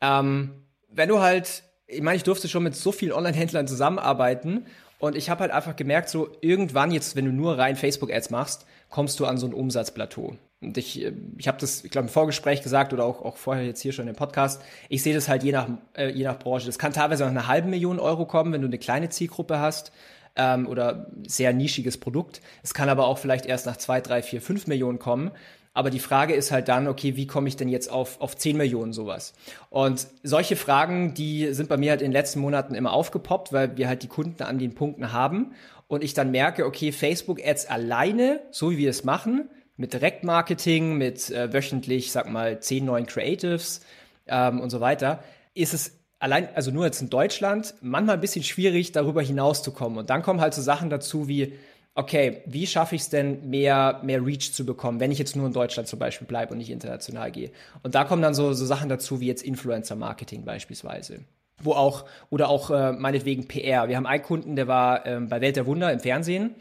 Ähm, 0.00 0.64
wenn 0.88 1.08
du 1.08 1.20
halt, 1.20 1.62
ich 1.86 2.02
meine, 2.02 2.16
ich 2.16 2.24
durfte 2.24 2.48
schon 2.48 2.62
mit 2.62 2.74
so 2.74 2.92
vielen 2.92 3.12
Online-Händlern 3.12 3.66
zusammenarbeiten 3.66 4.66
und 5.00 5.16
ich 5.16 5.30
habe 5.30 5.40
halt 5.40 5.50
einfach 5.50 5.74
gemerkt, 5.76 6.10
so 6.10 6.28
irgendwann 6.42 6.90
jetzt, 6.90 7.16
wenn 7.16 7.24
du 7.24 7.32
nur 7.32 7.58
rein 7.58 7.74
Facebook-Ads 7.74 8.30
machst, 8.30 8.66
kommst 8.90 9.18
du 9.18 9.26
an 9.26 9.38
so 9.38 9.46
ein 9.46 9.54
Umsatzplateau. 9.54 10.36
Und 10.60 10.76
ich, 10.76 11.02
äh, 11.02 11.12
ich 11.38 11.48
habe 11.48 11.58
das, 11.58 11.84
ich 11.84 11.90
glaube, 11.90 12.06
im 12.06 12.12
Vorgespräch 12.12 12.62
gesagt 12.62 12.92
oder 12.92 13.04
auch, 13.04 13.22
auch 13.22 13.38
vorher 13.38 13.64
jetzt 13.64 13.80
hier 13.80 13.92
schon 13.92 14.08
im 14.08 14.14
Podcast, 14.14 14.62
ich 14.90 15.02
sehe 15.02 15.14
das 15.14 15.28
halt 15.28 15.42
je 15.42 15.52
nach, 15.52 15.68
äh, 15.96 16.10
je 16.10 16.24
nach 16.24 16.38
Branche. 16.38 16.66
Das 16.66 16.78
kann 16.78 16.92
teilweise 16.92 17.24
nach 17.24 17.30
einer 17.30 17.48
halben 17.48 17.70
Million 17.70 17.98
Euro 17.98 18.26
kommen, 18.26 18.52
wenn 18.52 18.60
du 18.60 18.66
eine 18.66 18.78
kleine 18.78 19.08
Zielgruppe 19.08 19.58
hast 19.58 19.90
ähm, 20.36 20.66
oder 20.66 21.10
sehr 21.26 21.54
nischiges 21.54 21.98
Produkt. 21.98 22.42
Es 22.62 22.74
kann 22.74 22.90
aber 22.90 23.06
auch 23.06 23.16
vielleicht 23.16 23.46
erst 23.46 23.64
nach 23.64 23.78
zwei, 23.78 24.02
drei, 24.02 24.22
vier, 24.22 24.42
fünf 24.42 24.66
Millionen 24.66 24.98
kommen. 24.98 25.30
Aber 25.72 25.90
die 25.90 26.00
Frage 26.00 26.34
ist 26.34 26.50
halt 26.50 26.68
dann, 26.68 26.88
okay, 26.88 27.16
wie 27.16 27.26
komme 27.26 27.48
ich 27.48 27.56
denn 27.56 27.68
jetzt 27.68 27.90
auf, 27.90 28.20
auf 28.20 28.36
10 28.36 28.56
Millionen 28.56 28.92
sowas? 28.92 29.34
Und 29.68 30.08
solche 30.22 30.56
Fragen, 30.56 31.14
die 31.14 31.52
sind 31.54 31.68
bei 31.68 31.76
mir 31.76 31.92
halt 31.92 32.02
in 32.02 32.08
den 32.08 32.12
letzten 32.12 32.40
Monaten 32.40 32.74
immer 32.74 32.92
aufgepoppt, 32.92 33.52
weil 33.52 33.76
wir 33.76 33.86
halt 33.86 34.02
die 34.02 34.08
Kunden 34.08 34.42
an 34.42 34.58
den 34.58 34.74
Punkten 34.74 35.12
haben. 35.12 35.52
Und 35.86 36.02
ich 36.02 36.14
dann 36.14 36.32
merke, 36.32 36.66
okay, 36.66 36.90
Facebook-Ads 36.90 37.66
alleine, 37.66 38.40
so 38.50 38.72
wie 38.72 38.78
wir 38.78 38.90
es 38.90 39.04
machen, 39.04 39.48
mit 39.76 39.92
Direktmarketing, 39.92 40.98
mit 40.98 41.30
äh, 41.30 41.52
wöchentlich, 41.52 42.12
sag 42.12 42.28
mal, 42.28 42.60
10 42.60 42.84
neuen 42.84 43.06
Creatives 43.06 43.80
ähm, 44.26 44.60
und 44.60 44.70
so 44.70 44.80
weiter, 44.80 45.22
ist 45.54 45.72
es 45.72 46.00
allein, 46.18 46.48
also 46.54 46.70
nur 46.70 46.84
jetzt 46.84 47.00
in 47.00 47.10
Deutschland, 47.10 47.74
manchmal 47.80 48.16
ein 48.16 48.20
bisschen 48.20 48.44
schwierig, 48.44 48.92
darüber 48.92 49.22
hinauszukommen. 49.22 49.98
Und 49.98 50.10
dann 50.10 50.22
kommen 50.22 50.40
halt 50.40 50.54
so 50.54 50.62
Sachen 50.62 50.90
dazu 50.90 51.28
wie, 51.28 51.54
okay, 51.94 52.42
wie 52.46 52.66
schaffe 52.66 52.94
ich 52.94 53.02
es 53.02 53.08
denn, 53.10 53.50
mehr, 53.50 54.00
mehr 54.02 54.24
Reach 54.24 54.52
zu 54.52 54.64
bekommen, 54.64 55.00
wenn 55.00 55.10
ich 55.10 55.18
jetzt 55.18 55.36
nur 55.36 55.46
in 55.46 55.52
Deutschland 55.52 55.88
zum 55.88 55.98
Beispiel 55.98 56.26
bleibe 56.26 56.52
und 56.52 56.58
nicht 56.58 56.70
international 56.70 57.30
gehe. 57.30 57.50
Und 57.82 57.94
da 57.94 58.04
kommen 58.04 58.22
dann 58.22 58.34
so, 58.34 58.52
so 58.52 58.64
Sachen 58.64 58.88
dazu, 58.88 59.20
wie 59.20 59.26
jetzt 59.26 59.42
Influencer-Marketing 59.42 60.44
beispielsweise. 60.44 61.20
Wo 61.62 61.72
auch, 61.72 62.06
oder 62.30 62.48
auch 62.48 62.70
äh, 62.70 62.92
meinetwegen 62.92 63.46
PR. 63.46 63.88
Wir 63.88 63.96
haben 63.96 64.06
einen 64.06 64.22
Kunden, 64.22 64.56
der 64.56 64.66
war 64.66 65.04
ähm, 65.04 65.28
bei 65.28 65.40
Welt 65.40 65.56
der 65.56 65.66
Wunder 65.66 65.92
im 65.92 66.00
Fernsehen. 66.00 66.54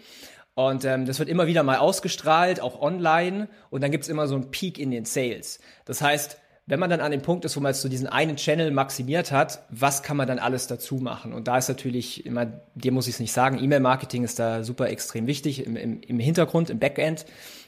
Und 0.56 0.84
ähm, 0.84 1.06
das 1.06 1.20
wird 1.20 1.30
immer 1.30 1.48
wieder 1.48 1.64
mal 1.64 1.78
ausgestrahlt, 1.78 2.60
auch 2.60 2.82
online. 2.82 3.48
Und 3.70 3.82
dann 3.82 3.92
gibt's 3.92 4.10
immer 4.10 4.28
so 4.28 4.36
einen 4.36 4.52
Peak 4.52 4.78
in 4.78 4.92
den 4.92 5.06
Sales. 5.06 5.60
Das 5.86 6.02
heißt, 6.02 6.38
wenn 6.70 6.80
man 6.80 6.92
dann 6.92 7.02
an 7.02 7.10
dem 7.12 7.24
Punkt 7.24 7.46
ist, 7.46 7.58
wo 7.58 7.62
man 7.62 7.72
jetzt 7.72 7.82
so 7.82 7.90
diesen 7.90 8.06
einen 8.06 8.36
Channel 8.36 8.70
maximiert 8.70 9.32
hat, 9.32 9.64
was 9.70 10.04
kann 10.04 10.16
man 10.16 10.28
dann 10.28 10.38
alles 10.38 10.68
dazu 10.68 10.98
machen? 10.98 11.34
Und 11.34 11.48
da 11.48 11.58
ist 11.58 11.68
natürlich, 11.68 12.28
immer, 12.28 12.46
dir 12.76 12.92
muss 12.92 13.08
ich 13.08 13.16
es 13.16 13.20
nicht 13.20 13.32
sagen, 13.32 13.58
E-Mail-Marketing 13.62 14.24
ist 14.24 14.38
da 14.38 14.64
super 14.64 14.88
extrem 14.90 15.26
wichtig 15.26 15.66
im, 15.66 15.76
im, 15.76 16.00
im 16.02 16.20
Hintergrund, 16.20 16.70
im 16.70 16.78
Backend, 16.78 17.26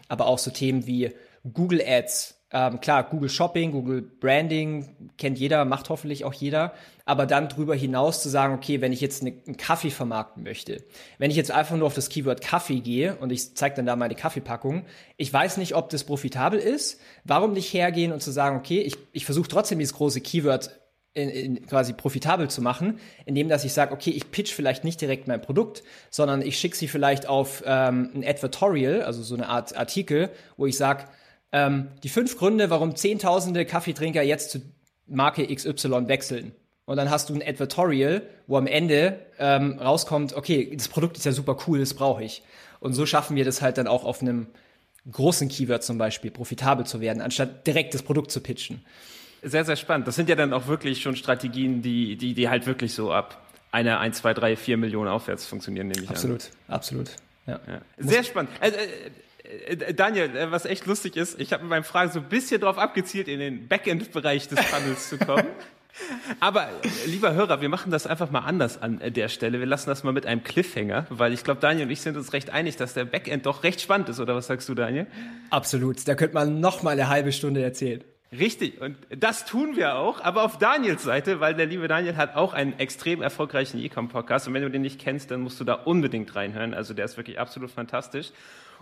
aber 0.07 0.27
auch 0.27 0.37
so 0.37 0.51
Themen 0.51 0.85
wie 0.85 1.15
Google 1.51 1.81
Ads. 1.83 2.35
Ähm, 2.51 2.79
klar, 2.79 3.03
Google 3.09 3.29
Shopping, 3.29 3.71
Google 3.71 4.03
Branding 4.03 5.11
kennt 5.17 5.39
jeder, 5.39 5.65
macht 5.65 5.89
hoffentlich 5.89 6.23
auch 6.23 6.33
jeder. 6.33 6.73
Aber 7.11 7.25
dann 7.25 7.49
drüber 7.49 7.75
hinaus 7.75 8.23
zu 8.23 8.29
sagen, 8.29 8.53
okay, 8.53 8.79
wenn 8.79 8.93
ich 8.93 9.01
jetzt 9.01 9.21
eine, 9.21 9.33
einen 9.45 9.57
Kaffee 9.57 9.89
vermarkten 9.89 10.43
möchte, 10.43 10.81
wenn 11.17 11.29
ich 11.29 11.35
jetzt 11.35 11.51
einfach 11.51 11.75
nur 11.75 11.85
auf 11.87 11.93
das 11.93 12.07
Keyword 12.07 12.39
Kaffee 12.39 12.79
gehe 12.79 13.17
und 13.17 13.33
ich 13.33 13.53
zeige 13.53 13.75
dann 13.75 13.85
da 13.85 13.97
meine 13.97 14.15
Kaffeepackung, 14.15 14.85
ich 15.17 15.33
weiß 15.33 15.57
nicht, 15.57 15.75
ob 15.75 15.89
das 15.89 16.05
profitabel 16.05 16.57
ist. 16.57 17.01
Warum 17.25 17.51
nicht 17.51 17.73
hergehen 17.73 18.13
und 18.13 18.21
zu 18.21 18.31
sagen, 18.31 18.55
okay, 18.55 18.79
ich, 18.79 18.95
ich 19.11 19.25
versuche 19.25 19.49
trotzdem 19.49 19.79
dieses 19.79 19.93
große 19.93 20.21
Keyword 20.21 20.71
in, 21.13 21.27
in 21.27 21.67
quasi 21.67 21.91
profitabel 21.91 22.49
zu 22.49 22.61
machen, 22.61 22.97
indem 23.25 23.49
dass 23.49 23.65
ich 23.65 23.73
sage, 23.73 23.93
okay, 23.93 24.11
ich 24.11 24.31
pitch 24.31 24.53
vielleicht 24.53 24.85
nicht 24.85 25.01
direkt 25.01 25.27
mein 25.27 25.41
Produkt, 25.41 25.83
sondern 26.11 26.41
ich 26.41 26.57
schicke 26.57 26.77
sie 26.77 26.87
vielleicht 26.87 27.27
auf 27.27 27.61
ähm, 27.65 28.11
ein 28.15 28.23
Advertorial, 28.25 29.01
also 29.01 29.21
so 29.21 29.35
eine 29.35 29.49
Art 29.49 29.75
Artikel, 29.75 30.29
wo 30.55 30.65
ich 30.65 30.77
sage, 30.77 31.07
ähm, 31.51 31.89
die 32.03 32.09
fünf 32.09 32.37
Gründe, 32.37 32.69
warum 32.69 32.95
Zehntausende 32.95 33.65
Kaffeetrinker 33.65 34.21
jetzt 34.21 34.51
zu 34.51 34.61
Marke 35.07 35.53
XY 35.53 36.07
wechseln. 36.07 36.55
Und 36.91 36.97
dann 36.97 37.09
hast 37.09 37.29
du 37.29 37.33
ein 37.33 37.41
Advertorial, 37.41 38.21
wo 38.47 38.57
am 38.57 38.67
Ende 38.67 39.17
ähm, 39.39 39.79
rauskommt, 39.79 40.33
okay, 40.33 40.73
das 40.75 40.89
Produkt 40.89 41.15
ist 41.15 41.25
ja 41.25 41.31
super 41.31 41.55
cool, 41.65 41.79
das 41.79 41.93
brauche 41.93 42.21
ich. 42.21 42.43
Und 42.81 42.91
so 42.95 43.05
schaffen 43.05 43.37
wir 43.37 43.45
das 43.45 43.61
halt 43.61 43.77
dann 43.77 43.87
auch 43.87 44.03
auf 44.03 44.21
einem 44.21 44.47
großen 45.09 45.47
Keyword 45.47 45.85
zum 45.85 45.97
Beispiel 45.97 46.31
profitabel 46.31 46.85
zu 46.85 46.99
werden, 46.99 47.21
anstatt 47.21 47.65
direkt 47.65 47.93
das 47.93 48.03
Produkt 48.03 48.29
zu 48.29 48.41
pitchen. 48.41 48.83
Sehr, 49.41 49.63
sehr 49.63 49.77
spannend. 49.77 50.05
Das 50.05 50.17
sind 50.17 50.27
ja 50.27 50.35
dann 50.35 50.51
auch 50.51 50.67
wirklich 50.67 51.01
schon 51.01 51.15
Strategien, 51.15 51.81
die, 51.81 52.17
die, 52.17 52.33
die 52.33 52.49
halt 52.49 52.65
wirklich 52.65 52.93
so 52.93 53.13
ab 53.13 53.41
einer, 53.71 54.01
ein, 54.01 54.11
zwei, 54.11 54.33
drei, 54.33 54.57
vier 54.57 54.75
Millionen 54.75 55.07
aufwärts 55.07 55.45
funktionieren, 55.45 55.87
nehme 55.87 56.03
ich 56.03 56.09
Absolut, 56.09 56.49
absolut. 56.67 57.11
Ja. 57.47 57.55
an. 57.55 57.61
Ja. 57.69 57.81
Sehr 57.99 58.25
spannend. 58.25 58.51
Also, 58.59 58.77
Daniel, 59.95 60.51
was 60.51 60.65
echt 60.65 60.85
lustig 60.87 61.15
ist, 61.15 61.39
ich 61.39 61.53
habe 61.53 61.63
mit 61.63 61.69
meinen 61.69 61.83
Fragen 61.85 62.11
so 62.11 62.19
ein 62.19 62.27
bisschen 62.27 62.59
drauf 62.59 62.77
abgezielt, 62.77 63.29
in 63.29 63.39
den 63.39 63.69
Backend-Bereich 63.69 64.49
des 64.49 64.59
Funnels 64.59 65.07
zu 65.07 65.17
kommen. 65.17 65.47
Aber 66.39 66.69
lieber 67.05 67.33
Hörer, 67.33 67.61
wir 67.61 67.69
machen 67.69 67.91
das 67.91 68.07
einfach 68.07 68.31
mal 68.31 68.39
anders 68.39 68.81
an 68.81 69.01
der 69.05 69.29
Stelle. 69.29 69.59
Wir 69.59 69.65
lassen 69.65 69.89
das 69.89 70.03
mal 70.03 70.13
mit 70.13 70.25
einem 70.25 70.43
Cliffhanger, 70.43 71.05
weil 71.09 71.33
ich 71.33 71.43
glaube, 71.43 71.59
Daniel 71.59 71.85
und 71.85 71.91
ich 71.91 72.01
sind 72.01 72.17
uns 72.17 72.33
recht 72.33 72.49
einig, 72.49 72.77
dass 72.77 72.93
der 72.93 73.05
Backend 73.05 73.45
doch 73.45 73.63
recht 73.63 73.81
spannend 73.81 74.09
ist, 74.09 74.19
oder 74.19 74.35
was 74.35 74.47
sagst 74.47 74.67
du, 74.69 74.75
Daniel? 74.75 75.07
Absolut. 75.49 76.07
Da 76.07 76.15
könnte 76.15 76.35
man 76.35 76.59
noch 76.59 76.83
mal 76.83 76.91
eine 76.91 77.09
halbe 77.09 77.31
Stunde 77.31 77.61
erzählen. 77.61 78.03
Richtig, 78.37 78.79
und 78.79 78.95
das 79.09 79.45
tun 79.45 79.75
wir 79.75 79.97
auch, 79.97 80.21
aber 80.21 80.43
auf 80.45 80.57
Daniels 80.57 81.03
Seite, 81.03 81.41
weil 81.41 81.53
der 81.53 81.65
liebe 81.65 81.89
Daniel 81.89 82.15
hat 82.15 82.37
auch 82.37 82.53
einen 82.53 82.79
extrem 82.79 83.21
erfolgreichen 83.21 83.77
E-Com-Podcast 83.77 84.47
und 84.47 84.53
wenn 84.53 84.61
du 84.61 84.69
den 84.69 84.83
nicht 84.83 85.01
kennst, 85.01 85.31
dann 85.31 85.41
musst 85.41 85.59
du 85.59 85.65
da 85.65 85.73
unbedingt 85.73 86.33
reinhören. 86.33 86.73
Also 86.73 86.93
der 86.93 87.03
ist 87.03 87.17
wirklich 87.17 87.41
absolut 87.41 87.71
fantastisch. 87.71 88.31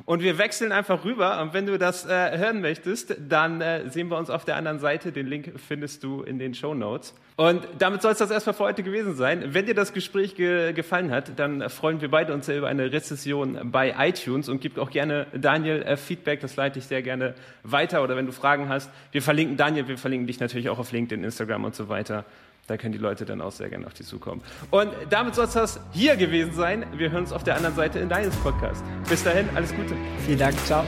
Und 0.06 0.22
wir 0.22 0.38
wechseln 0.38 0.72
einfach 0.72 1.04
rüber. 1.06 1.42
Und 1.42 1.54
wenn 1.54 1.66
du 1.66 1.78
das 1.78 2.06
äh, 2.06 2.38
hören 2.38 2.62
möchtest, 2.62 3.16
dann 3.28 3.62
äh, 3.62 3.90
sehen 3.90 4.10
wir 4.10 4.18
uns 4.18 4.30
auf 4.30 4.46
der 4.46 4.56
anderen 4.56 4.80
Seite. 4.80 5.12
Den 5.12 5.28
Link 5.28 5.54
findest 5.68 6.04
du 6.04 6.24
in 6.24 6.40
den 6.40 6.54
Show 6.54 6.74
Notes. 6.74 7.14
Und 7.36 7.68
damit 7.78 8.02
soll 8.02 8.12
es 8.12 8.18
das 8.18 8.32
erstmal 8.32 8.54
für 8.54 8.64
heute 8.64 8.84
gewesen 8.84 9.16
sein. 9.16 9.54
Wenn 9.54 9.66
dir 9.66 9.76
das 9.76 9.94
Gespräch 9.94 10.36
ge 10.36 10.74
gefallen 10.74 11.12
hat, 11.12 11.40
dann 11.40 11.70
freuen 11.70 12.02
wir 12.02 12.10
beide 12.10 12.34
uns 12.34 12.48
sehr 12.48 12.58
über 12.58 12.68
eine 12.68 12.92
Rezession 12.92 13.72
bei 13.72 13.96
iTunes 13.98 14.50
und 14.50 14.62
gib 14.62 14.78
auch 14.78 14.90
gerne 14.90 15.28
Daniel 15.34 15.82
äh, 15.84 15.96
Feedback. 15.96 16.42
Das 16.42 16.56
leite 16.56 16.80
ich 16.80 16.86
sehr 16.86 17.02
gerne 17.02 17.36
weiter. 17.64 18.04
Oder 18.04 18.16
wenn 18.16 18.26
du 18.26 18.32
Fragen 18.32 18.68
hast, 18.68 18.90
wir 19.12 19.22
verlinken 19.22 19.58
Daniel, 19.58 19.88
wir 19.88 19.98
verlinken 19.98 20.28
dich 20.28 20.40
natürlich 20.40 20.70
auch 20.70 20.80
auf 20.80 20.92
LinkedIn, 20.92 21.24
Instagram 21.24 21.66
und 21.66 21.76
so 21.76 21.88
weiter. 21.88 22.26
Da 22.69 22.77
können 22.77 22.91
die 22.91 22.99
Leute 22.99 23.25
dann 23.25 23.41
auch 23.41 23.51
sehr 23.51 23.67
gerne 23.67 23.88
auf 23.88 23.95
dich 23.95 24.05
zukommen. 24.05 24.41
Und 24.69 24.91
damit 25.10 25.34
soll 25.34 25.45
es 25.45 25.53
das 25.53 25.79
hier 25.91 26.15
gewesen 26.17 26.53
sein. 26.53 26.86
Wir 26.93 27.10
hören 27.10 27.23
uns 27.23 27.34
auf 27.34 27.43
der 27.43 27.55
anderen 27.55 27.75
Seite 27.75 27.97
in 27.97 28.10
deines 28.10 28.36
Podcast. 28.38 28.84
Bis 29.10 29.23
dahin, 29.23 29.49
alles 29.55 29.73
Gute. 29.75 29.95
Vielen 30.25 30.38
Dank, 30.38 30.55
ciao. 30.65 30.86